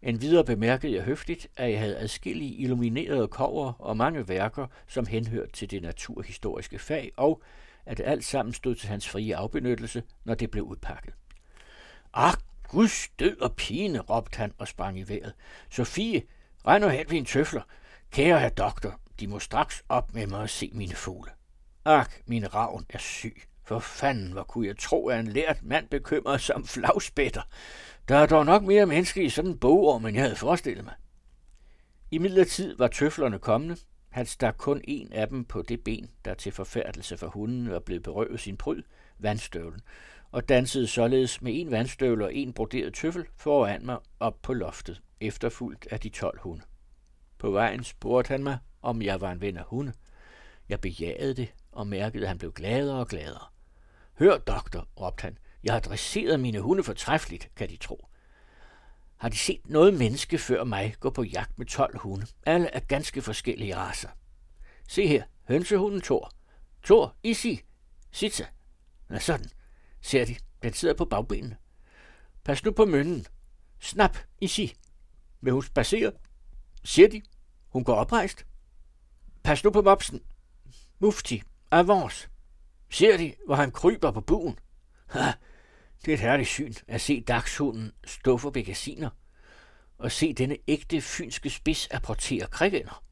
En 0.02 0.20
videre 0.20 0.44
bemærkede 0.44 0.94
jeg 0.94 1.02
høfligt, 1.02 1.48
at 1.56 1.70
jeg 1.70 1.78
havde 1.78 1.98
adskillige 1.98 2.54
illuminerede 2.54 3.28
kover 3.28 3.72
og 3.72 3.96
mange 3.96 4.28
værker, 4.28 4.66
som 4.86 5.06
henhørte 5.06 5.52
til 5.52 5.70
det 5.70 5.82
naturhistoriske 5.82 6.78
fag, 6.78 7.12
og 7.16 7.42
at 7.86 7.98
det 7.98 8.04
alt 8.04 8.24
sammen 8.24 8.52
stod 8.52 8.74
til 8.74 8.88
hans 8.88 9.08
frie 9.08 9.36
afbenyttelse, 9.36 10.02
når 10.24 10.34
det 10.34 10.50
blev 10.50 10.64
udpakket. 10.64 11.14
Ak, 12.14 12.38
Guds 12.68 13.08
død 13.18 13.40
og 13.40 13.56
pine, 13.56 14.00
råbte 14.00 14.36
han 14.36 14.52
og 14.58 14.68
sprang 14.68 14.98
i 14.98 15.02
vejret. 15.02 15.32
Sofie, 15.70 16.22
regn 16.66 16.82
nu 16.82 16.88
hen 16.88 17.10
ved 17.10 17.18
en 17.18 17.24
tøfler. 17.24 17.62
Kære 18.10 18.40
herr 18.40 18.48
doktor, 18.48 19.00
de 19.20 19.26
må 19.26 19.38
straks 19.38 19.84
op 19.88 20.14
med 20.14 20.26
mig 20.26 20.40
og 20.40 20.50
se 20.50 20.70
mine 20.74 20.94
fugle. 20.94 21.30
Ak, 21.84 22.22
min 22.26 22.54
ravn 22.54 22.86
er 22.90 22.98
syg. 22.98 23.42
For 23.68 23.78
fanden, 23.78 24.32
hvor 24.32 24.42
kunne 24.42 24.66
jeg 24.66 24.78
tro, 24.78 25.08
at 25.08 25.20
en 25.20 25.26
lært 25.26 25.62
mand 25.62 25.88
bekymrer 25.88 26.36
sig 26.36 26.54
om 26.54 26.64
flagspætter. 26.64 27.42
Der 28.08 28.16
er 28.16 28.26
dog 28.26 28.46
nok 28.46 28.62
mere 28.62 28.86
menneske 28.86 29.22
i 29.22 29.28
sådan 29.28 29.50
en 29.50 29.58
bogorm, 29.58 30.06
end 30.06 30.16
jeg 30.16 30.24
havde 30.24 30.36
forestillet 30.36 30.84
mig. 30.84 30.94
I 32.10 32.18
midlertid 32.18 32.76
var 32.76 32.88
tøflerne 32.88 33.38
kommende. 33.38 33.76
Han 34.08 34.26
stak 34.26 34.54
kun 34.58 34.80
en 34.84 35.12
af 35.12 35.28
dem 35.28 35.44
på 35.44 35.62
det 35.62 35.84
ben, 35.84 36.10
der 36.24 36.34
til 36.34 36.52
forfærdelse 36.52 37.16
for 37.16 37.26
hunden 37.26 37.70
var 37.70 37.78
blevet 37.78 38.02
berøvet 38.02 38.40
sin 38.40 38.56
pryd, 38.56 38.82
vandstøvlen, 39.18 39.80
og 40.30 40.48
dansede 40.48 40.86
således 40.86 41.42
med 41.42 41.60
en 41.60 41.70
vandstøvle 41.70 42.24
og 42.24 42.34
en 42.34 42.52
broderet 42.52 42.94
tøffel 42.94 43.26
foran 43.36 43.86
mig 43.86 43.98
op 44.20 44.42
på 44.42 44.52
loftet, 44.52 45.02
efterfulgt 45.20 45.88
af 45.90 46.00
de 46.00 46.08
tolv 46.08 46.40
hunde. 46.40 46.62
På 47.38 47.50
vejen 47.50 47.84
spurgte 47.84 48.28
han 48.28 48.42
mig, 48.42 48.58
om 48.82 49.02
jeg 49.02 49.20
var 49.20 49.32
en 49.32 49.40
ven 49.40 49.56
af 49.56 49.64
hunde. 49.64 49.92
Jeg 50.68 50.80
bejagede 50.80 51.34
det 51.34 51.48
og 51.72 51.86
mærkede, 51.86 52.22
at 52.22 52.28
han 52.28 52.38
blev 52.38 52.52
gladere 52.52 52.98
og 52.98 53.08
gladere. 53.08 53.57
Hør, 54.18 54.38
doktor, 54.38 54.88
råbte 55.00 55.22
han, 55.22 55.38
jeg 55.62 55.72
har 55.72 55.80
dresseret 55.80 56.40
mine 56.40 56.60
hunde 56.60 56.84
fortræffeligt, 56.84 57.50
kan 57.56 57.68
de 57.68 57.76
tro. 57.76 58.08
Har 59.16 59.28
de 59.28 59.36
set 59.36 59.60
noget 59.66 59.94
menneske 59.94 60.38
før 60.38 60.64
mig 60.64 60.94
gå 61.00 61.10
på 61.10 61.22
jagt 61.22 61.58
med 61.58 61.66
12 61.66 61.98
hunde? 61.98 62.26
Alle 62.46 62.66
er 62.66 62.80
ganske 62.80 63.22
forskellige 63.22 63.76
raser. 63.76 64.08
Se 64.88 65.06
her, 65.06 65.22
hønsehunden 65.48 66.00
Thor. 66.00 66.32
Thor, 66.84 67.16
Isi, 67.22 67.60
Sitsa. 68.12 68.44
Nå 69.08 69.18
sådan. 69.18 69.50
Ser 70.00 70.24
de, 70.24 70.36
den 70.62 70.72
sidder 70.72 70.94
på 70.94 71.04
bagbenene. 71.04 71.56
Pas 72.44 72.64
nu 72.64 72.72
på 72.72 72.84
mønnen. 72.84 73.26
Snap, 73.80 74.16
Isi. 74.40 74.74
Vil 75.40 75.52
hun 75.52 75.62
spacere? 75.62 76.12
Ser 76.84 77.08
de, 77.08 77.22
hun 77.68 77.84
går 77.84 77.94
oprejst. 77.94 78.46
Pas 79.42 79.64
nu 79.64 79.70
på 79.70 79.82
mopsen. 79.82 80.20
Mufti, 80.98 81.42
avance. 81.70 82.28
Ser 82.90 83.16
de, 83.16 83.34
hvor 83.46 83.54
han 83.54 83.70
kryber 83.70 84.10
på 84.10 84.20
buen? 84.20 84.58
Ha, 85.06 85.32
det 86.04 86.08
er 86.08 86.14
et 86.14 86.20
herligt 86.20 86.48
syn 86.48 86.72
at 86.88 87.00
se 87.00 87.20
dagshunden 87.20 87.92
stå 88.04 88.38
for 88.38 88.50
begasiner 88.50 89.10
og 89.98 90.12
se 90.12 90.32
denne 90.32 90.56
ægte 90.68 91.00
fynske 91.00 91.50
spids 91.50 91.88
apportere 91.90 92.46
krigænder. 92.46 93.04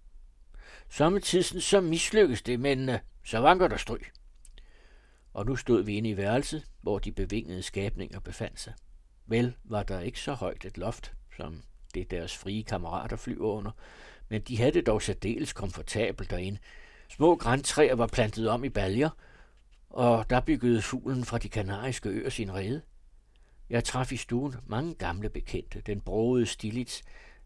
Samtidig 0.89 1.63
så 1.63 1.81
mislykkes 1.81 2.43
det, 2.43 2.61
men 2.61 2.89
uh, 2.89 2.95
så 3.25 3.39
vanker 3.39 3.69
der 3.69 3.77
stryg. 3.77 4.07
Og 5.33 5.47
nu 5.47 5.57
stod 5.57 5.83
vi 5.83 5.97
inde 5.97 6.09
i 6.09 6.17
værelset, 6.17 6.65
hvor 6.83 6.99
de 6.99 7.13
bevingede 7.13 7.63
skabninger 7.63 8.21
befandt 8.21 8.61
sig. 8.61 8.73
Vel 9.27 9.55
var 9.65 9.83
der 9.83 10.01
ikke 10.01 10.21
så 10.21 10.35
højt 10.35 10.65
et 10.65 10.79
loft, 10.79 11.13
som 11.37 11.63
det 11.95 12.11
deres 12.11 12.37
frie 12.37 12.63
kammerater 12.63 13.17
flyver 13.17 13.53
under, 13.53 13.71
men 14.29 14.43
de 14.43 14.57
havde 14.57 14.73
det 14.73 14.87
dog 14.87 15.03
særdeles 15.03 15.53
komfortabelt 15.53 16.31
derinde. 16.31 16.59
Små 17.11 17.37
græntræer 17.37 17.95
var 17.95 18.07
plantet 18.07 18.49
om 18.49 18.65
i 18.65 18.69
baljer, 18.69 19.11
og 19.91 20.31
der 20.31 20.41
byggede 20.41 20.83
fuglen 20.83 21.25
fra 21.25 21.39
de 21.39 21.49
kanariske 21.49 22.09
øer 22.09 22.31
sin 22.31 22.55
rede. 22.55 22.83
Jeg 23.71 23.85
traf 23.85 24.13
i 24.13 24.17
stuen 24.17 24.55
mange 24.67 24.95
gamle 24.95 25.29
bekendte, 25.29 25.81
den 25.81 26.01
broede 26.01 26.47
stilits, 26.47 27.03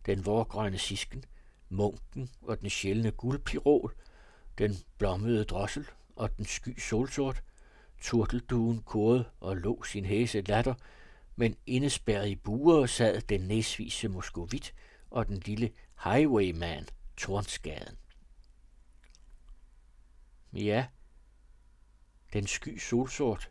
den 0.07 0.27
vorgrønne 0.27 0.79
sisken, 0.79 1.25
munken 1.69 2.31
og 2.43 2.61
den 2.61 2.71
sjældne 2.71 3.11
guldpirol, 3.11 3.95
den 4.59 4.77
blommede 4.99 5.45
drossel 5.45 5.87
og 6.17 6.37
den 6.37 6.45
sky 6.45 6.79
solsort, 6.79 7.43
turtelduen 8.01 8.83
kurede 8.83 9.25
og 9.41 9.57
lå 9.57 9.83
sin 9.83 10.05
hæse 10.05 10.41
latter, 10.41 10.75
men 11.37 11.57
indespærret 11.67 12.29
i 12.29 12.37
buer 12.37 12.87
sad 12.87 13.21
den 13.21 13.41
næsvise 13.41 14.09
moskovit 14.09 14.75
og 15.11 15.29
den 15.29 15.43
lille 15.47 15.71
highwayman, 16.05 16.89
Tornskaden. 17.17 17.97
Ja, 20.53 20.87
den 22.33 22.47
sky 22.47 22.79
solsort. 22.79 23.51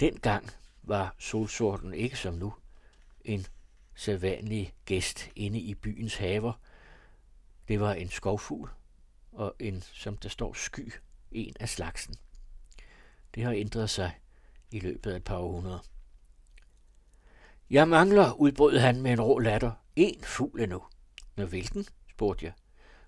Dengang, 0.00 0.50
var 0.82 1.14
solsorten 1.18 1.94
ikke 1.94 2.16
som 2.16 2.34
nu 2.34 2.54
en 3.24 3.46
sædvanlig 3.94 4.74
gæst 4.84 5.30
inde 5.36 5.58
i 5.58 5.74
byens 5.74 6.16
haver. 6.16 6.52
Det 7.68 7.80
var 7.80 7.92
en 7.92 8.08
skovfugl 8.08 8.70
og 9.32 9.54
en, 9.58 9.82
som 9.82 10.16
der 10.16 10.28
står, 10.28 10.52
sky, 10.52 10.92
en 11.30 11.54
af 11.60 11.68
slagsen. 11.68 12.14
Det 13.34 13.44
har 13.44 13.52
ændret 13.52 13.90
sig 13.90 14.18
i 14.70 14.80
løbet 14.80 15.10
af 15.10 15.16
et 15.16 15.24
par 15.24 15.36
århundreder. 15.36 15.78
Jeg 17.70 17.88
mangler, 17.88 18.32
udbrød 18.32 18.78
han 18.78 19.02
med 19.02 19.12
en 19.12 19.20
rå 19.20 19.38
latter. 19.38 19.72
En 19.96 20.24
fugl 20.24 20.60
endnu. 20.60 20.82
Nå, 21.36 21.44
hvilken? 21.44 21.86
spurgte 22.10 22.44
jeg. 22.44 22.52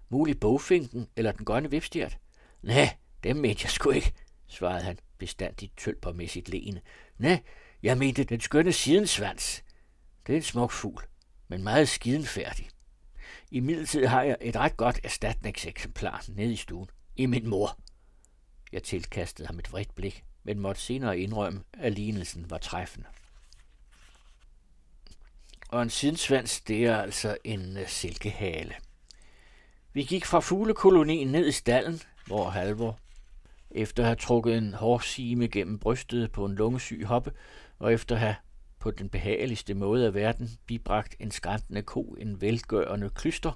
Mulig 0.09 0.41
bogfinken 0.41 1.09
eller 1.16 1.32
den 1.32 1.45
grønne 1.45 1.70
vipstjert? 1.70 2.18
Nej, 2.62 2.97
dem 3.24 3.37
mente 3.37 3.61
jeg 3.64 3.70
sgu 3.70 3.91
ikke, 3.91 4.12
svarede 4.49 4.82
han 4.82 4.99
bestandigt 5.18 5.76
tølpermæssigt 5.76 6.49
leende. 6.49 6.80
Nej, 7.18 7.42
jeg 7.82 7.99
mente 7.99 8.24
den 8.24 8.40
skønne 8.40 8.72
sidensvans. 8.72 9.64
Det 10.26 10.32
er 10.32 10.36
en 10.36 10.42
smuk 10.42 10.70
fugl, 10.70 11.05
men 11.49 11.62
meget 11.62 11.88
skidenfærdig. 11.88 12.68
I 13.51 13.61
midlertid 13.61 14.07
har 14.07 14.22
jeg 14.22 14.36
et 14.40 14.57
ret 14.57 14.76
godt 14.76 15.01
erstatningseksemplar 15.05 16.24
nede 16.28 16.53
i 16.53 16.57
stuen. 16.57 16.88
I 17.16 17.26
min 17.26 17.49
mor. 17.49 17.78
Jeg 18.72 18.82
tilkastede 18.82 19.47
ham 19.47 19.59
et 19.59 19.72
vredt 19.72 19.95
blik, 19.95 20.24
men 20.45 20.59
måtte 20.59 20.80
senere 20.80 21.18
indrømme, 21.18 21.62
at 21.72 21.92
lignelsen 21.92 22.51
var 22.51 22.59
træffende. 22.59 23.07
Og 25.68 25.82
en 25.82 25.90
sidensvans, 25.90 26.61
det 26.61 26.84
er 26.84 26.97
altså 26.97 27.36
en 27.45 27.76
øh, 27.76 27.88
silkehale. 27.88 28.74
Vi 29.92 30.03
gik 30.03 30.24
fra 30.24 30.40
fuglekolonien 30.40 31.28
ned 31.28 31.49
i 31.49 31.53
stallen, 31.53 32.01
hvor 32.26 32.51
Halvor, 32.51 32.99
efter 33.75 34.03
at 34.03 34.07
have 34.07 34.16
trukket 34.16 34.59
en 34.59 34.75
hårsime 34.75 35.49
gennem 35.49 35.79
brystet 35.79 36.33
på 36.33 36.45
en 36.45 36.55
lungesyg 36.55 37.05
hoppe, 37.05 37.33
og 37.79 37.93
efter 37.93 38.14
at 38.14 38.20
have 38.20 38.35
på 38.79 38.91
den 38.91 39.09
behageligste 39.09 39.75
måde 39.75 40.07
af 40.07 40.14
verden 40.14 40.51
bibragt 40.66 41.16
en 41.20 41.31
skræntende 41.31 41.83
ko 41.83 42.03
en 42.03 42.41
velgørende 42.41 43.11
klyster, 43.11 43.53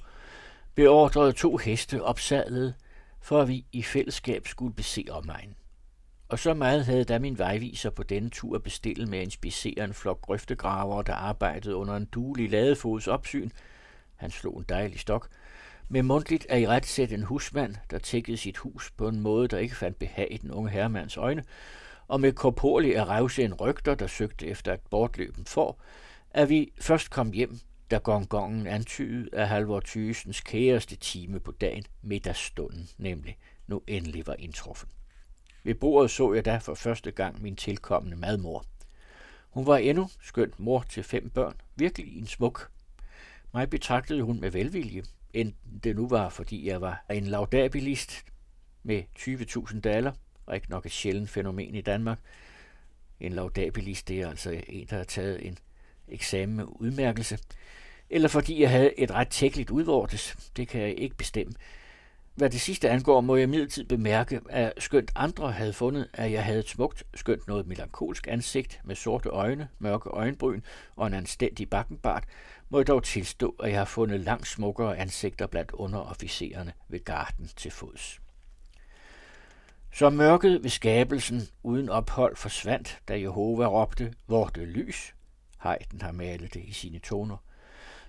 beordrede 0.74 1.32
to 1.32 1.56
heste 1.56 2.02
opsadlet, 2.02 2.74
for 3.20 3.42
at 3.42 3.48
vi 3.48 3.66
i 3.72 3.82
fællesskab 3.82 4.46
skulle 4.46 4.74
bese 4.74 5.04
omegnen. 5.10 5.54
Og 6.28 6.38
så 6.38 6.54
meget 6.54 6.84
havde 6.84 7.04
da 7.04 7.18
min 7.18 7.38
vejviser 7.38 7.90
på 7.90 8.02
denne 8.02 8.30
tur 8.30 8.58
bestilt 8.58 9.08
med 9.08 9.18
at 9.18 9.24
inspicere 9.24 9.84
en 9.84 9.94
flok 9.94 10.20
grøftegraver, 10.20 11.02
der 11.02 11.14
arbejdede 11.14 11.76
under 11.76 11.96
en 11.96 12.04
duelig 12.04 12.50
ladefods 12.50 13.06
opsyn. 13.06 13.50
Han 14.16 14.30
slog 14.30 14.58
en 14.58 14.64
dejlig 14.68 15.00
stok, 15.00 15.28
med 15.88 16.02
mundtligt 16.02 16.46
er 16.48 16.56
i 16.56 16.66
ret 16.66 16.86
sæt 16.86 17.12
en 17.12 17.22
husmand, 17.22 17.74
der 17.90 17.98
tækkede 17.98 18.36
sit 18.36 18.56
hus 18.56 18.90
på 18.90 19.08
en 19.08 19.20
måde, 19.20 19.48
der 19.48 19.58
ikke 19.58 19.76
fandt 19.76 19.98
behag 19.98 20.28
i 20.30 20.36
den 20.36 20.50
unge 20.50 20.70
herremands 20.70 21.16
øjne, 21.16 21.44
og 22.08 22.20
med 22.20 22.32
korporlig 22.32 22.96
at 22.96 23.08
revse 23.08 23.42
en 23.42 23.54
rygter, 23.54 23.94
der 23.94 24.06
søgte 24.06 24.46
efter 24.46 24.74
et 24.74 24.80
bortløben 24.90 25.44
får, 25.44 25.80
at 26.30 26.48
vi 26.48 26.72
først 26.80 27.10
kom 27.10 27.32
hjem, 27.32 27.58
da 27.90 27.98
gongongen 27.98 28.66
antydede, 28.66 29.28
at 29.32 29.48
Halvor 29.48 29.80
Thysens 29.80 30.40
kæreste 30.40 30.96
time 30.96 31.40
på 31.40 31.52
dagen, 31.52 31.84
middagsstunden 32.02 32.88
nemlig, 32.98 33.38
nu 33.66 33.82
endelig 33.86 34.26
var 34.26 34.36
indtruffen. 34.38 34.88
Ved 35.64 35.74
bordet 35.74 36.10
så 36.10 36.32
jeg 36.32 36.44
da 36.44 36.56
for 36.56 36.74
første 36.74 37.10
gang 37.10 37.42
min 37.42 37.56
tilkommende 37.56 38.16
madmor. 38.16 38.64
Hun 39.50 39.66
var 39.66 39.76
endnu 39.76 40.08
skønt 40.22 40.60
mor 40.60 40.84
til 40.88 41.02
fem 41.02 41.30
børn, 41.30 41.54
virkelig 41.76 42.18
en 42.18 42.26
smuk. 42.26 42.70
Mig 43.54 43.70
betragtede 43.70 44.22
hun 44.22 44.40
med 44.40 44.50
velvilje, 44.50 45.02
enten 45.32 45.80
det 45.84 45.96
nu 45.96 46.08
var, 46.08 46.28
fordi 46.28 46.68
jeg 46.68 46.80
var 46.80 47.04
en 47.10 47.24
laudabilist 47.24 48.24
med 48.82 49.02
20.000 49.18 49.80
dollar, 49.80 50.14
og 50.46 50.54
ikke 50.54 50.70
nok 50.70 50.86
et 50.86 50.92
sjældent 50.92 51.30
fænomen 51.30 51.74
i 51.74 51.80
Danmark. 51.80 52.18
En 53.20 53.32
laudabilist, 53.32 54.08
det 54.08 54.20
er 54.20 54.28
altså 54.28 54.62
en, 54.68 54.86
der 54.86 54.96
har 54.96 55.04
taget 55.04 55.46
en 55.46 55.58
eksamen 56.08 56.56
med 56.56 56.64
udmærkelse. 56.68 57.38
Eller 58.10 58.28
fordi 58.28 58.62
jeg 58.62 58.70
havde 58.70 59.00
et 59.00 59.10
ret 59.10 59.28
tækkeligt 59.28 59.70
udvortes, 59.70 60.50
det 60.56 60.68
kan 60.68 60.80
jeg 60.80 60.94
ikke 60.94 61.16
bestemme. 61.16 61.52
Hvad 62.38 62.50
det 62.50 62.60
sidste 62.60 62.90
angår, 62.90 63.20
må 63.20 63.36
jeg 63.36 63.48
midlertid 63.48 63.84
bemærke, 63.84 64.40
at 64.50 64.72
skønt 64.78 65.10
andre 65.14 65.52
havde 65.52 65.72
fundet, 65.72 66.08
at 66.12 66.32
jeg 66.32 66.44
havde 66.44 66.58
et 66.58 66.68
smukt, 66.68 67.04
skønt 67.14 67.48
noget 67.48 67.66
melankolsk 67.66 68.28
ansigt 68.28 68.80
med 68.84 68.94
sorte 68.94 69.28
øjne, 69.28 69.68
mørke 69.78 70.10
øjenbryn 70.10 70.60
og 70.96 71.06
en 71.06 71.14
anstændig 71.14 71.70
bakkenbart, 71.70 72.24
må 72.68 72.78
jeg 72.78 72.86
dog 72.86 73.02
tilstå, 73.02 73.48
at 73.62 73.70
jeg 73.70 73.78
har 73.78 73.84
fundet 73.84 74.20
langt 74.20 74.46
smukkere 74.46 74.98
ansigter 74.98 75.46
blandt 75.46 75.70
underofficererne 75.70 76.72
ved 76.88 77.04
garden 77.04 77.50
til 77.56 77.70
fods. 77.70 78.20
Så 79.92 80.10
mørket 80.10 80.62
ved 80.62 80.70
skabelsen 80.70 81.42
uden 81.62 81.88
ophold 81.88 82.36
forsvandt, 82.36 82.98
da 83.08 83.20
Jehova 83.20 83.66
råbte, 83.66 84.14
hvor 84.26 84.46
det 84.46 84.68
lys. 84.68 85.14
Heiden 85.62 86.02
har 86.02 86.12
malet 86.12 86.54
det 86.54 86.64
i 86.64 86.72
sine 86.72 86.98
toner. 86.98 87.36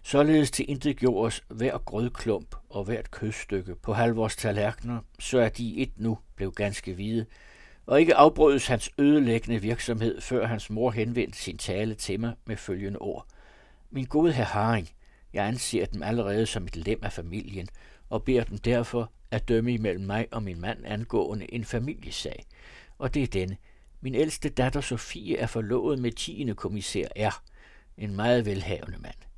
Således 0.03 0.51
til 0.51 0.69
intet 0.69 0.97
gjordes 0.97 1.43
hver 1.47 1.77
grødklump 1.77 2.55
og 2.69 2.83
hvert 2.83 3.11
kødstykke 3.11 3.75
på 3.75 3.93
halvårs 3.93 4.35
tallerkener, 4.35 4.99
så 5.19 5.39
at 5.39 5.57
de 5.57 5.77
et 5.77 5.91
nu 5.97 6.17
blev 6.35 6.51
ganske 6.51 6.93
hvide, 6.93 7.25
og 7.85 7.99
ikke 7.99 8.15
afbrødes 8.15 8.67
hans 8.67 8.91
ødelæggende 8.97 9.61
virksomhed, 9.61 10.21
før 10.21 10.47
hans 10.47 10.69
mor 10.69 10.91
henvendte 10.91 11.37
sin 11.37 11.57
tale 11.57 11.95
til 11.95 12.19
mig 12.19 12.33
med 12.45 12.57
følgende 12.57 12.99
ord. 12.99 13.25
Min 13.91 14.05
gode 14.05 14.33
herr 14.33 14.45
Haring, 14.45 14.89
jeg 15.33 15.47
anser 15.47 15.85
dem 15.85 16.03
allerede 16.03 16.45
som 16.45 16.65
et 16.65 16.75
lem 16.75 16.99
af 17.03 17.13
familien, 17.13 17.67
og 18.09 18.23
beder 18.23 18.43
dem 18.43 18.57
derfor 18.57 19.11
at 19.31 19.47
dømme 19.47 19.73
imellem 19.73 20.05
mig 20.05 20.27
og 20.31 20.43
min 20.43 20.61
mand 20.61 20.85
angående 20.85 21.53
en 21.53 21.65
familiesag. 21.65 22.45
Og 22.97 23.13
det 23.13 23.23
er 23.23 23.27
denne. 23.27 23.57
Min 24.01 24.15
ældste 24.15 24.49
datter 24.49 24.81
Sofie 24.81 25.37
er 25.37 25.47
forlovet 25.47 25.99
med 25.99 26.11
10. 26.11 26.53
kommissær 26.55 27.07
R., 27.15 27.43
en 27.97 28.15
meget 28.15 28.45
velhavende 28.45 28.97
mand 28.97 29.28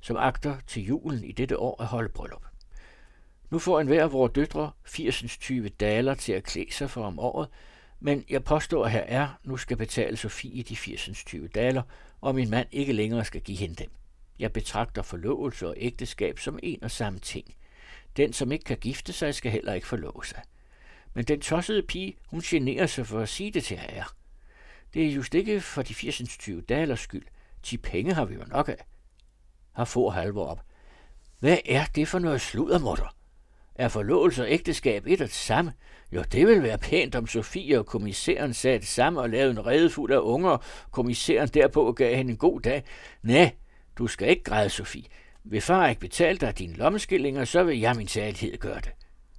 som 0.00 0.16
agter 0.16 0.56
til 0.66 0.82
julen 0.84 1.24
i 1.24 1.32
dette 1.32 1.58
år 1.58 1.82
at 1.82 1.86
holde 1.86 2.08
bryllup. 2.08 2.44
Nu 3.50 3.58
får 3.58 3.80
en 3.80 3.86
hver 3.86 4.02
af 4.02 4.12
vores 4.12 4.32
døtre 4.32 4.70
80 4.84 5.38
20 5.38 5.68
daler 5.68 6.14
til 6.14 6.32
at 6.32 6.44
klæde 6.44 6.72
sig 6.72 6.90
for 6.90 7.04
om 7.04 7.18
året, 7.18 7.48
men 8.00 8.24
jeg 8.30 8.44
påstår, 8.44 8.84
at 8.84 8.90
her 8.90 9.00
er 9.00 9.28
nu 9.44 9.56
skal 9.56 9.76
betale 9.76 10.16
Sofie 10.16 10.62
de 10.62 10.76
80 10.76 11.24
20 11.26 11.48
daler, 11.48 11.82
og 12.20 12.34
min 12.34 12.50
mand 12.50 12.68
ikke 12.72 12.92
længere 12.92 13.24
skal 13.24 13.40
give 13.40 13.58
hende 13.58 13.74
dem. 13.74 13.90
Jeg 14.38 14.52
betragter 14.52 15.02
forlovelse 15.02 15.68
og 15.68 15.74
ægteskab 15.76 16.38
som 16.38 16.58
en 16.62 16.84
og 16.84 16.90
samme 16.90 17.18
ting. 17.18 17.54
Den, 18.16 18.32
som 18.32 18.52
ikke 18.52 18.64
kan 18.64 18.76
gifte 18.76 19.12
sig, 19.12 19.34
skal 19.34 19.52
heller 19.52 19.72
ikke 19.74 19.86
forlove 19.86 20.24
sig. 20.24 20.42
Men 21.14 21.24
den 21.24 21.40
tossede 21.40 21.82
pige, 21.82 22.16
hun 22.26 22.40
generer 22.40 22.86
sig 22.86 23.06
for 23.06 23.20
at 23.20 23.28
sige 23.28 23.50
det 23.50 23.64
til 23.64 23.76
herre. 23.76 24.04
Det 24.94 25.06
er 25.06 25.10
just 25.10 25.34
ikke 25.34 25.60
for 25.60 25.82
de 25.82 25.94
80 25.94 26.38
20 26.38 26.62
dalers 26.62 27.00
skyld. 27.00 27.26
De 27.70 27.78
penge 27.78 28.14
har 28.14 28.24
vi 28.24 28.34
jo 28.34 28.44
nok 28.46 28.68
af 28.68 28.76
har 29.80 29.84
få 29.84 30.10
halvor 30.10 30.46
op. 30.46 30.60
Hvad 31.38 31.58
er 31.64 31.84
det 31.94 32.08
for 32.08 32.18
noget 32.18 32.40
sluddermutter? 32.40 33.14
Er 33.74 33.88
forlovelse 33.88 34.42
og 34.42 34.50
ægteskab 34.50 35.06
et 35.06 35.20
og 35.20 35.26
det 35.26 35.34
samme? 35.34 35.72
Jo, 36.12 36.22
det 36.32 36.46
vil 36.46 36.62
være 36.62 36.78
pænt, 36.78 37.14
om 37.14 37.26
Sofie 37.26 37.78
og 37.78 37.86
kommissæren 37.86 38.54
sagde 38.54 38.78
det 38.78 38.88
samme 38.88 39.20
og 39.20 39.30
lavede 39.30 39.50
en 39.50 39.66
rede 39.66 39.90
fuld 39.90 40.12
af 40.12 40.18
unger, 40.18 40.56
kommissæren 40.90 41.48
derpå 41.48 41.92
gav 41.92 42.16
hende 42.16 42.30
en 42.30 42.36
god 42.36 42.60
dag. 42.60 42.84
Nej, 43.22 43.52
du 43.98 44.06
skal 44.06 44.28
ikke 44.28 44.42
græde, 44.42 44.70
Sofie. 44.70 45.04
Vil 45.44 45.60
far 45.60 45.88
ikke 45.88 46.00
betale 46.00 46.38
dig 46.38 46.58
dine 46.58 46.74
lommeskillinger, 46.74 47.44
så 47.44 47.62
vil 47.62 47.80
jeg 47.80 47.96
min 47.96 48.08
særlighed 48.08 48.58
gøre 48.58 48.80
det. 48.80 48.92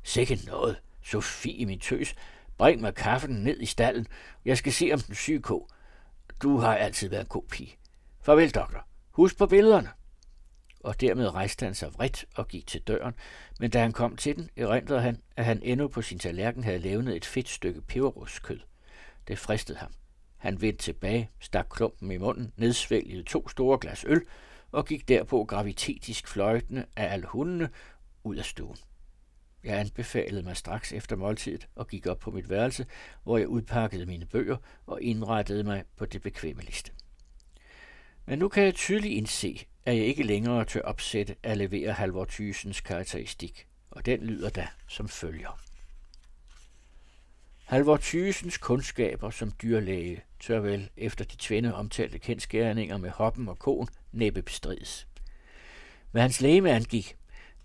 Sikke 0.04 0.39
noget. 0.48 0.80
Sofie, 1.04 1.66
min 1.66 1.80
tøs, 1.80 2.16
bring 2.58 2.82
mig 2.82 2.96
kaffen 2.96 3.32
ned 3.32 3.60
i 3.60 3.66
stallen. 3.66 4.08
Jeg 4.46 4.58
skal 4.58 4.74
se 4.74 4.89
om 4.94 5.00
den 5.00 5.16
syge 5.16 5.42
ko. 5.42 5.68
Du 6.42 6.58
har 6.58 6.76
altid 6.76 7.10
været 7.10 7.22
en 7.22 7.28
god 7.28 7.44
pige. 7.52 7.76
Farvel, 8.22 8.50
doktor. 8.50 8.88
Husk 9.12 9.38
på 9.38 9.46
billederne 9.46 9.89
og 10.84 11.02
dermed 11.02 11.34
rejste 11.34 11.66
han 11.66 11.76
sig 11.76 11.94
vredt 11.94 12.26
og 12.36 12.48
gik 12.48 12.68
til 12.68 12.82
døren, 12.82 13.14
men 13.60 13.72
da 13.72 13.82
han 13.82 13.92
kom 13.92 14.16
til 14.16 14.36
den, 14.36 14.50
erindrede 14.58 15.02
han, 15.02 15.22
at 15.38 15.46
han 15.46 15.60
endnu 15.64 15.88
på 15.88 16.02
sin 16.02 16.20
tallerken 16.20 16.64
havde 16.64 16.80
levnet 16.80 17.16
et 17.16 17.26
fedt 17.26 17.50
stykke 17.50 17.82
peberrostskød. 17.82 18.60
Det 19.28 19.40
fristede 19.40 19.78
ham. 19.78 19.92
Han 20.38 20.62
vendte 20.62 20.84
tilbage, 20.84 21.30
stak 21.40 21.68
klumpen 21.70 22.12
i 22.12 22.18
munden, 22.18 22.54
nedsvælgede 22.58 23.24
to 23.24 23.50
store 23.50 23.78
glas 23.82 24.06
øl 24.08 24.22
og 24.72 24.86
gik 24.86 25.08
derpå 25.08 25.46
gravitetisk 25.46 26.28
fløjtende 26.28 26.86
af 26.96 27.14
alle 27.14 27.28
hundene 27.28 27.70
ud 28.24 28.36
af 28.36 28.46
stuen. 28.46 28.78
Jeg 29.64 29.80
anbefalede 29.80 30.44
mig 30.44 30.58
straks 30.58 30.94
efter 30.94 31.16
måltidet 31.16 31.68
og 31.76 31.88
gik 31.88 32.08
op 32.08 32.20
på 32.20 32.32
mit 32.32 32.50
værelse, 32.50 32.86
hvor 33.24 33.38
jeg 33.38 33.48
udpakkede 33.48 34.06
mine 34.06 34.26
bøger 34.26 34.58
og 34.86 35.02
indrettede 35.02 35.64
mig 35.64 35.84
på 35.98 36.06
det 36.06 36.22
bekvemmeligste. 36.22 36.92
Men 38.26 38.39
nu 38.39 38.49
kan 38.49 38.63
jeg 38.63 38.76
tydeligt 38.76 39.13
indse, 39.13 39.65
at 39.86 39.97
jeg 39.97 40.05
ikke 40.05 40.24
længere 40.24 40.65
tør 40.65 40.82
opsætte 40.82 41.36
at 41.43 41.57
levere 41.57 41.93
Halvor 41.93 42.26
Thysens 42.26 42.82
karakteristik, 42.82 43.67
og 43.91 44.05
den 44.05 44.24
lyder 44.24 44.49
da 44.49 44.67
som 44.88 45.09
følger. 45.09 45.59
Halvor 47.65 47.97
Thysens 47.97 48.57
kundskaber 48.57 49.30
som 49.30 49.51
dyrlæge 49.61 50.24
tør 50.39 50.59
vel 50.59 50.89
efter 50.97 51.26
de 51.26 51.36
tvinde 51.39 51.74
omtalte 51.76 52.19
kendskærninger 52.19 52.97
med 52.97 53.09
hoppen 53.09 53.47
og 53.47 53.59
koen 53.59 53.88
næppe 54.11 54.41
bestrides. 54.41 55.07
Hvad 56.11 56.22
hans 56.22 56.41
læge 56.41 56.72
angik, 56.72 57.17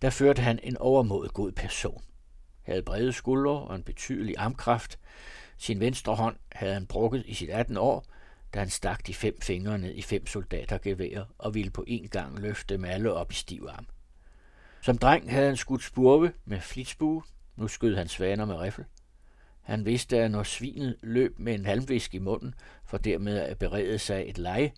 der 0.03 0.11
førte 0.11 0.43
han 0.43 0.61
en 0.63 0.77
overmodet 0.77 1.33
god 1.33 1.53
person. 1.53 2.03
Havde 2.63 2.83
brede 2.83 3.13
skuldre 3.13 3.53
og 3.53 3.77
en 3.77 3.83
betydelig 3.83 4.35
armkraft. 4.39 4.99
Sin 5.59 5.81
venstre 5.81 6.15
hånd 6.15 6.37
havde 6.53 6.73
han 6.73 6.87
brukket 6.87 7.25
i 7.27 7.35
sit 7.35 7.51
18 7.51 7.77
år, 7.77 8.05
da 8.57 8.61
han 8.61 8.71
stak 8.71 9.07
de 9.07 9.15
fem 9.15 9.41
fingre 9.41 9.79
ned 9.79 9.95
i 9.95 10.03
fem 10.03 10.27
soldatergeværer 10.27 11.25
og 11.39 11.55
ville 11.55 11.71
på 11.71 11.85
en 11.87 12.09
gang 12.09 12.39
løfte 12.39 12.75
dem 12.75 12.85
alle 12.85 13.13
op 13.13 13.33
i 13.33 13.35
stiv 13.35 13.67
arm. 13.71 13.87
Som 14.83 14.99
dreng 14.99 15.31
havde 15.31 15.47
han 15.47 15.57
skudt 15.57 15.83
spurve 15.83 16.33
med 16.45 16.61
flitsbue, 16.61 17.23
nu 17.57 17.69
skød 17.69 17.97
han 17.97 18.09
svaner 18.09 18.45
med 18.45 18.55
riffel. 18.55 18.85
Han 19.63 19.85
vidste, 19.85 20.19
at 20.19 20.31
når 20.31 20.43
svinet 20.43 20.97
løb 21.03 21.39
med 21.39 21.55
en 21.55 21.67
halmvisk 21.67 22.15
i 22.15 22.19
munden, 22.19 22.55
for 22.85 22.99
dermed 22.99 23.39
at 23.39 23.59
berede 23.59 23.99
sig 23.99 24.29
et 24.29 24.39
leje, 24.39 24.73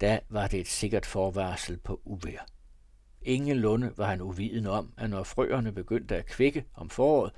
da 0.00 0.20
var 0.28 0.46
det 0.46 0.60
et 0.60 0.68
sikkert 0.68 1.06
forvarsel 1.06 1.76
på 1.76 2.00
uvær. 2.04 2.46
Ingen 3.22 3.56
lunde 3.56 3.92
var 3.96 4.06
han 4.06 4.20
uviden 4.20 4.66
om, 4.66 4.92
at 4.96 5.10
når 5.10 5.22
frøerne 5.22 5.72
begyndte 5.72 6.16
at 6.16 6.26
kvikke 6.26 6.64
om 6.74 6.90
foråret, 6.90 7.32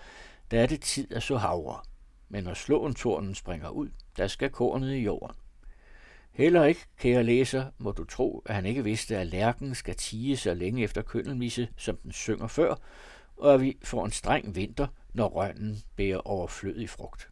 der 0.50 0.60
er 0.60 0.66
det 0.66 0.80
tid 0.80 1.12
at 1.12 1.22
så 1.22 1.36
havre. 1.36 1.80
Men 2.28 2.44
når 2.44 2.54
slåentornen 2.54 3.34
springer 3.34 3.68
ud, 3.68 3.88
der 4.16 4.26
skal 4.26 4.50
kornet 4.50 4.94
i 4.94 4.98
jorden. 4.98 5.36
Heller 6.32 6.64
ikke, 6.64 6.80
kære 6.98 7.22
læser, 7.22 7.64
må 7.78 7.92
du 7.92 8.04
tro, 8.04 8.42
at 8.46 8.54
han 8.54 8.66
ikke 8.66 8.84
vidste, 8.84 9.16
at 9.16 9.26
lærken 9.26 9.74
skal 9.74 9.94
tige 9.94 10.36
så 10.36 10.54
længe 10.54 10.82
efter 10.82 11.02
køndelmisse, 11.02 11.68
som 11.76 11.96
den 11.96 12.12
synger 12.12 12.46
før, 12.46 12.74
og 13.36 13.54
at 13.54 13.60
vi 13.60 13.76
får 13.82 14.04
en 14.04 14.10
streng 14.10 14.54
vinter, 14.54 14.86
når 15.12 15.28
rønnen 15.28 15.82
bærer 15.96 16.18
overflødig 16.18 16.90
frugt. 16.90 17.28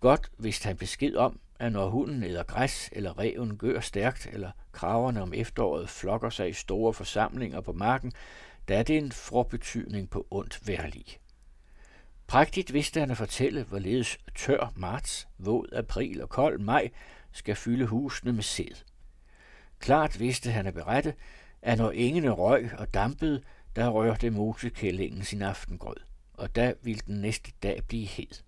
Godt 0.00 0.30
vidste 0.38 0.66
han 0.66 0.76
besked 0.76 1.16
om, 1.16 1.40
at 1.58 1.72
når 1.72 1.88
hunden 1.88 2.22
æder 2.22 2.42
græs, 2.42 2.88
eller 2.92 3.18
reven 3.18 3.58
gør 3.58 3.80
stærkt, 3.80 4.28
eller 4.32 4.50
kraverne 4.72 5.22
om 5.22 5.34
efteråret 5.34 5.88
flokker 5.88 6.30
sig 6.30 6.48
i 6.48 6.52
store 6.52 6.94
forsamlinger 6.94 7.60
på 7.60 7.72
marken, 7.72 8.12
der 8.68 8.78
er 8.78 8.82
det 8.82 8.98
en 8.98 9.12
forbetydning 9.12 10.10
på 10.10 10.26
ondt 10.30 10.68
værlig. 10.68 11.04
Prægtigt 12.26 12.72
vidste 12.72 13.00
han 13.00 13.10
at 13.10 13.16
fortælle, 13.16 13.62
hvorledes 13.62 14.18
tør 14.34 14.72
marts, 14.76 15.28
våd 15.38 15.68
april 15.72 16.22
og 16.22 16.28
kold 16.28 16.58
maj 16.58 16.90
skal 17.32 17.56
fylde 17.56 17.86
husene 17.86 18.32
med 18.32 18.42
sæd. 18.42 18.84
Klart 19.78 20.20
vidste 20.20 20.50
han 20.50 20.66
at 20.66 20.74
berette, 20.74 21.14
at 21.62 21.78
når 21.78 21.90
engene 21.90 22.30
røg 22.30 22.70
og 22.78 22.94
dampede, 22.94 23.42
der 23.76 23.88
rørte 23.88 24.30
mosekællingen 24.30 25.22
sin 25.22 25.42
aftengrød, 25.42 25.96
og 26.34 26.56
da 26.56 26.74
ville 26.82 27.00
den 27.06 27.20
næste 27.20 27.52
dag 27.62 27.82
blive 27.88 28.06
hed. 28.06 28.42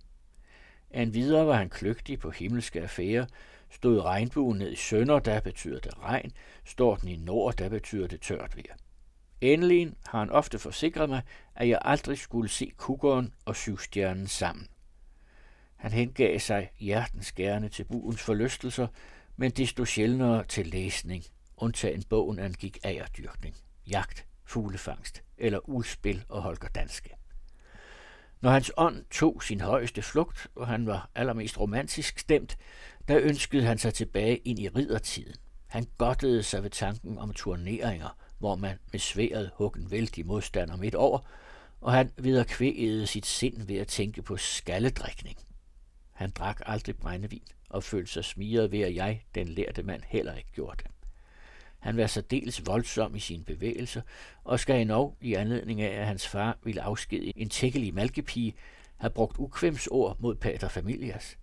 En 0.91 1.13
videre 1.13 1.47
var 1.47 1.57
han 1.57 1.69
kløgtig 1.69 2.19
på 2.19 2.29
himmelske 2.29 2.81
affærer, 2.81 3.25
stod 3.69 4.01
regnbuen 4.01 4.57
ned 4.57 4.71
i 4.71 4.75
sønder, 4.75 5.19
der 5.19 5.39
betyder 5.39 5.79
det 5.79 5.99
regn, 6.03 6.31
står 6.65 6.95
den 6.95 7.09
i 7.09 7.15
nord, 7.15 7.53
der 7.53 7.69
betyder 7.69 8.07
det 8.07 8.21
tørt 8.21 8.55
vejr. 8.55 8.75
Endelig 9.41 9.93
har 10.05 10.19
han 10.19 10.29
ofte 10.29 10.59
forsikret 10.59 11.09
mig, 11.09 11.21
at 11.55 11.69
jeg 11.69 11.79
aldrig 11.81 12.17
skulle 12.17 12.49
se 12.49 12.71
kukkeren 12.77 13.33
og 13.45 13.55
syvstjernen 13.55 14.27
sammen. 14.27 14.67
Han 15.83 15.91
hengav 15.91 16.39
sig 16.39 16.71
hjertens 16.79 17.31
gerne 17.31 17.69
til 17.69 17.83
buens 17.83 18.21
forlystelser, 18.21 18.87
men 19.35 19.51
desto 19.51 19.85
sjældnere 19.85 20.43
til 20.43 20.67
læsning, 20.67 21.23
undtagen 21.57 22.03
bogen 22.03 22.39
angik 22.39 22.77
agerdyrkning, 22.83 23.55
jagt, 23.87 24.25
fuglefangst 24.45 25.23
eller 25.37 25.69
udspil 25.69 26.23
og 26.29 26.41
Holger 26.41 26.67
Danske. 26.67 27.09
Når 28.41 28.51
hans 28.51 28.71
ånd 28.77 29.05
tog 29.11 29.43
sin 29.43 29.61
højeste 29.61 30.01
flugt, 30.01 30.47
og 30.55 30.67
han 30.67 30.85
var 30.85 31.09
allermest 31.15 31.59
romantisk 31.59 32.19
stemt, 32.19 32.57
der 33.07 33.19
ønskede 33.21 33.63
han 33.63 33.77
sig 33.77 33.93
tilbage 33.93 34.37
ind 34.37 34.59
i 34.59 34.69
riddertiden. 34.69 35.35
Han 35.67 35.87
godtede 35.97 36.43
sig 36.43 36.63
ved 36.63 36.69
tanken 36.69 37.17
om 37.17 37.33
turneringer, 37.33 38.17
hvor 38.39 38.55
man 38.55 38.79
med 38.91 38.99
sværet 38.99 39.51
huggen 39.55 39.81
en 39.83 39.91
vældig 39.91 40.25
modstander 40.25 40.77
midt 40.77 40.95
over, 40.95 41.19
og 41.81 41.93
han 41.93 42.11
viderekvægede 42.17 43.07
sit 43.07 43.25
sind 43.25 43.67
ved 43.67 43.77
at 43.77 43.87
tænke 43.87 44.21
på 44.21 44.37
skalledrikning. 44.37 45.37
Han 46.23 46.31
drak 46.31 46.61
aldrig 46.65 46.97
brændevin 46.97 47.43
og 47.69 47.83
følte 47.83 48.11
sig 48.11 48.25
smiret 48.25 48.71
ved, 48.71 48.79
at 48.79 48.95
jeg, 48.95 49.23
den 49.35 49.47
lærte 49.47 49.83
mand, 49.83 50.01
heller 50.07 50.35
ikke 50.35 50.51
gjorde 50.53 50.77
det. 50.83 50.91
Han 51.79 51.97
var 51.97 52.07
særdeles 52.07 52.65
voldsom 52.65 53.15
i 53.15 53.19
sine 53.19 53.43
bevægelser, 53.43 54.01
og 54.43 54.59
skal 54.59 54.81
endnu, 54.81 55.15
i 55.21 55.33
anledning 55.33 55.81
af, 55.81 55.99
at 55.99 56.07
hans 56.07 56.27
far 56.27 56.57
ville 56.63 56.81
afskedige 56.81 57.33
en 57.35 57.49
tækkelig 57.49 57.93
malkepige, 57.93 58.55
have 58.97 59.09
brugt 59.09 59.37
ukvemsord 59.37 60.17
mod 60.19 60.35
pater 60.35 60.67
familias. 60.67 61.37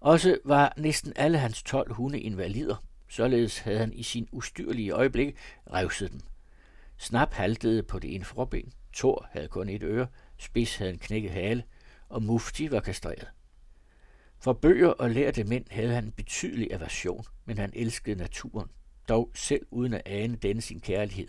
Også 0.00 0.38
var 0.44 0.74
næsten 0.76 1.12
alle 1.16 1.38
hans 1.38 1.62
tolv 1.62 1.92
hunde 1.92 2.20
invalider, 2.20 2.84
således 3.08 3.58
havde 3.58 3.78
han 3.78 3.92
i 3.92 4.02
sin 4.02 4.28
ustyrlige 4.32 4.90
øjeblik 4.90 5.36
revset 5.72 6.12
dem. 6.12 6.20
Snap 6.96 7.32
haltede 7.32 7.82
på 7.82 7.98
det 7.98 8.14
ene 8.14 8.24
forben, 8.24 8.72
Thor 8.94 9.28
havde 9.30 9.48
kun 9.48 9.68
et 9.68 9.82
øre, 9.82 10.06
Spids 10.38 10.76
havde 10.76 10.90
en 10.90 10.98
knækket 10.98 11.30
hale, 11.30 11.62
og 12.08 12.22
Mufti 12.22 12.70
var 12.70 12.80
kastreret. 12.80 13.28
For 14.42 14.52
bøger 14.52 14.88
og 14.88 15.10
lærte 15.10 15.44
mænd 15.44 15.64
havde 15.70 15.94
han 15.94 16.04
en 16.04 16.12
betydelig 16.12 16.72
aversion, 16.72 17.24
men 17.44 17.58
han 17.58 17.72
elskede 17.74 18.16
naturen, 18.16 18.68
dog 19.08 19.30
selv 19.34 19.66
uden 19.70 19.94
at 19.94 20.02
ane 20.06 20.36
denne 20.36 20.60
sin 20.62 20.80
kærlighed. 20.80 21.28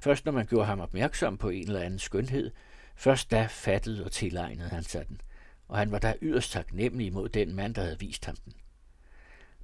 Først 0.00 0.24
når 0.24 0.32
man 0.32 0.46
gjorde 0.46 0.66
ham 0.66 0.80
opmærksom 0.80 1.38
på 1.38 1.48
en 1.48 1.66
eller 1.66 1.80
anden 1.80 1.98
skønhed, 1.98 2.50
først 2.96 3.30
da 3.30 3.46
fattede 3.50 4.04
og 4.04 4.12
tilegnede 4.12 4.68
han 4.68 4.82
sig 4.82 5.08
den, 5.08 5.20
og 5.68 5.78
han 5.78 5.92
var 5.92 5.98
da 5.98 6.14
yderst 6.22 6.52
taknemmelig 6.52 7.12
mod 7.12 7.28
den 7.28 7.54
mand, 7.54 7.74
der 7.74 7.82
havde 7.82 8.00
vist 8.00 8.24
ham 8.24 8.36
den. 8.44 8.52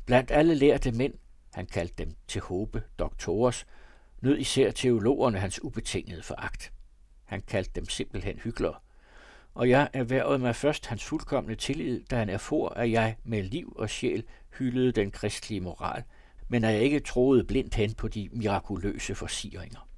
Blandt 0.04 0.30
alle 0.30 0.54
lærte 0.54 0.92
mænd, 0.92 1.14
han 1.52 1.66
kaldte 1.66 2.04
dem 2.04 2.16
til 2.28 2.40
håbe, 2.40 2.82
doktores, 2.98 3.66
nød 4.20 4.38
især 4.38 4.70
teologerne 4.70 5.38
hans 5.38 5.64
ubetingede 5.64 6.22
foragt. 6.22 6.72
Han 7.24 7.42
kaldte 7.42 7.72
dem 7.74 7.88
simpelthen 7.88 8.38
hyklere 8.38 8.74
og 9.56 9.68
jeg 9.68 9.88
erhvervede 9.92 10.38
mig 10.38 10.56
først 10.56 10.86
hans 10.86 11.04
fuldkommende 11.04 11.54
tillid, 11.54 12.04
da 12.10 12.16
han 12.16 12.28
erfor, 12.28 12.68
at 12.68 12.90
jeg 12.90 13.16
med 13.24 13.42
liv 13.42 13.72
og 13.76 13.90
sjæl 13.90 14.24
hyldede 14.58 14.92
den 14.92 15.10
kristelige 15.10 15.60
moral, 15.60 16.02
men 16.48 16.64
at 16.64 16.72
jeg 16.72 16.82
ikke 16.82 17.00
troede 17.00 17.44
blindt 17.44 17.74
hen 17.74 17.94
på 17.94 18.08
de 18.08 18.28
mirakuløse 18.32 19.14
forsigringer. 19.14 19.88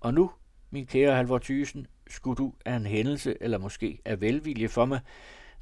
Og 0.00 0.14
nu, 0.14 0.30
min 0.70 0.86
kære 0.86 1.16
Halvor 1.16 1.38
Thysen, 1.38 1.86
skulle 2.10 2.36
du 2.36 2.54
af 2.64 2.76
en 2.76 2.86
hændelse, 2.86 3.36
eller 3.40 3.58
måske 3.58 3.98
af 4.04 4.20
velvilje 4.20 4.68
for 4.68 4.84
mig, 4.84 5.00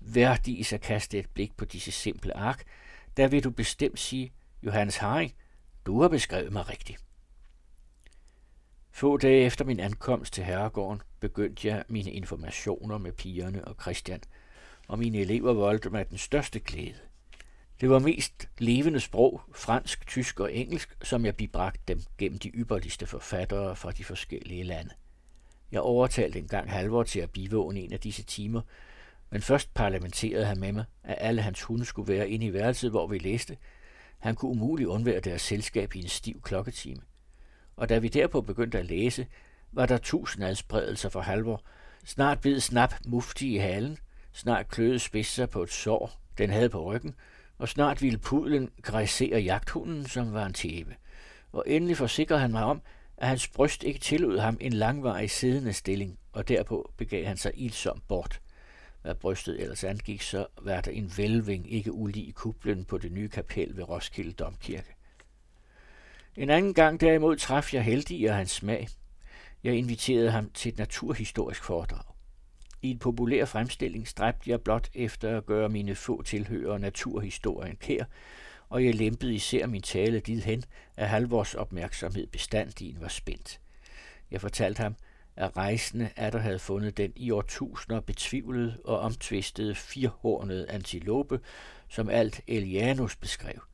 værdig 0.00 0.72
at 0.72 0.80
kaste 0.80 1.18
et 1.18 1.30
blik 1.34 1.56
på 1.56 1.64
disse 1.64 1.92
simple 1.92 2.36
ark, 2.36 2.62
der 3.16 3.28
vil 3.28 3.44
du 3.44 3.50
bestemt 3.50 3.98
sige, 3.98 4.32
Johannes 4.62 4.96
Haring, 4.96 5.32
du 5.86 6.00
har 6.00 6.08
beskrevet 6.08 6.52
mig 6.52 6.68
rigtigt. 6.68 6.98
Få 8.94 9.16
dage 9.16 9.44
efter 9.44 9.64
min 9.64 9.80
ankomst 9.80 10.32
til 10.32 10.44
herregården 10.44 11.02
begyndte 11.20 11.68
jeg 11.68 11.84
mine 11.88 12.12
informationer 12.12 12.98
med 12.98 13.12
pigerne 13.12 13.64
og 13.64 13.76
Christian, 13.82 14.20
og 14.88 14.98
mine 14.98 15.18
elever 15.18 15.52
voldte 15.52 15.90
mig 15.90 16.10
den 16.10 16.18
største 16.18 16.60
glæde. 16.60 16.94
Det 17.80 17.90
var 17.90 17.98
mest 17.98 18.48
levende 18.58 19.00
sprog, 19.00 19.40
fransk, 19.54 20.06
tysk 20.06 20.40
og 20.40 20.54
engelsk, 20.54 20.96
som 21.02 21.24
jeg 21.24 21.36
bibragte 21.36 21.80
dem 21.88 22.00
gennem 22.18 22.38
de 22.38 22.48
ypperligste 22.48 23.06
forfattere 23.06 23.76
fra 23.76 23.90
de 23.90 24.04
forskellige 24.04 24.62
lande. 24.62 24.90
Jeg 25.72 25.80
overtalte 25.80 26.38
engang 26.38 26.70
Halvor 26.70 27.02
til 27.02 27.20
at 27.20 27.30
bivåne 27.30 27.80
en 27.80 27.92
af 27.92 28.00
disse 28.00 28.22
timer, 28.22 28.60
men 29.30 29.42
først 29.42 29.74
parlamenterede 29.74 30.44
han 30.44 30.60
med 30.60 30.72
mig, 30.72 30.84
at 31.04 31.16
alle 31.20 31.42
hans 31.42 31.62
hunde 31.62 31.84
skulle 31.84 32.12
være 32.12 32.30
inde 32.30 32.46
i 32.46 32.52
værelset, 32.52 32.90
hvor 32.90 33.06
vi 33.06 33.18
læste. 33.18 33.56
Han 34.18 34.34
kunne 34.34 34.50
umuligt 34.50 34.88
undvære 34.88 35.20
deres 35.20 35.42
selskab 35.42 35.94
i 35.94 35.98
en 36.02 36.08
stiv 36.08 36.40
klokketime 36.42 37.02
og 37.76 37.88
da 37.88 37.98
vi 37.98 38.08
derpå 38.08 38.40
begyndte 38.40 38.78
at 38.78 38.86
læse, 38.86 39.26
var 39.72 39.86
der 39.86 39.98
tusind 39.98 40.44
adspredelser 40.44 41.08
for 41.08 41.20
Halvor. 41.20 41.62
Snart 42.04 42.40
bid 42.40 42.60
snap 42.60 42.94
mufti 43.06 43.54
i 43.54 43.58
halen, 43.58 43.98
snart 44.32 44.68
kløede 44.68 44.98
spids 44.98 45.26
sig 45.26 45.50
på 45.50 45.62
et 45.62 45.70
sår, 45.70 46.20
den 46.38 46.50
havde 46.50 46.68
på 46.68 46.84
ryggen, 46.84 47.14
og 47.58 47.68
snart 47.68 48.02
ville 48.02 48.18
pudlen 48.18 48.70
græsere 48.82 49.40
jagthunden, 49.40 50.06
som 50.06 50.32
var 50.32 50.46
en 50.46 50.52
tæve. 50.52 50.94
Og 51.52 51.64
endelig 51.66 51.96
forsikrede 51.96 52.40
han 52.40 52.50
mig 52.50 52.64
om, 52.64 52.82
at 53.16 53.28
hans 53.28 53.48
bryst 53.48 53.82
ikke 53.82 54.00
tillod 54.00 54.38
ham 54.38 54.58
en 54.60 54.72
langvarig 54.72 55.30
siddende 55.30 55.72
stilling, 55.72 56.18
og 56.32 56.48
derpå 56.48 56.92
begav 56.96 57.26
han 57.26 57.36
sig 57.36 57.52
ilsom 57.54 58.02
bort. 58.08 58.40
Hvad 59.02 59.14
brystet 59.14 59.60
ellers 59.60 59.84
angik, 59.84 60.22
så 60.22 60.46
var 60.62 60.80
der 60.80 60.90
en 60.90 61.12
velving 61.16 61.72
ikke 61.72 61.92
ulig 61.92 62.28
i 62.28 62.30
kuplen 62.30 62.84
på 62.84 62.98
det 62.98 63.12
nye 63.12 63.28
kapel 63.28 63.76
ved 63.76 63.88
Roskilde 63.88 64.32
Domkirke. 64.32 64.94
En 66.36 66.50
anden 66.50 66.74
gang 66.74 67.00
derimod 67.00 67.36
traf 67.36 67.74
jeg 67.74 67.84
heldig 67.84 68.28
af 68.28 68.34
hans 68.34 68.50
smag. 68.50 68.88
Jeg 69.64 69.74
inviterede 69.74 70.30
ham 70.30 70.50
til 70.50 70.72
et 70.72 70.78
naturhistorisk 70.78 71.64
foredrag. 71.64 72.14
I 72.82 72.90
en 72.90 72.98
populær 72.98 73.44
fremstilling 73.44 74.08
stræbte 74.08 74.50
jeg 74.50 74.60
blot 74.60 74.88
efter 74.94 75.36
at 75.36 75.46
gøre 75.46 75.68
mine 75.68 75.94
få 75.94 76.22
tilhørere 76.22 76.78
naturhistorien 76.78 77.76
kær, 77.76 78.04
og 78.68 78.84
jeg 78.84 78.94
lempede 78.94 79.34
især 79.34 79.66
min 79.66 79.82
tale 79.82 80.20
dit 80.20 80.44
hen, 80.44 80.64
at 80.96 81.08
halvårs 81.08 81.54
opmærksomhed 81.54 82.26
bestandigen 82.26 83.00
var 83.00 83.08
spændt. 83.08 83.60
Jeg 84.30 84.40
fortalte 84.40 84.82
ham, 84.82 84.96
at 85.36 85.56
rejsende 85.56 86.10
der 86.16 86.38
havde 86.38 86.58
fundet 86.58 86.96
den 86.96 87.12
i 87.16 87.30
årtusinder 87.30 88.00
betvivlede 88.00 88.78
og 88.84 88.98
omtvistede 88.98 89.74
firhornede 89.74 90.70
antilope, 90.70 91.40
som 91.88 92.08
alt 92.08 92.40
Elianus 92.46 93.16
beskrev. 93.16 93.71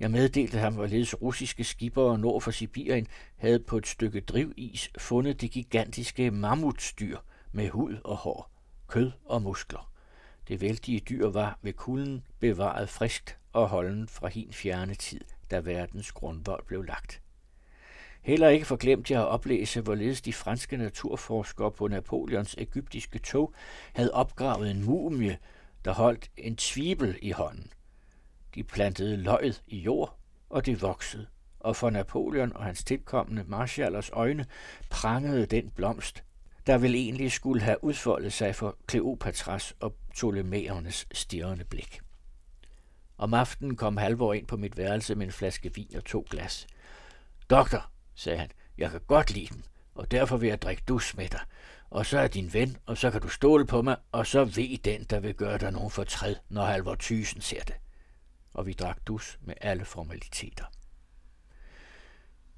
Jeg 0.00 0.10
meddelte 0.10 0.58
ham, 0.58 0.74
hvorledes 0.74 1.22
russiske 1.22 1.64
skibere 1.64 2.18
nord 2.18 2.40
for 2.40 2.50
Sibirien 2.50 3.06
havde 3.36 3.60
på 3.60 3.76
et 3.76 3.86
stykke 3.86 4.20
drivis 4.20 4.90
fundet 4.98 5.40
det 5.40 5.50
gigantiske 5.50 6.30
mammutstyr 6.30 7.18
med 7.52 7.68
hud 7.68 7.96
og 8.04 8.16
hår, 8.16 8.50
kød 8.86 9.12
og 9.24 9.42
muskler. 9.42 9.92
Det 10.48 10.60
vældige 10.60 11.00
dyr 11.00 11.28
var 11.28 11.58
ved 11.62 11.72
kulden 11.72 12.22
bevaret 12.40 12.88
friskt 12.88 13.38
og 13.52 13.68
holden 13.68 14.08
fra 14.08 14.28
hin 14.28 14.52
fjerne 14.52 14.94
tid, 14.94 15.20
da 15.50 15.58
verdens 15.58 16.12
grundvold 16.12 16.64
blev 16.66 16.82
lagt. 16.82 17.22
Heller 18.22 18.48
ikke 18.48 18.66
forglemt 18.66 19.10
jeg 19.10 19.20
at 19.20 19.26
oplæse, 19.26 19.80
hvorledes 19.80 20.20
de 20.20 20.32
franske 20.32 20.76
naturforskere 20.76 21.70
på 21.70 21.88
Napoleons 21.88 22.54
egyptiske 22.58 23.18
tog 23.18 23.54
havde 23.92 24.14
opgravet 24.14 24.70
en 24.70 24.84
mumie, 24.84 25.38
der 25.84 25.92
holdt 25.92 26.30
en 26.36 26.56
tvibel 26.56 27.18
i 27.22 27.30
hånden. 27.30 27.70
De 28.56 28.64
plantede 28.64 29.16
løget 29.16 29.62
i 29.66 29.78
jord, 29.78 30.18
og 30.50 30.66
det 30.66 30.82
voksede, 30.82 31.26
og 31.60 31.76
for 31.76 31.90
Napoleon 31.90 32.56
og 32.56 32.64
hans 32.64 32.84
tilkommende 32.84 33.44
marshallers 33.46 34.10
øjne 34.12 34.46
prangede 34.90 35.46
den 35.46 35.70
blomst, 35.70 36.24
der 36.66 36.78
vel 36.78 36.94
egentlig 36.94 37.32
skulle 37.32 37.62
have 37.62 37.84
udfoldet 37.84 38.32
sig 38.32 38.54
for 38.54 38.76
Kleopatras 38.86 39.74
og 39.80 39.94
Ptolemæernes 40.10 41.06
stirrende 41.12 41.64
blik. 41.64 42.00
Om 43.18 43.34
aftenen 43.34 43.76
kom 43.76 43.96
Halvor 43.96 44.34
ind 44.34 44.46
på 44.46 44.56
mit 44.56 44.76
værelse 44.76 45.14
med 45.14 45.26
en 45.26 45.32
flaske 45.32 45.74
vin 45.74 45.96
og 45.96 46.04
to 46.04 46.26
glas. 46.30 46.66
Doktor, 47.50 47.90
sagde 48.14 48.38
han, 48.38 48.50
jeg 48.78 48.90
kan 48.90 49.00
godt 49.06 49.30
lide 49.30 49.54
dem, 49.54 49.62
og 49.94 50.10
derfor 50.10 50.36
vil 50.36 50.48
jeg 50.48 50.62
drikke 50.62 50.82
dus 50.88 51.16
med 51.16 51.28
dig. 51.28 51.40
Og 51.90 52.06
så 52.06 52.18
er 52.18 52.28
din 52.28 52.52
ven, 52.52 52.76
og 52.86 52.98
så 52.98 53.10
kan 53.10 53.20
du 53.20 53.28
stole 53.28 53.66
på 53.66 53.82
mig, 53.82 53.96
og 54.12 54.26
så 54.26 54.44
ved 54.44 54.78
den, 54.78 55.04
der 55.04 55.20
vil 55.20 55.34
gøre 55.34 55.58
dig 55.58 55.72
nogen 55.72 55.90
fortræd, 55.90 56.34
når 56.48 56.64
Halvor 56.64 56.94
Thysen 56.94 57.40
ser 57.40 57.60
det. 57.60 57.74
Og 58.56 58.66
vi 58.66 58.72
drak 58.72 58.98
dus 59.06 59.38
med 59.40 59.54
alle 59.60 59.84
formaliteter. 59.84 60.64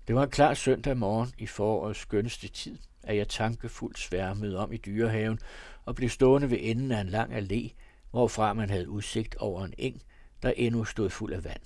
Det 0.07 0.15
var 0.15 0.23
en 0.23 0.31
klar 0.31 0.55
søndag 0.55 0.97
morgen 0.97 1.33
i 1.39 1.47
forårets 1.47 2.01
skønneste 2.01 2.49
tid, 2.49 2.79
at 3.03 3.17
jeg 3.17 3.29
tankefuldt 3.29 3.99
sværmede 3.99 4.59
om 4.59 4.73
i 4.73 4.77
dyrehaven 4.77 5.39
og 5.85 5.95
blev 5.95 6.09
stående 6.09 6.51
ved 6.51 6.59
enden 6.61 6.93
af 6.93 7.01
en 7.01 7.09
lang 7.09 7.37
allé, 7.37 7.75
hvorfra 8.11 8.53
man 8.53 8.71
havde 8.71 8.89
udsigt 8.89 9.37
over 9.37 9.65
en 9.65 9.75
eng, 9.79 10.03
der 10.43 10.51
endnu 10.51 10.85
stod 10.85 11.11
fuld 11.11 11.33
af 11.33 11.45
vand. 11.45 11.63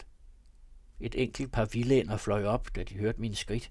Et 1.01 1.23
enkelt 1.23 1.53
par 1.53 1.65
vildænder 1.65 2.17
fløj 2.17 2.45
op, 2.45 2.77
da 2.77 2.83
de 2.83 2.95
hørte 2.95 3.21
mine 3.21 3.37
skridt. 3.37 3.71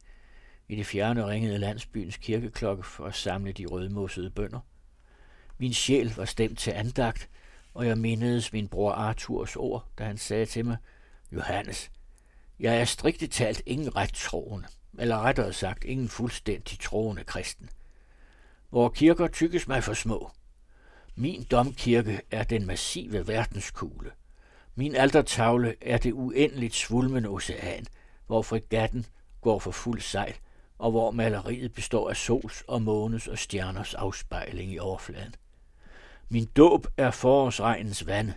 I 0.67 0.75
det 0.75 0.85
fjerne 0.85 1.27
ringede 1.27 1.57
landsbyens 1.57 2.17
kirkeklokke 2.17 2.83
for 2.83 3.05
at 3.05 3.15
samle 3.15 3.51
de 3.51 3.65
rødmossede 3.65 4.29
bønder. 4.29 4.59
Min 5.57 5.73
sjæl 5.73 6.13
var 6.15 6.25
stemt 6.25 6.59
til 6.59 6.71
andagt, 6.71 7.29
og 7.73 7.87
jeg 7.87 7.97
mindedes 7.97 8.53
min 8.53 8.67
bror 8.67 8.91
Arthurs 8.91 9.55
ord, 9.55 9.85
da 9.97 10.03
han 10.03 10.17
sagde 10.17 10.45
til 10.45 10.65
mig, 10.65 10.77
Johannes, 11.31 11.91
jeg 12.59 12.81
er 12.81 12.85
striktet 12.85 13.31
talt 13.31 13.61
ingen 13.65 13.95
ret 13.95 14.13
troende, 14.13 14.67
eller 14.99 15.17
rettere 15.19 15.53
sagt 15.53 15.83
ingen 15.83 16.09
fuldstændig 16.09 16.79
troende 16.79 17.23
kristen. 17.23 17.69
Hvor 18.69 18.89
kirker 18.89 19.27
tykkes 19.27 19.67
mig 19.67 19.83
for 19.83 19.93
små. 19.93 20.31
Min 21.15 21.43
domkirke 21.43 22.21
er 22.31 22.43
den 22.43 22.65
massive 22.65 23.27
verdenskugle. 23.27 24.11
Min 24.75 24.95
altertavle 24.95 25.75
er 25.81 25.97
det 25.97 26.13
uendeligt 26.13 26.75
svulmende 26.75 27.29
ocean, 27.29 27.85
hvor 28.27 28.41
fregatten 28.41 29.05
går 29.41 29.59
for 29.59 29.71
fuld 29.71 30.01
sejl, 30.01 30.35
og 30.77 30.91
hvor 30.91 31.11
maleriet 31.11 31.73
består 31.73 32.09
af 32.09 32.17
sols 32.17 32.63
og 32.67 32.81
månes 32.81 33.27
og 33.27 33.37
stjerners 33.37 33.93
afspejling 33.93 34.71
i 34.71 34.79
overfladen. 34.79 35.35
Min 36.33 36.45
dåb 36.45 36.87
er 36.97 37.11
forårsregnens 37.11 38.07
vand, 38.07 38.31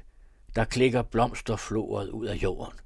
der 0.56 0.64
klikker 0.64 1.02
blomsterfloret 1.02 2.08
ud 2.08 2.26
af 2.26 2.34
jorden. 2.34 2.78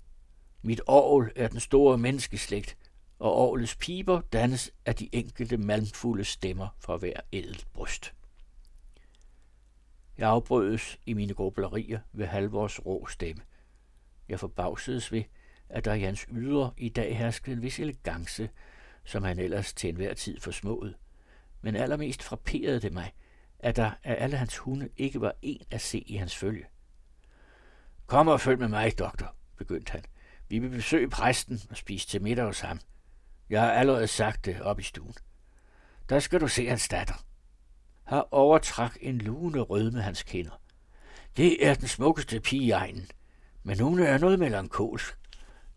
Mit 0.62 0.80
orgel 0.86 1.32
er 1.36 1.48
den 1.48 1.60
store 1.60 1.98
menneskeslægt, 1.98 2.76
og 3.18 3.32
orglets 3.32 3.76
piber 3.76 4.20
dannes 4.20 4.70
af 4.86 4.94
de 4.94 5.08
enkelte 5.12 5.56
malmfulde 5.56 6.24
stemmer 6.24 6.68
fra 6.78 6.96
hver 6.96 7.20
edelt 7.32 7.66
bryst. 7.72 8.14
Jeg 10.18 10.28
afbrødes 10.28 10.98
i 11.06 11.14
mine 11.14 11.34
grublerier 11.34 12.00
ved 12.12 12.26
halvårs 12.26 12.86
rå 12.86 13.06
stemme. 13.06 13.42
Jeg 14.28 14.40
forbavsedes 14.40 15.12
ved, 15.12 15.22
at 15.68 15.84
der 15.84 15.94
i 15.94 16.00
hans 16.00 16.26
ydre 16.30 16.72
i 16.76 16.88
dag 16.88 17.18
herskede 17.18 17.56
en 17.56 17.62
vis 17.62 17.80
elegance, 17.80 18.48
som 19.04 19.22
han 19.22 19.38
ellers 19.38 19.72
til 19.72 19.88
enhver 19.88 20.14
tid 20.14 20.40
forsmåede. 20.40 20.94
Men 21.62 21.76
allermest 21.76 22.22
frapperede 22.22 22.80
det 22.80 22.92
mig, 22.92 23.12
at 23.60 23.76
der 23.76 23.90
af 24.04 24.16
alle 24.18 24.36
hans 24.36 24.58
hunde 24.58 24.88
ikke 24.96 25.20
var 25.20 25.34
en 25.42 25.62
at 25.70 25.80
se 25.80 25.98
i 25.98 26.16
hans 26.16 26.36
følge. 26.36 26.64
Kom 28.06 28.28
og 28.28 28.40
følg 28.40 28.58
med 28.58 28.68
mig, 28.68 28.98
doktor, 28.98 29.34
begyndte 29.56 29.92
han. 29.92 30.04
Vi 30.48 30.58
vil 30.58 30.68
besøge 30.68 31.10
præsten 31.10 31.60
og 31.70 31.76
spise 31.76 32.08
til 32.08 32.22
middag 32.22 32.44
hos 32.44 32.60
ham. 32.60 32.80
Jeg 33.50 33.60
har 33.60 33.72
allerede 33.72 34.06
sagt 34.06 34.44
det 34.44 34.60
op 34.60 34.80
i 34.80 34.82
stuen. 34.82 35.14
Der 36.08 36.18
skal 36.18 36.40
du 36.40 36.48
se 36.48 36.66
hans 36.66 36.88
datter. 36.88 37.24
Her 38.08 38.34
overtrak 38.34 38.96
en 39.00 39.18
lune 39.18 39.60
rødme 39.60 40.02
hans 40.02 40.22
kinder. 40.22 40.60
Det 41.36 41.66
er 41.66 41.74
den 41.74 41.88
smukkeste 41.88 42.40
pige 42.40 42.62
i 42.62 42.70
egnen, 42.70 43.08
men 43.62 43.80
hun 43.80 43.98
er 43.98 44.18
noget 44.18 44.38
melankolsk. 44.38 45.18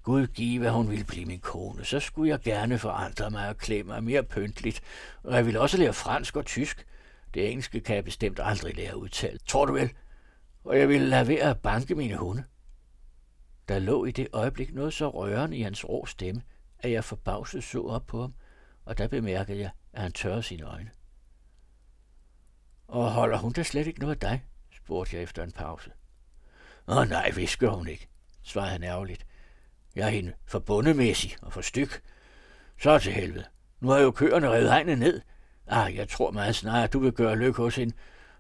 Gud 0.04 0.28
give, 0.28 0.68
at 0.68 0.74
hun 0.74 0.90
ville 0.90 1.06
blive 1.06 1.26
min 1.26 1.40
kone, 1.40 1.86
så 1.86 2.00
skulle 2.00 2.30
jeg 2.30 2.40
gerne 2.42 2.78
forandre 2.80 3.30
mig 3.30 3.50
og 3.50 3.58
klæde 3.58 3.84
mig 3.84 4.04
mere 4.04 4.24
pyntligt, 4.24 4.82
og 5.24 5.36
jeg 5.36 5.46
ville 5.46 5.60
også 5.60 5.78
lære 5.78 5.94
fransk 5.94 6.36
og 6.36 6.46
tysk. 6.46 6.86
Det 7.34 7.50
engelske 7.50 7.80
kan 7.80 7.96
jeg 7.96 8.04
bestemt 8.04 8.40
aldrig 8.44 8.76
lære 8.76 8.98
udtale. 8.98 9.40
Tror 9.48 9.66
du 9.66 9.74
vel? 9.74 9.92
Og 10.64 10.80
jeg 10.80 10.90
ville 10.90 11.08
lade 11.08 11.28
være 11.28 11.50
at 11.50 11.60
banke 11.60 11.96
mine 11.96 12.18
hunde. 12.18 12.44
Der 13.68 13.80
lå 13.80 14.06
i 14.06 14.12
det 14.12 14.28
øjeblik 14.34 14.74
noget 14.74 14.94
så 14.94 15.10
rørende 15.10 15.58
i 15.58 15.62
hans 15.62 15.90
rå 15.90 16.06
stemme, 16.06 16.42
at 16.80 16.92
jeg 16.92 17.04
forbavset 17.04 17.64
så 17.64 17.82
op 17.82 18.08
på 18.08 18.22
ham, 18.22 18.34
og 18.86 18.98
der 18.98 19.08
bemærkede 19.08 19.60
jeg, 19.60 19.70
at 19.94 20.02
han 20.02 20.12
tørrede 20.12 20.44
sine 20.44 20.64
øjne. 20.64 20.92
Og 22.88 23.12
holder 23.12 23.38
hun 23.38 23.54
da 23.54 23.64
slet 23.64 23.88
ikke 23.88 24.00
noget 24.00 24.16
af 24.16 24.20
dig? 24.20 24.46
spurgte 24.72 25.16
jeg 25.16 25.24
efter 25.24 25.44
en 25.44 25.52
pause. 25.52 25.92
Åh 26.88 27.10
nej, 27.10 27.32
visker 27.36 27.70
hun 27.70 27.88
ikke, 27.88 28.08
svarede 28.44 28.72
han 28.72 28.84
ærgerligt. 28.84 29.26
Jeg 29.96 30.06
er 30.06 30.10
hende 30.10 30.34
forbundemæssig 30.46 31.36
og 31.42 31.54
for 31.54 31.62
styk. 31.62 32.02
Så 32.80 33.00
til 33.00 33.14
helvede. 33.14 33.46
Nu 33.80 33.90
har 33.90 34.00
jo 34.00 34.12
køerne 34.12 34.50
revet 34.50 34.70
hegnet 34.70 34.98
ned. 34.98 35.22
Ah, 35.68 35.96
jeg 35.96 36.10
tror 36.10 36.32
meget 36.32 36.56
snart, 36.56 36.84
at 36.84 36.94
du 36.94 37.00
vil 37.00 37.12
gøre 37.12 37.36
lykke 37.36 37.62
hos 37.62 37.76
hende. 37.76 37.94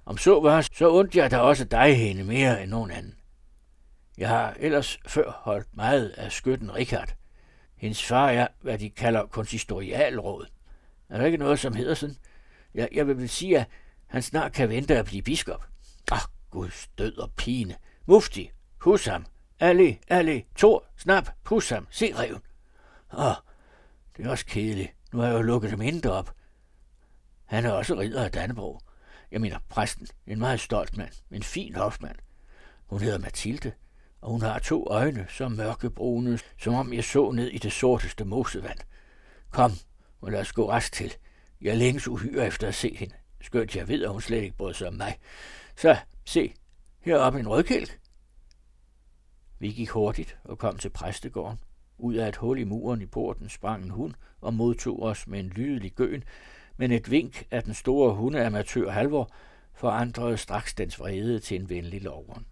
Om 0.06 0.18
så 0.18 0.40
var, 0.40 0.68
så 0.74 0.90
undte 0.90 1.18
jeg 1.18 1.32
da 1.32 1.38
også 1.38 1.64
dig 1.64 1.98
hende 1.98 2.24
mere 2.24 2.64
end 2.64 2.72
nogen 2.72 2.92
anden. 2.92 3.16
Jeg 4.18 4.30
har 4.30 4.56
ellers 4.60 5.00
før 5.08 5.32
holdt 5.44 5.68
meget 5.74 6.10
af 6.10 6.32
skytten 6.32 6.76
Richard. 6.76 7.16
Hendes 7.76 8.06
far 8.06 8.30
er, 8.30 8.48
hvad 8.62 8.78
de 8.78 8.90
kalder 8.90 9.26
konsistorialråd. 9.26 10.46
Er 11.10 11.18
der 11.18 11.26
ikke 11.26 11.38
noget, 11.38 11.60
som 11.60 11.76
hedder 11.76 11.94
sådan? 11.94 12.16
Jeg, 12.74 12.90
jeg 12.92 13.08
vil 13.08 13.30
sige, 13.30 13.60
at 13.60 13.68
han 14.08 14.22
snart 14.22 14.54
kan 14.54 14.70
vente 14.70 14.98
at 14.98 15.06
blive 15.06 15.22
biskop. 15.22 15.66
Ah, 16.12 16.20
Guds 16.50 16.88
død 16.98 17.18
og 17.18 17.32
pine. 17.32 17.76
Mufti, 18.06 18.52
hus 18.78 19.06
ham. 19.06 19.26
Ali, 19.60 20.00
Ali, 20.08 20.46
Tor, 20.56 20.86
snap, 20.98 21.30
pus 21.44 21.70
ham, 21.70 21.88
se 21.90 22.14
reven. 22.20 22.42
Åh, 23.18 23.34
det 24.18 24.26
er 24.26 24.30
også 24.30 24.46
kedeligt. 24.46 24.94
Nu 25.14 25.20
har 25.20 25.28
jeg 25.28 25.36
jo 25.36 25.42
lukket 25.42 25.72
dem 25.72 25.82
indre 25.82 26.12
op. 26.12 26.34
Han 27.52 27.66
er 27.66 27.72
også 27.72 28.00
ridder 28.00 28.24
af 28.24 28.32
Danneborg. 28.32 28.82
Jeg 29.32 29.42
mener 29.42 29.60
præsten, 29.70 30.08
en 30.28 30.40
meget 30.40 30.60
stolt 30.60 30.98
mand, 30.98 31.12
en 31.32 31.44
fin 31.44 31.76
hofmand. 31.76 32.16
Hun 32.86 33.02
hedder 33.02 33.18
Mathilde, 33.18 33.72
og 34.22 34.32
hun 34.32 34.42
har 34.42 34.60
to 34.60 34.88
øjne, 34.88 35.26
så 35.30 35.50
mørkebrune, 35.50 36.40
som 36.58 36.74
om 36.74 36.94
jeg 36.94 37.04
så 37.04 37.32
ned 37.32 37.48
i 37.48 37.58
det 37.58 37.72
sorteste 37.72 38.26
mosevand. 38.26 38.78
Kom, 39.50 39.72
og 40.22 40.32
lad 40.32 40.40
os 40.40 40.52
gå 40.52 40.72
rest 40.72 40.94
til. 40.94 41.14
Jeg 41.62 41.78
længes 41.78 42.08
uhyre 42.08 42.48
efter 42.48 42.68
at 42.68 42.76
se 42.76 42.96
hende, 42.96 43.16
skønt 43.42 43.76
jeg 43.76 43.88
ved, 43.88 44.04
at 44.04 44.12
hun 44.12 44.22
slet 44.22 44.44
ikke 44.44 44.58
bryder 44.58 44.74
sig 44.74 44.88
om 44.88 44.94
mig. 44.94 45.20
Så, 45.76 45.98
se, 46.26 46.54
heroppe 47.00 47.40
en 47.40 47.48
rødkælk. 47.48 48.00
Vi 49.60 49.72
gik 49.72 49.90
hurtigt 49.90 50.38
og 50.44 50.58
kom 50.58 50.78
til 50.78 50.90
præstegården. 50.90 51.60
Ud 51.98 52.16
af 52.16 52.28
et 52.28 52.36
hul 52.36 52.60
i 52.60 52.64
muren 52.64 53.02
i 53.02 53.06
porten 53.06 53.50
sprang 53.50 53.84
en 53.84 53.90
hund 53.90 54.14
og 54.42 54.54
modtog 54.54 55.04
os 55.04 55.28
med 55.28 55.40
en 55.40 55.50
lydelig 55.50 55.92
gøen, 55.92 56.24
men 56.82 56.92
et 56.92 57.12
vink 57.12 57.48
af 57.52 57.64
den 57.64 57.74
store 57.74 58.14
hundeamatør 58.14 58.90
Halvor 58.90 59.32
forandrede 59.74 60.38
straks 60.38 60.74
dens 60.74 61.00
vrede 61.00 61.40
til 61.40 61.60
en 61.60 61.70
venlig 61.70 62.02
lovren. 62.02 62.46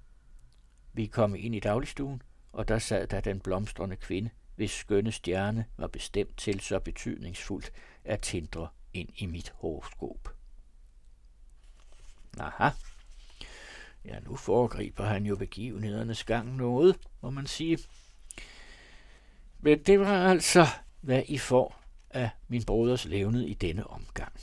Vi 0.93 1.05
kom 1.05 1.35
ind 1.35 1.55
i 1.55 1.59
dagligstuen, 1.59 2.21
og 2.53 2.67
der 2.67 2.79
sad 2.79 3.07
der 3.07 3.21
den 3.21 3.39
blomstrende 3.39 3.95
kvinde, 3.95 4.29
hvis 4.55 4.71
skønne 4.71 5.11
stjerne 5.11 5.65
var 5.77 5.87
bestemt 5.87 6.37
til 6.37 6.59
så 6.59 6.79
betydningsfuldt 6.79 7.71
at 8.05 8.21
tindre 8.21 8.67
ind 8.93 9.09
i 9.15 9.25
mit 9.25 9.53
horoskop. 9.55 10.35
Aha. 12.39 12.69
Ja, 14.05 14.19
nu 14.19 14.35
foregriber 14.35 15.03
han 15.03 15.25
jo 15.25 15.35
begivenhedernes 15.35 16.23
gang 16.23 16.55
noget, 16.55 16.95
må 17.21 17.29
man 17.29 17.47
sige. 17.47 17.79
Men 19.59 19.83
det 19.83 19.99
var 19.99 20.27
altså, 20.27 20.65
hvad 21.01 21.23
I 21.27 21.37
får 21.37 21.78
af 22.09 22.29
min 22.47 22.63
broders 22.63 23.05
levnet 23.05 23.49
i 23.49 23.53
denne 23.53 23.87
omgang. 23.87 24.33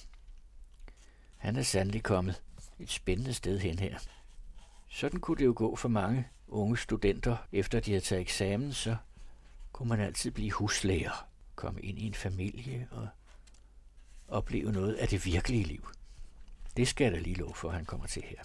Han 1.36 1.56
er 1.56 1.62
sandelig 1.62 2.02
kommet 2.02 2.42
et 2.78 2.90
spændende 2.90 3.34
sted 3.34 3.58
hen 3.58 3.78
her. 3.78 3.98
Sådan 4.88 5.20
kunne 5.20 5.36
det 5.36 5.44
jo 5.44 5.52
gå 5.56 5.76
for 5.76 5.88
mange 5.88 6.28
unge 6.48 6.76
studenter, 6.76 7.36
efter 7.52 7.80
de 7.80 7.90
havde 7.90 8.04
taget 8.04 8.20
eksamen, 8.20 8.72
så 8.72 8.96
kunne 9.72 9.88
man 9.88 10.00
altid 10.00 10.30
blive 10.30 10.50
huslærer, 10.50 11.28
komme 11.54 11.80
ind 11.80 11.98
i 11.98 12.06
en 12.06 12.14
familie 12.14 12.88
og 12.90 13.08
opleve 14.28 14.72
noget 14.72 14.94
af 14.94 15.08
det 15.08 15.26
virkelige 15.26 15.64
liv. 15.64 15.88
Det 16.76 16.88
skal 16.88 17.04
jeg 17.04 17.12
da 17.12 17.18
lige 17.18 17.36
love 17.36 17.54
for, 17.54 17.68
at 17.68 17.74
han 17.74 17.84
kommer 17.84 18.06
til 18.06 18.22
her. 18.22 18.38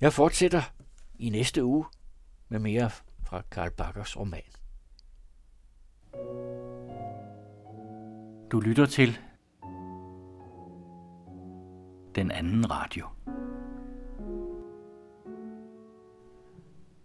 Jeg 0.00 0.12
fortsætter 0.12 0.62
i 1.18 1.28
næste 1.28 1.64
uge 1.64 1.84
med 2.48 2.58
mere 2.58 2.90
fra 3.24 3.42
Karl 3.50 3.70
Bakkers 3.70 4.16
roman. 4.16 4.42
Du 8.52 8.60
lytter 8.60 8.86
til 8.86 9.18
den 12.14 12.30
anden 12.30 12.70
radio. 12.70 13.06